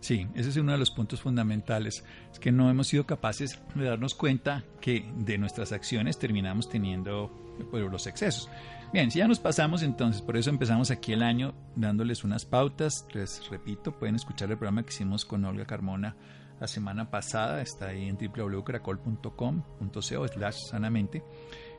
Sí, 0.00 0.26
ese 0.34 0.48
es 0.48 0.56
uno 0.56 0.72
de 0.72 0.78
los 0.78 0.90
puntos 0.90 1.20
fundamentales. 1.20 2.02
Es 2.32 2.38
que 2.40 2.50
no 2.50 2.70
hemos 2.70 2.88
sido 2.88 3.04
capaces 3.04 3.60
de 3.74 3.84
darnos 3.84 4.14
cuenta 4.14 4.64
que 4.80 5.04
de 5.18 5.36
nuestras 5.36 5.72
acciones 5.72 6.18
terminamos 6.18 6.70
teniendo 6.70 7.30
pues, 7.70 7.84
los 7.92 8.06
excesos. 8.06 8.48
Bien, 8.92 9.10
si 9.10 9.20
ya 9.20 9.28
nos 9.28 9.40
pasamos 9.40 9.82
entonces, 9.82 10.20
por 10.20 10.36
eso 10.36 10.50
empezamos 10.50 10.90
aquí 10.90 11.14
el 11.14 11.22
año 11.22 11.54
dándoles 11.76 12.24
unas 12.24 12.44
pautas. 12.44 13.06
Les 13.14 13.48
repito, 13.48 13.92
pueden 13.98 14.16
escuchar 14.16 14.50
el 14.50 14.58
programa 14.58 14.82
que 14.82 14.90
hicimos 14.90 15.24
con 15.24 15.44
Olga 15.46 15.64
Carmona 15.64 16.14
la 16.60 16.66
semana 16.68 17.10
pasada. 17.10 17.62
Está 17.62 17.88
ahí 17.88 18.06
en 18.08 18.18
www.caracol.com.co 18.18 20.28
slash 20.28 20.56
sanamente. 20.70 21.22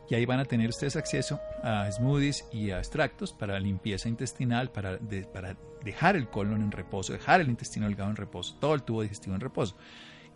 Y 0.10 0.15
ahí 0.15 0.26
van 0.26 0.39
a 0.39 0.45
tener 0.45 0.69
ustedes 0.69 0.95
acceso 0.95 1.39
a 1.63 1.89
smoothies 1.91 2.45
y 2.52 2.71
a 2.71 2.80
extractos 2.80 3.32
para 3.32 3.60
limpieza 3.60 4.10
intestinal, 4.10 4.71
para, 4.71 4.97
de- 4.97 5.26
para 5.26 5.56
dejar 5.84 6.15
el 6.15 6.28
colon 6.30 6.62
en 6.63 6.71
reposo, 6.71 7.13
dejar 7.13 7.41
el 7.41 7.49
intestino 7.49 7.86
delgado 7.86 8.10
en 8.10 8.15
reposo, 8.15 8.56
todo 8.60 8.73
el 8.73 8.82
tubo 8.84 9.04
digestivo 9.04 9.36
en 9.36 9.41
reposo. 9.41 9.78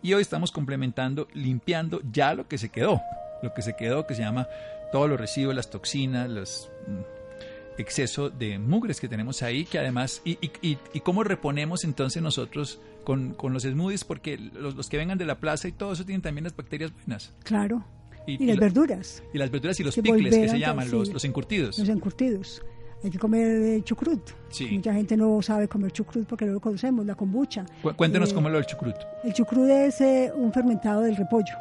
Y 0.00 0.14
hoy 0.14 0.22
estamos 0.22 0.52
complementando, 0.52 1.26
limpiando 1.34 2.00
ya 2.12 2.34
lo 2.34 2.46
que 2.46 2.56
se 2.56 2.68
quedó, 2.70 3.02
lo 3.42 3.52
que 3.52 3.62
se 3.62 3.74
quedó 3.74 4.06
que 4.06 4.14
se 4.14 4.22
llama 4.22 4.46
todos 4.92 5.08
los 5.08 5.18
residuos, 5.20 5.54
las 5.54 5.70
toxinas, 5.70 6.28
los 6.30 6.70
mm, 6.86 7.80
exceso 7.80 8.30
de 8.30 8.58
mugres 8.58 9.00
que 9.00 9.08
tenemos 9.08 9.42
ahí, 9.42 9.64
que 9.64 9.78
además, 9.78 10.20
y, 10.24 10.32
y, 10.62 10.78
y- 10.92 11.00
cómo 11.00 11.22
reponemos 11.24 11.84
entonces 11.84 12.22
nosotros 12.22 12.80
con, 13.04 13.34
con 13.34 13.52
los 13.52 13.62
smoothies, 13.62 14.04
porque 14.04 14.36
los, 14.36 14.74
los 14.74 14.88
que 14.88 14.96
vengan 14.96 15.16
de 15.18 15.24
la 15.26 15.36
plaza 15.38 15.68
y 15.68 15.72
todo 15.72 15.92
eso 15.92 16.04
tienen 16.04 16.22
también 16.22 16.44
las 16.44 16.56
bacterias 16.56 16.92
buenas. 16.94 17.32
Claro. 17.44 17.84
Y, 18.26 18.42
Y 18.42 18.46
las 18.46 18.56
la- 18.56 18.60
verduras, 18.62 19.22
y 19.32 19.38
las 19.38 19.50
verduras 19.50 19.78
y 19.80 19.84
los 19.84 19.94
picles 19.96 20.34
que 20.36 20.48
se 20.48 20.58
llaman, 20.58 20.90
los, 20.90 21.08
los 21.10 21.24
encurtidos. 21.24 21.78
los 21.78 21.88
encurtidos. 21.88 22.62
Hay 23.04 23.10
que 23.12 23.18
comer 23.18 23.46
eh, 23.62 23.80
chucrut. 23.84 24.30
Sí. 24.50 24.66
Mucha 24.72 24.92
gente 24.92 25.16
no 25.16 25.40
sabe 25.40 25.68
comer 25.68 25.92
chucrut 25.92 26.26
porque 26.26 26.44
no 26.44 26.52
lo 26.54 26.60
conocemos, 26.60 27.06
la 27.06 27.14
kombucha. 27.14 27.64
Cu- 27.80 27.94
Cuéntenos 27.94 28.32
Eh, 28.32 28.34
cómo 28.34 28.48
es 28.48 28.52
lo 28.52 28.58
del 28.58 28.66
chucrut. 28.66 28.96
El 29.22 29.32
chucrut 29.32 29.68
es 29.70 30.00
eh, 30.00 30.32
un 30.34 30.52
fermentado 30.52 31.02
del 31.02 31.14
repollo. 31.16 31.54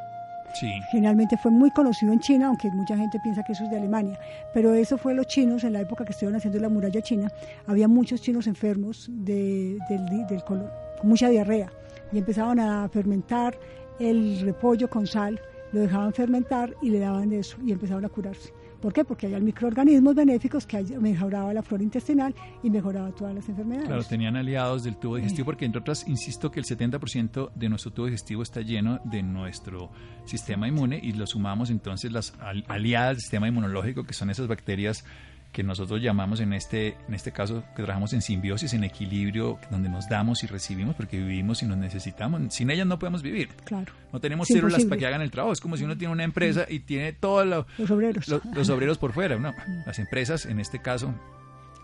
Sí. 0.53 0.71
Generalmente 0.91 1.37
fue 1.37 1.51
muy 1.51 1.69
conocido 1.71 2.11
en 2.13 2.19
China, 2.19 2.47
aunque 2.47 2.69
mucha 2.71 2.97
gente 2.97 3.19
piensa 3.19 3.43
que 3.43 3.51
eso 3.51 3.63
es 3.65 3.69
de 3.69 3.77
Alemania. 3.77 4.19
Pero 4.53 4.73
eso 4.73 4.97
fue 4.97 5.13
los 5.13 5.27
chinos 5.27 5.63
en 5.63 5.73
la 5.73 5.81
época 5.81 6.03
que 6.03 6.11
estuvieron 6.13 6.37
haciendo 6.37 6.59
la 6.59 6.69
muralla 6.69 7.01
china. 7.01 7.31
Había 7.67 7.87
muchos 7.87 8.21
chinos 8.21 8.47
enfermos 8.47 9.07
de- 9.11 9.77
del, 9.89 10.27
del 10.27 10.43
colon, 10.43 10.69
con 10.99 11.09
mucha 11.09 11.29
diarrea. 11.29 11.71
Y 12.11 12.17
empezaban 12.17 12.59
a 12.59 12.87
fermentar 12.89 13.57
el 13.99 14.39
repollo 14.41 14.89
con 14.89 15.05
sal, 15.05 15.39
lo 15.73 15.81
dejaban 15.81 16.13
fermentar 16.13 16.73
y 16.81 16.89
le 16.89 16.99
daban 16.99 17.33
eso 17.33 17.57
y 17.65 17.71
empezaban 17.71 18.05
a 18.05 18.09
curarse. 18.09 18.51
¿Por 18.81 18.93
qué? 18.93 19.03
Porque 19.03 19.25
había 19.25 19.39
microorganismos 19.39 20.13
benéficos 20.15 20.65
que 20.67 20.81
mejoraba 20.99 21.53
la 21.53 21.63
flora 21.63 21.83
intestinal 21.83 22.33
y 22.63 22.69
mejoraba 22.69 23.11
todas 23.11 23.33
las 23.35 23.47
enfermedades. 23.49 23.87
Claro, 23.87 24.03
tenían 24.03 24.35
aliados 24.35 24.83
del 24.83 24.97
tubo 24.97 25.15
digestivo 25.17 25.45
porque 25.45 25.65
entre 25.65 25.81
otras, 25.81 26.07
insisto 26.07 26.51
que 26.51 26.59
el 26.59 26.65
70% 26.65 27.51
de 27.55 27.69
nuestro 27.69 27.91
tubo 27.91 28.05
digestivo 28.05 28.43
está 28.43 28.61
lleno 28.61 28.99
de 29.05 29.23
nuestro 29.23 29.89
sistema 30.25 30.67
inmune 30.67 30.99
y 31.01 31.13
lo 31.13 31.25
sumamos 31.25 31.69
entonces 31.69 32.11
las 32.11 32.33
al- 32.39 32.65
aliadas 32.67 33.15
del 33.15 33.21
sistema 33.21 33.47
inmunológico 33.47 34.03
que 34.03 34.13
son 34.13 34.29
esas 34.29 34.47
bacterias 34.47 35.03
que 35.51 35.63
nosotros 35.63 36.01
llamamos 36.01 36.39
en 36.39 36.53
este, 36.53 36.95
en 37.07 37.13
este 37.15 37.31
caso 37.31 37.63
que 37.75 37.81
trabajamos 37.81 38.13
en 38.13 38.21
simbiosis, 38.21 38.73
en 38.73 38.83
equilibrio, 38.83 39.57
donde 39.71 39.89
nos 39.89 40.07
damos 40.07 40.43
y 40.43 40.47
recibimos 40.47 40.95
porque 40.95 41.17
vivimos 41.17 41.63
y 41.63 41.65
nos 41.65 41.77
necesitamos. 41.77 42.53
Sin 42.53 42.69
ellas 42.69 42.85
no 42.85 42.99
podemos 42.99 43.23
vivir. 43.23 43.49
Claro. 43.65 43.91
No 44.13 44.19
tenemos 44.19 44.47
células 44.47 44.73
imposible. 44.73 44.89
para 44.89 44.99
que 44.99 45.05
hagan 45.07 45.21
el 45.21 45.31
trabajo. 45.31 45.53
Es 45.53 45.59
como 45.61 45.75
si 45.77 45.83
uno 45.83 45.97
tiene 45.97 46.11
una 46.13 46.23
empresa 46.23 46.65
y 46.69 46.81
tiene 46.81 47.13
todos 47.13 47.47
lo- 47.47 47.65
Los 47.79 47.89
obreros. 47.89 48.27
lo- 48.27 48.41
los 48.53 48.69
obreros 48.69 48.97
por 48.99 49.13
fuera. 49.13 49.37
No, 49.39 49.53
las 49.85 49.97
empresas, 49.99 50.45
en 50.45 50.59
este 50.59 50.79
caso, 50.79 51.13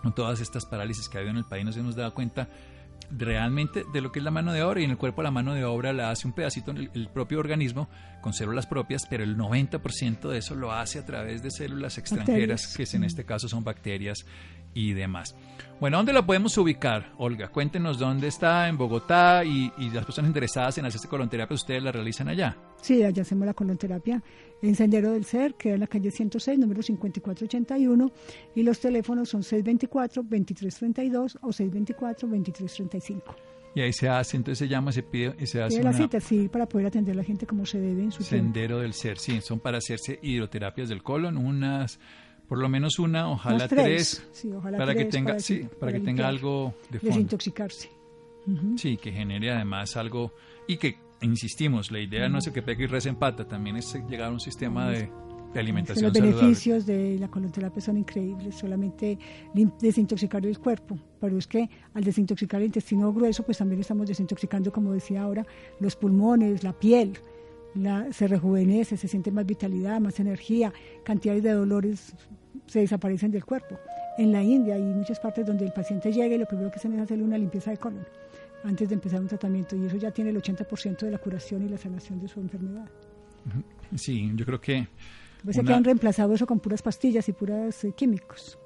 con 0.04 0.13
todas 0.13 0.39
estas 0.41 0.65
parálisis 0.65 1.10
que 1.10 1.17
ha 1.17 1.21
habido 1.21 1.32
en 1.32 1.38
el 1.38 1.45
país, 1.45 1.65
nos 1.65 1.76
hemos 1.78 1.95
dado 1.95 2.13
cuenta 2.13 2.47
realmente 3.15 3.84
de 3.93 4.01
lo 4.01 4.12
que 4.12 4.19
es 4.19 4.25
la 4.25 4.32
mano 4.32 4.53
de 4.53 4.63
obra 4.63 4.82
y 4.82 4.86
en 4.86 4.91
el 4.91 4.97
cuerpo 4.97 5.21
la 5.21 5.29
mano 5.32 5.53
de 5.53 5.63
obra 5.65 5.93
la 5.93 6.10
hace 6.10 6.27
un 6.27 6.34
pedacito 6.34 6.71
en 6.71 6.77
el, 6.77 6.91
el 6.93 7.10
propio 7.10 7.39
organismo 7.39 7.88
con 8.21 8.34
células 8.34 8.65
propias, 8.65 9.06
pero 9.10 9.23
el 9.23 9.38
90% 9.38 10.29
de 10.29 10.38
eso 10.39 10.56
lo 10.56 10.71
hace 10.71 10.99
a 10.99 11.06
través 11.06 11.43
de 11.43 11.51
células 11.51 11.97
extranjeras, 11.97 12.62
Bacterias. 12.62 12.77
que 12.77 12.84
es- 12.84 12.93
en 12.95 13.03
este 13.03 13.23
caso 13.25 13.47
son 13.47 13.63
bacterias 13.63 14.25
y 14.73 14.93
demás. 14.93 15.36
Bueno, 15.79 15.97
¿dónde 15.97 16.13
la 16.13 16.25
podemos 16.25 16.58
ubicar, 16.58 17.12
Olga? 17.17 17.49
Cuéntenos 17.49 17.99
dónde 17.99 18.27
está, 18.27 18.67
en 18.69 18.77
Bogotá, 18.77 19.43
y, 19.45 19.71
y 19.77 19.89
las 19.91 20.06
personas 20.06 20.29
interesadas 20.29 20.77
en 20.79 20.86
hacerse 20.86 21.08
colonterapia, 21.08 21.53
ustedes 21.53 21.84
la 21.84 21.91
realizan 21.91 22.29
allá. 22.29 22.56
Sí, 22.82 23.03
allá 23.03 23.21
hacemos 23.21 23.45
la 23.45 23.53
colonterapia 23.53 24.23
en 24.63 24.76
Sendero 24.76 25.12
del 25.12 25.26
Ser, 25.26 25.54
que 25.56 25.69
es 25.69 25.73
en 25.76 25.82
la 25.82 25.88
calle 25.88 26.10
106, 26.10 26.58
número 26.58 26.82
5481, 26.82 28.12
y 28.56 28.63
los 28.63 28.80
teléfonos 28.80 29.30
son 29.30 29.43
624-2332 29.43 31.38
o 31.41 31.49
624-2335. 31.49 33.21
Y 33.76 33.82
ahí 33.82 33.91
se 33.91 34.08
hace, 34.08 34.38
entonces 34.38 34.60
se 34.60 34.67
llama, 34.67 34.91
se 34.91 35.02
pide 35.02 35.36
y 35.39 35.47
se 35.47 35.62
hace 35.62 35.82
la 35.84 35.89
una- 35.89 35.97
cita, 35.97 36.19
sí, 36.19 36.47
para 36.47 36.67
poder 36.67 36.88
atender 36.88 37.13
a 37.13 37.17
la 37.17 37.23
gente 37.23 37.47
como 37.47 37.65
se 37.65 37.80
debe 37.80 38.04
en 38.04 38.12
su 38.12 38.19
tiempo. 38.23 38.36
Sendero 38.54 38.80
del 38.80 38.93
Ser, 38.93 39.17
sí, 39.17 39.41
son 39.41 39.60
para 39.60 39.80
hacerse 39.80 40.19
hidroterapias 40.21 40.89
del 40.89 41.02
colon, 41.02 41.38
unas, 41.38 41.99
por 42.47 42.60
lo 42.60 42.69
menos 42.69 42.99
una, 42.99 43.30
ojalá 43.30 43.67
tres, 43.67 44.23
Sí, 44.32 44.52
ojalá 44.52 44.78
para 44.78 44.93
que 44.93 45.02
tres, 45.06 45.12
tenga, 45.12 45.28
para 45.32 45.39
sí, 45.39 45.67
para 45.80 45.91
que 45.91 45.99
tenga 46.02 46.28
algo 46.28 46.76
de 46.91 46.99
fondo. 46.99 47.15
Desintoxicarse. 47.15 47.89
Sí, 48.76 48.97
que 48.97 49.12
genere 49.12 49.52
además 49.52 49.95
algo 49.97 50.34
y 50.67 50.76
que, 50.78 50.97
insistimos, 51.24 51.92
la 51.92 52.00
idea 52.00 52.30
no 52.30 52.38
es 52.40 52.48
el 52.48 52.54
que 52.54 52.62
pegue 52.62 52.84
y 52.84 52.88
reza 52.88 53.10
en 53.10 53.16
pata, 53.16 53.48
también 53.48 53.76
es 53.78 53.94
llegar 54.10 54.30
a 54.30 54.32
un 54.32 54.40
sistema 54.40 54.90
de, 54.90 55.10
de 55.54 55.60
alimentación 55.60 56.06
los 56.06 56.14
saludable. 56.18 56.42
beneficios 56.42 56.86
de 56.86 57.18
la 57.20 57.28
colonterapia 57.30 57.82
son 57.82 57.98
increíbles, 57.98 58.56
solamente 58.56 59.18
desintoxicar 59.80 60.46
el 60.46 60.60
cuerpo, 60.60 60.98
pero 61.20 61.38
es 61.38 61.48
que 61.48 61.70
al 61.94 62.04
desintoxicar 62.04 62.60
el 62.62 62.68
intestino 62.68 63.12
grueso, 63.14 63.44
pues 63.44 63.58
también 63.58 63.82
estamos 63.82 64.08
desintoxicando, 64.08 64.72
como 64.72 64.92
decía 64.94 65.22
ahora, 65.24 65.46
los 65.80 65.96
pulmones, 65.96 66.64
la 66.64 66.74
piel, 66.74 67.14
la- 67.76 68.12
se 68.12 68.28
rejuvenece, 68.28 68.98
se 68.98 69.08
siente 69.08 69.32
más 69.32 69.46
vitalidad, 69.46 70.00
más 70.00 70.20
energía, 70.20 70.74
cantidades 71.04 71.44
de 71.44 71.52
dolores 71.52 72.14
se 72.68 72.80
desaparecen 72.80 73.32
del 73.32 73.46
cuerpo. 73.46 73.78
En 74.18 74.32
la 74.32 74.44
India 74.44 74.76
hay 74.76 74.82
muchas 74.84 75.20
partes 75.20 75.46
donde 75.46 75.66
el 75.66 75.74
paciente 75.74 76.12
llega 76.12 76.36
y 76.36 76.38
lo 76.38 76.46
primero 76.46 76.70
que 76.70 76.78
hacen 76.78 76.94
es 76.94 77.02
hacerle 77.02 77.24
una 77.24 77.38
limpieza 77.38 77.72
de 77.72 77.78
colon 77.78 78.06
antes 78.63 78.89
de 78.89 78.95
empezar 78.95 79.19
un 79.21 79.28
tratamiento 79.28 79.76
y 79.76 79.86
eso 79.86 79.97
ya 79.97 80.12
tiene 80.12 80.30
el 80.32 80.38
80% 80.41 80.99
de 81.06 81.12
la 81.12 81.17
curación 81.17 81.63
y 81.65 81.69
la 81.69 81.78
sanación 81.78 82.19
de 82.19 82.28
su 82.28 82.39
enfermedad. 82.39 82.89
Sí, 83.95 84.32
yo 84.36 84.45
creo 84.45 84.60
que 84.62 84.88
Pues 85.43 85.56
se 85.56 85.62
Una- 85.62 85.67
que 85.69 85.73
han 85.76 85.84
reemplazado 85.84 86.34
eso 86.34 86.45
con 86.47 86.60
puras 86.60 86.82
pastillas 86.82 87.28
y 87.28 87.34
puras 87.34 87.84
eh, 87.84 87.93
químicos. 87.95 88.58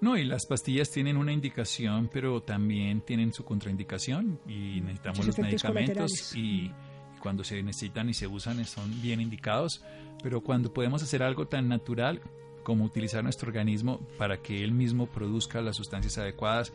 No, 0.00 0.16
y 0.16 0.24
las 0.24 0.46
pastillas 0.46 0.90
tienen 0.90 1.16
una 1.16 1.32
indicación, 1.32 2.08
pero 2.12 2.40
también 2.42 3.00
tienen 3.02 3.32
su 3.32 3.44
contraindicación 3.44 4.38
y 4.48 4.80
necesitamos 4.80 5.18
Sus 5.18 5.26
los 5.28 5.38
medicamentos 5.38 6.36
y, 6.36 6.40
y 6.66 6.74
cuando 7.20 7.44
se 7.44 7.62
necesitan 7.62 8.08
y 8.08 8.14
se 8.14 8.26
usan 8.26 8.64
son 8.64 9.00
bien 9.00 9.20
indicados, 9.20 9.84
pero 10.22 10.40
cuando 10.40 10.72
podemos 10.72 11.02
hacer 11.02 11.22
algo 11.22 11.46
tan 11.46 11.68
natural 11.68 12.20
como 12.64 12.84
utilizar 12.84 13.22
nuestro 13.24 13.48
organismo 13.48 14.00
para 14.18 14.38
que 14.40 14.62
él 14.62 14.72
mismo 14.72 15.06
produzca 15.06 15.60
las 15.60 15.76
sustancias 15.76 16.18
adecuadas, 16.18 16.72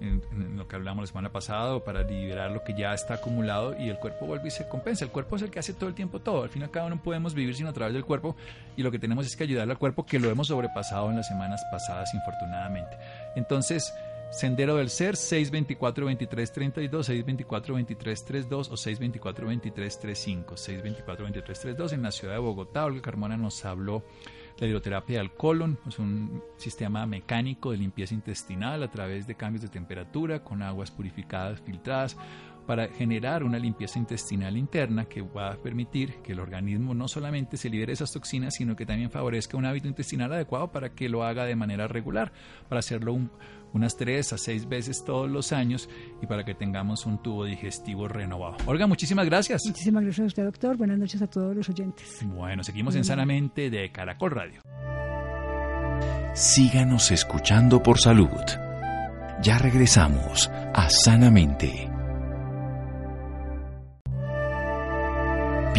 en, 0.00 0.56
lo 0.56 0.66
que 0.68 0.76
hablamos 0.76 1.02
la 1.02 1.06
semana 1.06 1.32
pasada, 1.32 1.82
para 1.84 2.02
liberar 2.02 2.50
lo 2.50 2.62
que 2.62 2.74
ya 2.74 2.94
está 2.94 3.14
acumulado 3.14 3.76
y 3.78 3.88
el 3.88 3.98
cuerpo 3.98 4.26
vuelve 4.26 4.48
y 4.48 4.50
se 4.50 4.68
compensa. 4.68 5.04
El 5.04 5.10
cuerpo 5.10 5.36
es 5.36 5.42
el 5.42 5.50
que 5.50 5.58
hace 5.58 5.74
todo 5.74 5.88
el 5.88 5.94
tiempo 5.94 6.20
todo. 6.20 6.42
Al 6.42 6.50
fin 6.50 6.62
y 6.62 6.64
al 6.64 6.70
cabo 6.70 6.90
no 6.90 7.02
podemos 7.02 7.34
vivir 7.34 7.54
sino 7.54 7.70
a 7.70 7.72
través 7.72 7.94
del 7.94 8.04
cuerpo 8.04 8.36
y 8.76 8.82
lo 8.82 8.90
que 8.90 8.98
tenemos 8.98 9.26
es 9.26 9.36
que 9.36 9.44
ayudarle 9.44 9.72
al 9.72 9.78
cuerpo 9.78 10.04
que 10.06 10.18
lo 10.18 10.30
hemos 10.30 10.48
sobrepasado 10.48 11.10
en 11.10 11.16
las 11.16 11.28
semanas 11.28 11.62
pasadas, 11.70 12.12
infortunadamente. 12.14 12.96
Entonces, 13.34 13.92
Sendero 14.30 14.76
del 14.76 14.90
Ser, 14.90 15.14
624-2332, 15.14 16.90
624-2332 16.90 18.70
o 18.70 18.74
624-2335, 18.74 20.44
624-2332 21.06 21.92
en 21.92 22.02
la 22.02 22.10
ciudad 22.10 22.34
de 22.34 22.40
Bogotá. 22.40 22.84
Olga 22.84 23.00
Carmona 23.02 23.36
nos 23.36 23.64
habló 23.64 24.02
la 24.58 24.66
hidroterapia 24.66 25.18
del 25.18 25.32
colon 25.32 25.78
es 25.86 25.98
un 25.98 26.42
sistema 26.56 27.06
mecánico 27.06 27.70
de 27.70 27.76
limpieza 27.76 28.14
intestinal 28.14 28.82
a 28.82 28.90
través 28.90 29.26
de 29.26 29.34
cambios 29.34 29.62
de 29.62 29.68
temperatura 29.68 30.42
con 30.42 30.62
aguas 30.62 30.90
purificadas, 30.90 31.60
filtradas, 31.60 32.16
para 32.66 32.88
generar 32.88 33.44
una 33.44 33.58
limpieza 33.58 33.98
intestinal 33.98 34.56
interna 34.56 35.04
que 35.04 35.22
va 35.22 35.52
a 35.52 35.56
permitir 35.56 36.16
que 36.22 36.32
el 36.32 36.40
organismo 36.40 36.94
no 36.94 37.08
solamente 37.08 37.56
se 37.56 37.70
libere 37.70 37.92
esas 37.92 38.12
toxinas, 38.12 38.54
sino 38.54 38.76
que 38.76 38.86
también 38.86 39.10
favorezca 39.10 39.56
un 39.56 39.64
hábito 39.64 39.88
intestinal 39.88 40.32
adecuado 40.32 40.72
para 40.72 40.90
que 40.90 41.08
lo 41.08 41.24
haga 41.24 41.44
de 41.44 41.56
manera 41.56 41.86
regular, 41.86 42.32
para 42.68 42.80
hacerlo 42.80 43.12
un, 43.12 43.30
unas 43.72 43.96
tres 43.96 44.32
a 44.32 44.38
seis 44.38 44.68
veces 44.68 45.04
todos 45.04 45.30
los 45.30 45.52
años 45.52 45.88
y 46.22 46.26
para 46.26 46.44
que 46.44 46.54
tengamos 46.54 47.06
un 47.06 47.22
tubo 47.22 47.44
digestivo 47.44 48.08
renovado. 48.08 48.56
Olga, 48.66 48.86
muchísimas 48.86 49.26
gracias. 49.26 49.62
Muchísimas 49.66 50.02
gracias 50.02 50.24
a 50.24 50.26
usted, 50.26 50.44
doctor. 50.44 50.76
Buenas 50.76 50.98
noches 50.98 51.22
a 51.22 51.26
todos 51.26 51.54
los 51.54 51.68
oyentes. 51.68 52.20
Bueno, 52.24 52.64
seguimos 52.64 52.96
en 52.96 53.04
Sanamente 53.04 53.70
de 53.70 53.90
Caracol 53.92 54.32
Radio. 54.32 54.60
Síganos 56.34 57.10
escuchando 57.12 57.82
por 57.82 57.98
salud. 57.98 58.28
Ya 59.42 59.58
regresamos 59.58 60.50
a 60.74 60.88
Sanamente. 60.90 61.95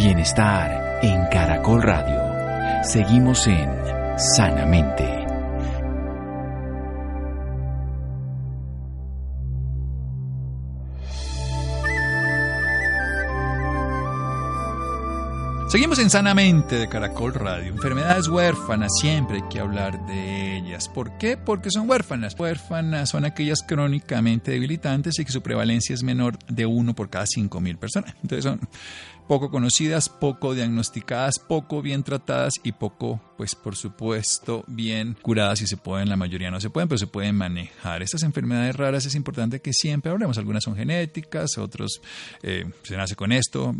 Bienestar 0.08 1.00
en 1.02 1.26
Caracol 1.26 1.82
Radio. 1.82 2.82
Seguimos 2.82 3.46
en 3.46 3.68
Sanamente. 4.16 5.04
Seguimos 15.68 15.98
en 15.98 16.08
Sanamente 16.08 16.76
de 16.76 16.88
Caracol 16.88 17.34
Radio. 17.34 17.74
Enfermedades 17.74 18.28
huérfanas, 18.28 18.90
siempre 19.02 19.36
hay 19.36 19.48
que 19.50 19.60
hablar 19.60 20.06
de 20.06 20.56
ellas. 20.56 20.88
¿Por 20.88 21.18
qué? 21.18 21.36
Porque 21.36 21.70
son 21.70 21.86
huérfanas. 21.90 22.34
Huérfanas 22.38 23.10
son 23.10 23.26
aquellas 23.26 23.58
crónicamente 23.60 24.52
debilitantes 24.52 25.18
y 25.18 25.26
que 25.26 25.32
su 25.32 25.42
prevalencia 25.42 25.92
es 25.92 26.02
menor 26.02 26.38
de 26.48 26.64
uno 26.64 26.94
por 26.94 27.10
cada 27.10 27.26
cinco 27.26 27.60
mil 27.60 27.76
personas. 27.76 28.14
Entonces 28.22 28.44
son 28.44 28.60
poco 29.28 29.50
conocidas, 29.50 30.08
poco 30.08 30.54
diagnosticadas, 30.54 31.38
poco 31.38 31.82
bien 31.82 32.02
tratadas 32.02 32.54
y 32.64 32.72
poco, 32.72 33.20
pues 33.36 33.54
por 33.54 33.76
supuesto, 33.76 34.64
bien 34.66 35.16
curadas 35.20 35.58
si 35.58 35.66
se 35.66 35.76
pueden, 35.76 36.08
la 36.08 36.16
mayoría 36.16 36.50
no 36.50 36.60
se 36.60 36.70
pueden, 36.70 36.88
pero 36.88 36.98
se 36.98 37.06
pueden 37.06 37.36
manejar. 37.36 38.02
Estas 38.02 38.22
enfermedades 38.22 38.74
raras 38.74 39.04
es 39.04 39.14
importante 39.14 39.60
que 39.60 39.74
siempre 39.74 40.10
hablemos, 40.10 40.38
algunas 40.38 40.64
son 40.64 40.74
genéticas, 40.74 41.58
otros 41.58 42.00
eh, 42.42 42.64
se 42.82 42.96
nace 42.96 43.14
con 43.14 43.30
esto, 43.30 43.74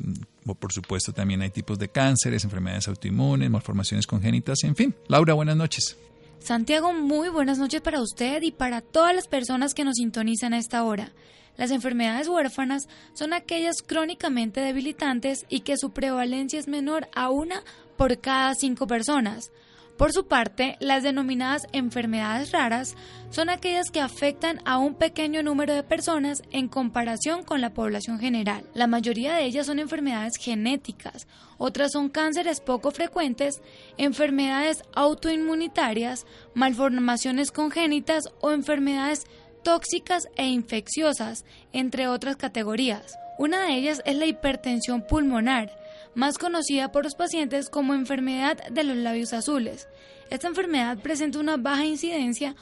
por 0.61 0.73
supuesto 0.73 1.13
también 1.13 1.41
hay 1.41 1.51
tipos 1.51 1.79
de 1.79 1.89
cánceres, 1.89 2.45
enfermedades 2.45 2.87
autoinmunes, 2.87 3.51
malformaciones 3.51 4.07
congénitas, 4.07 4.63
en 4.65 4.77
fin. 4.77 4.95
Laura, 5.09 5.33
buenas 5.33 5.57
noches. 5.57 5.97
Santiago, 6.41 6.93
muy 6.93 7.31
buenas 7.31 7.59
noches 7.59 7.81
para 7.81 8.03
usted 8.03 8.43
y 8.43 8.53
para 8.53 8.83
todas 8.83 9.15
las 9.15 9.27
personas 9.27 9.73
que 9.73 9.85
nos 9.85 9.97
sintonizan 9.97 10.53
a 10.53 10.59
esta 10.59 10.85
hora. 10.85 11.13
Las 11.59 11.73
enfermedades 11.73 12.29
huérfanas 12.29 12.89
son 13.13 13.35
aquellas 13.35 13.83
crónicamente 13.85 14.61
debilitantes 14.61 15.45
y 15.49 15.61
que 15.61 15.77
su 15.77 15.91
prevalencia 15.91 16.59
es 16.59 16.69
menor 16.69 17.09
a 17.15 17.31
una 17.31 17.63
por 17.97 18.19
cada 18.21 18.55
cinco 18.55 18.87
personas. 18.87 19.51
Por 19.99 20.13
su 20.13 20.29
parte, 20.29 20.77
las 20.79 21.03
denominadas 21.03 21.67
enfermedades 21.73 22.53
raras 22.53 22.95
son 23.31 23.51
aquellas 23.51 23.91
que 23.91 24.01
afectan 24.01 24.61
a 24.65 24.79
un 24.79 24.95
pequeño 24.95 25.43
número 25.43 25.75
de 25.75 25.83
personas 25.83 26.45
en 26.53 26.69
comparación 26.69 27.43
con 27.43 27.61
la 27.61 27.75
población 27.75 28.21
general. 28.21 28.63
La 28.75 28.87
mayoría 28.87 29.35
de 29.35 29.45
ellas 29.45 29.67
son 29.67 29.81
enfermedades 29.81 30.35
genéticas, 30.39 31.27
otras 31.59 31.91
son 31.91 32.09
cánceres 32.09 32.61
poco 32.61 32.93
frecuentes, 32.93 33.61
enfermedades 33.97 34.85
autoinmunitarias, 34.95 36.25
malformaciones 36.55 37.51
congénitas 37.51 38.29
o 38.41 38.53
enfermedades 38.53 39.27
tóxicas 39.63 40.29
e 40.37 40.47
infecciosas, 40.47 41.45
entre 41.73 42.09
otras 42.09 42.37
categorías. 42.37 43.19
Una 43.39 43.67
de 43.67 43.75
ellas 43.75 44.03
es 44.05 44.17
la 44.17 44.27
hipertensión 44.27 45.03
pulmonar, 45.03 45.71
más 46.15 46.39
conocida 46.39 46.91
por 46.91 47.05
los 47.05 47.15
pacientes 47.15 47.71
como 47.71 47.95
enfermedad 47.95 48.57
de 48.69 48.85
los 48.85 48.97
labios 48.97 49.33
azules. 49.33 49.87
Esta 50.31 50.49
enfermedad 50.49 50.99
presenta 50.99 51.39
una 51.39 51.57
baja 51.57 51.85
incidencia 51.85 52.57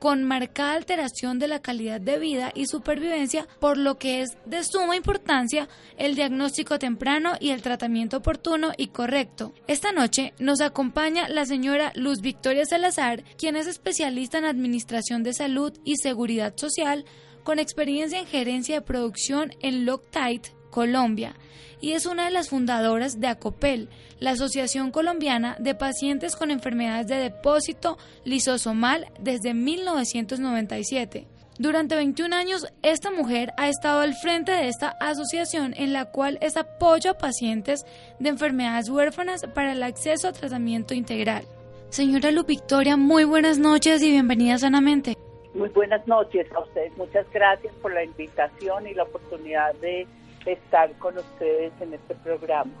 con 0.00 0.24
marcada 0.24 0.72
alteración 0.72 1.38
de 1.38 1.46
la 1.46 1.60
calidad 1.60 2.00
de 2.00 2.18
vida 2.18 2.50
y 2.54 2.66
supervivencia, 2.66 3.46
por 3.60 3.78
lo 3.78 3.98
que 3.98 4.22
es 4.22 4.30
de 4.46 4.64
suma 4.64 4.96
importancia 4.96 5.68
el 5.96 6.16
diagnóstico 6.16 6.78
temprano 6.78 7.34
y 7.38 7.50
el 7.50 7.62
tratamiento 7.62 8.16
oportuno 8.16 8.72
y 8.76 8.88
correcto. 8.88 9.52
Esta 9.68 9.92
noche 9.92 10.32
nos 10.40 10.60
acompaña 10.60 11.28
la 11.28 11.44
señora 11.44 11.92
Luz 11.94 12.20
Victoria 12.22 12.64
Salazar, 12.64 13.22
quien 13.36 13.54
es 13.54 13.66
especialista 13.66 14.38
en 14.38 14.46
Administración 14.46 15.22
de 15.22 15.34
Salud 15.34 15.72
y 15.84 15.96
Seguridad 15.96 16.54
Social, 16.56 17.04
con 17.44 17.58
experiencia 17.58 18.18
en 18.18 18.26
gerencia 18.26 18.76
de 18.76 18.82
producción 18.82 19.52
en 19.60 19.84
Loctite, 19.84 20.59
Colombia 20.70 21.34
y 21.80 21.92
es 21.92 22.06
una 22.06 22.26
de 22.26 22.30
las 22.30 22.50
fundadoras 22.50 23.20
de 23.20 23.26
ACOPEL, 23.28 23.88
la 24.18 24.32
Asociación 24.32 24.90
Colombiana 24.90 25.56
de 25.58 25.74
Pacientes 25.74 26.36
con 26.36 26.50
Enfermedades 26.50 27.06
de 27.06 27.16
Depósito 27.16 27.96
Lisosomal 28.24 29.06
desde 29.18 29.54
1997. 29.54 31.26
Durante 31.58 31.94
21 31.94 32.34
años, 32.34 32.66
esta 32.82 33.10
mujer 33.10 33.52
ha 33.58 33.68
estado 33.68 34.00
al 34.00 34.14
frente 34.14 34.52
de 34.52 34.68
esta 34.68 34.88
asociación 35.00 35.74
en 35.76 35.92
la 35.92 36.06
cual 36.06 36.38
es 36.40 36.56
apoyo 36.56 37.10
a 37.10 37.18
pacientes 37.18 37.84
de 38.18 38.30
enfermedades 38.30 38.88
huérfanas 38.88 39.46
para 39.54 39.72
el 39.72 39.82
acceso 39.82 40.28
a 40.28 40.32
tratamiento 40.32 40.94
integral. 40.94 41.44
Señora 41.90 42.30
Lu 42.30 42.44
Victoria, 42.44 42.96
muy 42.96 43.24
buenas 43.24 43.58
noches 43.58 44.02
y 44.02 44.10
bienvenida 44.10 44.56
sanamente. 44.56 45.16
Muy 45.52 45.68
buenas 45.70 46.06
noches 46.06 46.46
a 46.54 46.60
ustedes. 46.60 46.96
Muchas 46.96 47.30
gracias 47.30 47.74
por 47.82 47.92
la 47.92 48.04
invitación 48.04 48.86
y 48.86 48.94
la 48.94 49.02
oportunidad 49.02 49.74
de 49.80 50.06
estar 50.46 50.92
con 50.98 51.16
ustedes 51.18 51.72
en 51.80 51.94
este 51.94 52.14
programa. 52.16 52.72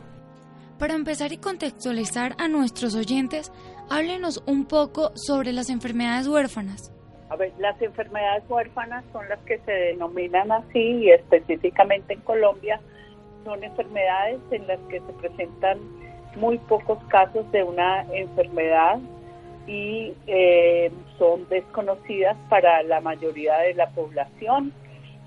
Para 0.78 0.94
empezar 0.94 1.32
y 1.32 1.36
contextualizar 1.36 2.34
a 2.38 2.48
nuestros 2.48 2.94
oyentes, 2.94 3.52
háblenos 3.90 4.42
un 4.46 4.64
poco 4.64 5.12
sobre 5.14 5.52
las 5.52 5.68
enfermedades 5.68 6.26
huérfanas. 6.26 6.92
A 7.28 7.36
ver, 7.36 7.52
las 7.58 7.80
enfermedades 7.82 8.44
huérfanas 8.48 9.04
son 9.12 9.28
las 9.28 9.38
que 9.40 9.58
se 9.58 9.72
denominan 9.72 10.50
así 10.50 10.78
y 10.78 11.10
específicamente 11.10 12.14
en 12.14 12.20
Colombia 12.22 12.80
son 13.44 13.62
enfermedades 13.62 14.40
en 14.50 14.66
las 14.66 14.78
que 14.88 15.00
se 15.00 15.12
presentan 15.20 15.78
muy 16.36 16.58
pocos 16.58 16.98
casos 17.08 17.50
de 17.52 17.62
una 17.62 18.02
enfermedad 18.12 18.98
y 19.66 20.14
eh, 20.26 20.90
son 21.18 21.48
desconocidas 21.48 22.36
para 22.48 22.82
la 22.82 23.00
mayoría 23.00 23.58
de 23.58 23.74
la 23.74 23.88
población 23.90 24.72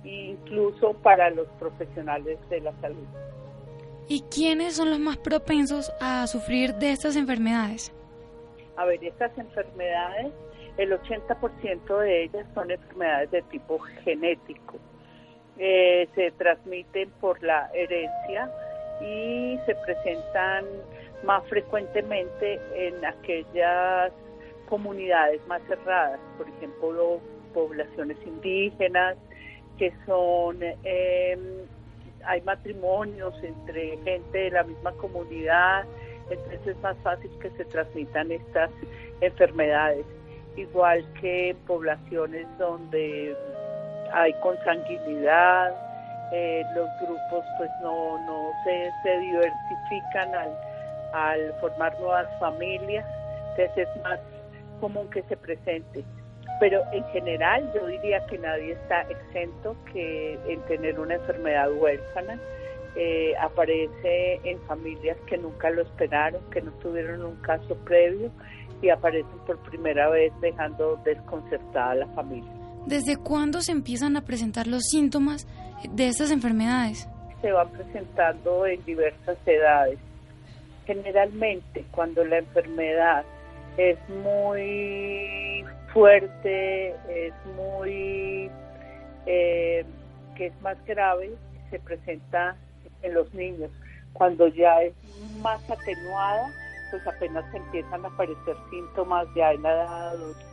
incluso 0.03 0.93
para 0.93 1.29
los 1.29 1.47
profesionales 1.59 2.37
de 2.49 2.61
la 2.61 2.73
salud. 2.81 3.05
¿Y 4.07 4.21
quiénes 4.23 4.75
son 4.75 4.89
los 4.89 4.99
más 4.99 5.17
propensos 5.17 5.91
a 6.01 6.27
sufrir 6.27 6.75
de 6.75 6.91
estas 6.91 7.15
enfermedades? 7.15 7.93
A 8.75 8.85
ver, 8.85 9.03
estas 9.03 9.37
enfermedades, 9.37 10.33
el 10.77 10.91
80% 10.91 11.99
de 11.99 12.23
ellas 12.23 12.45
son 12.53 12.71
enfermedades 12.71 13.31
de 13.31 13.41
tipo 13.43 13.79
genético. 14.03 14.77
Eh, 15.57 16.09
se 16.15 16.31
transmiten 16.31 17.11
por 17.21 17.41
la 17.43 17.69
herencia 17.73 18.51
y 19.01 19.57
se 19.65 19.75
presentan 19.75 20.65
más 21.23 21.47
frecuentemente 21.47 22.59
en 22.75 23.05
aquellas 23.05 24.11
comunidades 24.67 25.45
más 25.47 25.61
cerradas, 25.67 26.19
por 26.37 26.49
ejemplo, 26.49 27.19
poblaciones 27.53 28.17
indígenas, 28.25 29.15
que 29.77 29.93
son, 30.05 30.61
em, 30.61 31.39
hay 32.25 32.41
matrimonios 32.41 33.33
entre 33.43 33.97
gente 34.03 34.37
de 34.37 34.51
la 34.51 34.63
misma 34.63 34.91
comunidad, 34.93 35.85
entonces 36.29 36.67
es 36.67 36.77
más 36.81 36.95
fácil 37.03 37.31
que 37.41 37.49
se 37.51 37.65
transmitan 37.65 38.31
estas 38.31 38.69
enfermedades, 39.21 40.05
igual 40.55 41.05
que 41.19 41.49
en 41.49 41.57
poblaciones 41.67 42.47
donde 42.57 43.35
hay 44.13 44.33
consanguinidad 44.41 45.73
eh, 46.35 46.65
los 46.73 46.89
grupos 46.99 47.45
pues 47.57 47.69
no, 47.83 48.17
no 48.25 48.51
se, 48.63 48.91
se 49.03 49.19
diversifican 49.19 50.33
al, 50.33 50.57
al 51.13 51.53
formar 51.59 51.99
nuevas 51.99 52.27
familias, 52.39 53.05
entonces 53.51 53.87
es 53.87 54.03
más 54.03 54.19
común 54.79 55.07
que 55.11 55.21
se 55.23 55.37
presente. 55.37 56.03
Pero 56.59 56.81
en 56.91 57.03
general 57.05 57.71
yo 57.73 57.87
diría 57.87 58.25
que 58.27 58.37
nadie 58.37 58.73
está 58.73 59.01
exento 59.01 59.75
que 59.91 60.39
en 60.47 60.61
tener 60.61 60.99
una 60.99 61.15
enfermedad 61.15 61.71
huérfana. 61.71 62.39
Eh, 62.95 63.33
aparece 63.41 64.39
en 64.43 64.59
familias 64.67 65.17
que 65.25 65.35
nunca 65.37 65.71
lo 65.71 65.81
esperaron, 65.81 66.41
que 66.51 66.61
no 66.61 66.71
tuvieron 66.73 67.25
un 67.25 67.35
caso 67.37 67.75
previo 67.85 68.29
y 68.83 68.89
aparecen 68.89 69.39
por 69.47 69.57
primera 69.63 70.09
vez 70.09 70.31
dejando 70.41 70.97
desconcertada 71.03 71.91
a 71.91 71.95
la 71.95 72.07
familia. 72.09 72.51
¿Desde 72.85 73.15
cuándo 73.15 73.61
se 73.61 73.71
empiezan 73.71 74.17
a 74.17 74.21
presentar 74.21 74.67
los 74.67 74.83
síntomas 74.83 75.47
de 75.89 76.07
estas 76.07 76.31
enfermedades? 76.31 77.07
Se 77.41 77.51
van 77.51 77.69
presentando 77.69 78.65
en 78.67 78.83
diversas 78.83 79.37
edades. 79.45 79.97
Generalmente 80.85 81.85
cuando 81.91 82.25
la 82.25 82.39
enfermedad 82.39 83.23
es 83.77 83.97
muy 84.09 85.65
fuerte, 85.93 86.95
es 87.09 87.33
muy, 87.55 88.49
eh, 89.25 89.85
que 90.35 90.47
es 90.47 90.61
más 90.61 90.77
grave, 90.85 91.35
se 91.69 91.79
presenta 91.79 92.55
en 93.01 93.13
los 93.13 93.33
niños. 93.33 93.69
Cuando 94.13 94.47
ya 94.47 94.81
es 94.81 94.93
más 95.41 95.59
atenuada, 95.69 96.51
pues 96.91 97.07
apenas 97.07 97.43
empiezan 97.53 98.05
a 98.05 98.07
aparecer 98.07 98.55
síntomas 98.69 99.27
ya 99.35 99.51
en 99.53 99.63
la 99.63 99.71
edad 99.71 100.09
adulta. 100.09 100.45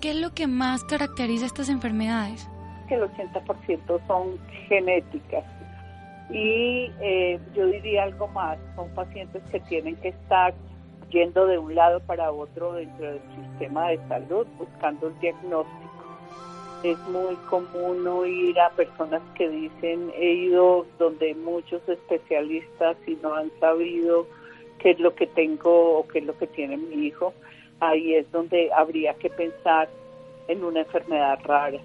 ¿Qué 0.00 0.10
es 0.10 0.16
lo 0.16 0.32
que 0.32 0.46
más 0.46 0.84
caracteriza 0.84 1.46
estas 1.46 1.68
enfermedades? 1.68 2.48
Que 2.88 2.94
el 2.94 3.02
80% 3.02 4.06
son 4.06 4.38
genéticas. 4.68 5.44
Y 6.30 6.90
eh, 7.00 7.38
yo 7.54 7.66
diría 7.66 8.04
algo 8.04 8.28
más, 8.28 8.58
son 8.74 8.88
pacientes 8.90 9.42
que 9.50 9.60
tienen 9.60 9.96
que 9.96 10.08
estar 10.08 10.54
yendo 11.12 11.46
de 11.46 11.58
un 11.58 11.74
lado 11.74 12.00
para 12.00 12.32
otro 12.32 12.72
dentro 12.72 13.12
del 13.12 13.22
sistema 13.36 13.88
de 13.88 13.98
salud 14.08 14.46
buscando 14.58 15.08
el 15.08 15.18
diagnóstico. 15.20 15.78
Es 16.82 16.98
muy 17.08 17.36
común 17.48 18.06
oír 18.08 18.58
a 18.58 18.70
personas 18.70 19.22
que 19.36 19.48
dicen 19.48 20.10
he 20.16 20.32
ido 20.32 20.84
donde 20.98 21.34
muchos 21.34 21.86
especialistas 21.88 22.96
y 23.06 23.16
no 23.22 23.34
han 23.34 23.52
sabido 23.60 24.26
qué 24.78 24.90
es 24.90 24.98
lo 24.98 25.14
que 25.14 25.28
tengo 25.28 25.98
o 25.98 26.08
qué 26.08 26.18
es 26.18 26.24
lo 26.24 26.36
que 26.36 26.48
tiene 26.48 26.76
mi 26.76 27.06
hijo. 27.06 27.32
Ahí 27.78 28.14
es 28.14 28.30
donde 28.32 28.72
habría 28.72 29.14
que 29.14 29.30
pensar 29.30 29.88
en 30.48 30.64
una 30.64 30.80
enfermedad 30.80 31.38
rara 31.44 31.78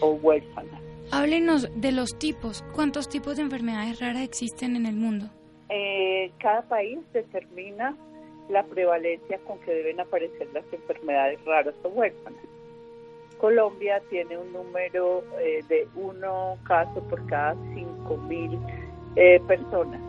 o 0.00 0.12
huérfana. 0.12 0.80
Háblenos 1.10 1.68
de 1.74 1.92
los 1.92 2.18
tipos. 2.18 2.64
¿Cuántos 2.74 3.08
tipos 3.08 3.36
de 3.36 3.42
enfermedades 3.42 4.00
raras 4.00 4.22
existen 4.22 4.76
en 4.76 4.86
el 4.86 4.94
mundo? 4.94 5.26
Eh, 5.68 6.30
cada 6.38 6.62
país 6.62 6.98
determina 7.12 7.94
la 8.48 8.62
prevalencia 8.64 9.38
con 9.46 9.58
que 9.60 9.72
deben 9.74 10.00
aparecer 10.00 10.48
las 10.52 10.64
enfermedades 10.72 11.44
raras 11.44 11.74
o 11.82 11.88
huérfanas. 11.88 12.42
Colombia 13.38 14.00
tiene 14.08 14.38
un 14.38 14.52
número 14.52 15.24
eh, 15.40 15.64
de 15.68 15.88
uno 15.96 16.56
caso 16.64 17.02
por 17.08 17.26
cada 17.26 17.54
5.000 17.54 18.58
eh, 19.16 19.40
personas. 19.48 20.00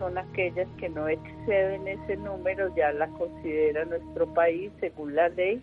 son 0.00 0.18
aquellas 0.18 0.66
que 0.76 0.88
no 0.88 1.08
exceden 1.08 1.86
ese 1.86 2.16
número, 2.16 2.74
ya 2.74 2.92
la 2.92 3.06
considera 3.10 3.84
nuestro 3.84 4.26
país, 4.34 4.72
según 4.80 5.14
la 5.14 5.28
ley, 5.28 5.62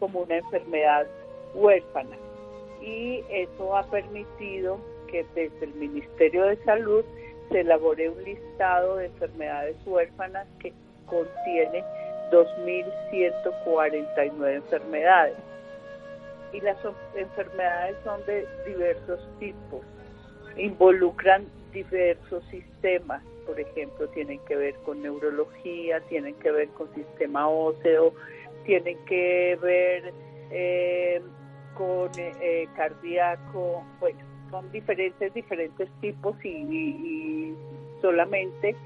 como 0.00 0.22
una 0.22 0.38
enfermedad 0.38 1.06
huérfana. 1.54 2.16
Y 2.80 3.22
eso 3.30 3.76
ha 3.76 3.84
permitido 3.84 4.80
que 5.06 5.24
desde 5.36 5.66
el 5.66 5.74
Ministerio 5.74 6.46
de 6.46 6.56
Salud 6.64 7.04
se 7.50 7.60
elabore 7.60 8.10
un 8.10 8.24
listado 8.24 8.96
de 8.96 9.06
enfermedades 9.06 9.76
huérfanas 9.86 10.48
que 10.58 10.72
contiene 11.12 11.84
2.149 12.30 14.54
enfermedades. 14.54 15.36
Y 16.52 16.60
las 16.60 16.76
enfermedades 17.14 17.96
son 18.04 18.24
de 18.26 18.46
diversos 18.66 19.20
tipos, 19.38 19.80
involucran 20.56 21.46
diversos 21.72 22.42
sistemas, 22.50 23.22
por 23.46 23.60
ejemplo, 23.60 24.08
tienen 24.08 24.40
que 24.46 24.56
ver 24.56 24.74
con 24.84 25.00
neurología, 25.02 26.00
tienen 26.02 26.34
que 26.36 26.50
ver 26.50 26.68
con 26.68 26.94
sistema 26.94 27.48
óseo, 27.48 28.14
tienen 28.64 29.02
que 29.06 29.58
ver 29.62 30.12
eh, 30.50 31.22
con 31.74 32.10
eh, 32.18 32.68
cardíaco, 32.76 33.82
bueno, 33.98 34.20
son 34.50 34.70
diferentes, 34.70 35.32
diferentes 35.32 35.88
tipos 36.00 36.36
y 36.44 37.56
solamente 38.02 38.76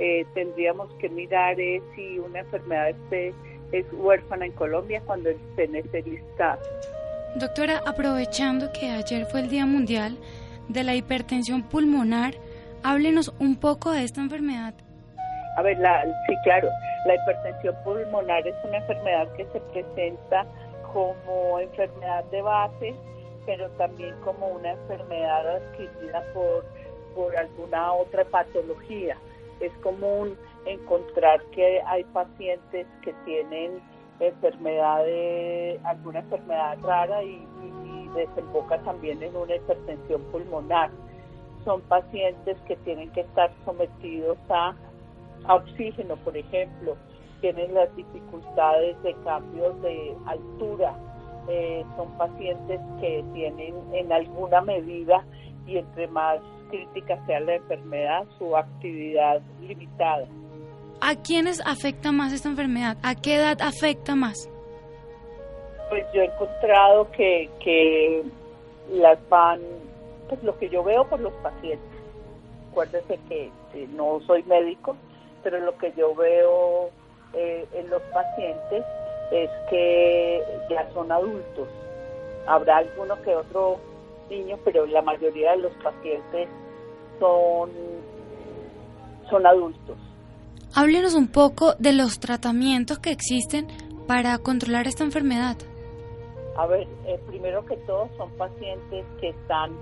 eh, 0.00 0.26
tendríamos 0.32 0.88
que 0.94 1.10
mirar 1.10 1.56
si 1.94 2.18
una 2.18 2.40
enfermedad 2.40 2.94
es 3.12 3.84
huérfana 3.92 4.46
en 4.46 4.52
Colombia 4.52 5.02
cuando 5.04 5.28
esté 5.28 5.64
en 5.64 5.76
ese 5.76 6.02
listado. 6.02 6.60
Doctora, 7.36 7.82
aprovechando 7.86 8.72
que 8.72 8.90
ayer 8.90 9.26
fue 9.26 9.40
el 9.40 9.50
Día 9.50 9.66
Mundial 9.66 10.16
de 10.68 10.84
la 10.84 10.94
Hipertensión 10.94 11.62
Pulmonar, 11.62 12.34
háblenos 12.82 13.32
un 13.38 13.56
poco 13.56 13.92
de 13.92 14.04
esta 14.04 14.22
enfermedad. 14.22 14.72
A 15.56 15.62
ver, 15.62 15.78
la, 15.78 16.02
sí, 16.26 16.34
claro, 16.44 16.70
la 17.04 17.14
hipertensión 17.16 17.74
pulmonar 17.84 18.46
es 18.46 18.54
una 18.64 18.78
enfermedad 18.78 19.28
que 19.36 19.44
se 19.52 19.60
presenta 19.60 20.46
como 20.92 21.60
enfermedad 21.60 22.24
de 22.30 22.40
base, 22.40 22.94
pero 23.44 23.68
también 23.72 24.14
como 24.24 24.48
una 24.48 24.70
enfermedad 24.70 25.56
adquirida 25.56 26.22
por, 26.32 26.64
por 27.14 27.36
alguna 27.36 27.92
otra 27.92 28.24
patología 28.24 29.18
es 29.60 29.72
común 29.82 30.36
encontrar 30.66 31.42
que 31.52 31.80
hay 31.82 32.04
pacientes 32.04 32.86
que 33.02 33.12
tienen 33.24 33.80
enfermedades, 34.18 35.80
alguna 35.84 36.20
enfermedad 36.20 36.78
rara 36.82 37.22
y, 37.22 37.46
desemboca 38.14 38.76
también 38.82 39.22
en 39.22 39.36
una 39.36 39.54
hipertensión 39.54 40.20
pulmonar. 40.32 40.90
Son 41.64 41.80
pacientes 41.82 42.56
que 42.66 42.74
tienen 42.78 43.08
que 43.12 43.20
estar 43.20 43.52
sometidos 43.64 44.36
a, 44.48 44.74
oxígeno, 45.48 46.16
por 46.16 46.36
ejemplo, 46.36 46.96
tienen 47.40 47.72
las 47.72 47.94
dificultades 47.94 49.00
de 49.04 49.14
cambios 49.22 49.80
de 49.82 50.16
altura, 50.26 50.98
eh, 51.48 51.84
son 51.96 52.08
pacientes 52.18 52.80
que 53.00 53.24
tienen 53.32 53.74
en 53.92 54.12
alguna 54.12 54.60
medida 54.60 55.24
y 55.66 55.78
entre 55.78 56.06
más 56.08 56.40
crítica 56.70 57.18
sea 57.26 57.40
la 57.40 57.56
enfermedad, 57.56 58.24
su 58.38 58.56
actividad 58.56 59.40
limitada. 59.60 60.26
¿A 61.00 61.14
quiénes 61.14 61.60
afecta 61.66 62.12
más 62.12 62.32
esta 62.32 62.48
enfermedad? 62.48 62.96
¿A 63.02 63.14
qué 63.14 63.36
edad 63.36 63.58
afecta 63.62 64.14
más? 64.14 64.48
Pues 65.88 66.04
yo 66.14 66.22
he 66.22 66.26
encontrado 66.26 67.10
que, 67.12 67.48
que 67.62 68.22
las 68.92 69.18
van, 69.28 69.60
pues 70.28 70.42
lo 70.42 70.56
que 70.58 70.68
yo 70.68 70.84
veo 70.84 71.08
por 71.08 71.20
los 71.20 71.32
pacientes. 71.34 71.88
Acuérdense 72.70 73.18
que, 73.28 73.50
no 73.94 74.20
soy 74.26 74.42
médico, 74.44 74.96
pero 75.42 75.58
lo 75.60 75.76
que 75.78 75.92
yo 75.96 76.14
veo 76.14 76.90
eh, 77.34 77.66
en 77.72 77.88
los 77.88 78.02
pacientes 78.12 78.84
es 79.30 79.50
que 79.68 80.42
ya 80.68 80.88
son 80.92 81.10
adultos. 81.10 81.68
Habrá 82.46 82.78
alguno 82.78 83.20
que 83.22 83.34
otro 83.34 83.78
niño, 84.28 84.58
pero 84.64 84.86
la 84.86 85.02
mayoría 85.02 85.52
de 85.52 85.58
los 85.58 85.72
pacientes 85.82 86.48
son, 87.18 87.70
son 89.28 89.46
adultos. 89.46 89.96
Háblenos 90.74 91.14
un 91.14 91.28
poco 91.28 91.74
de 91.78 91.92
los 91.92 92.20
tratamientos 92.20 92.98
que 92.98 93.10
existen 93.10 93.66
para 94.06 94.38
controlar 94.38 94.86
esta 94.86 95.04
enfermedad. 95.04 95.56
A 96.56 96.66
ver, 96.66 96.86
eh, 97.06 97.18
primero 97.26 97.64
que 97.64 97.76
todo 97.78 98.08
son 98.16 98.30
pacientes 98.36 99.04
que 99.20 99.28
están 99.30 99.72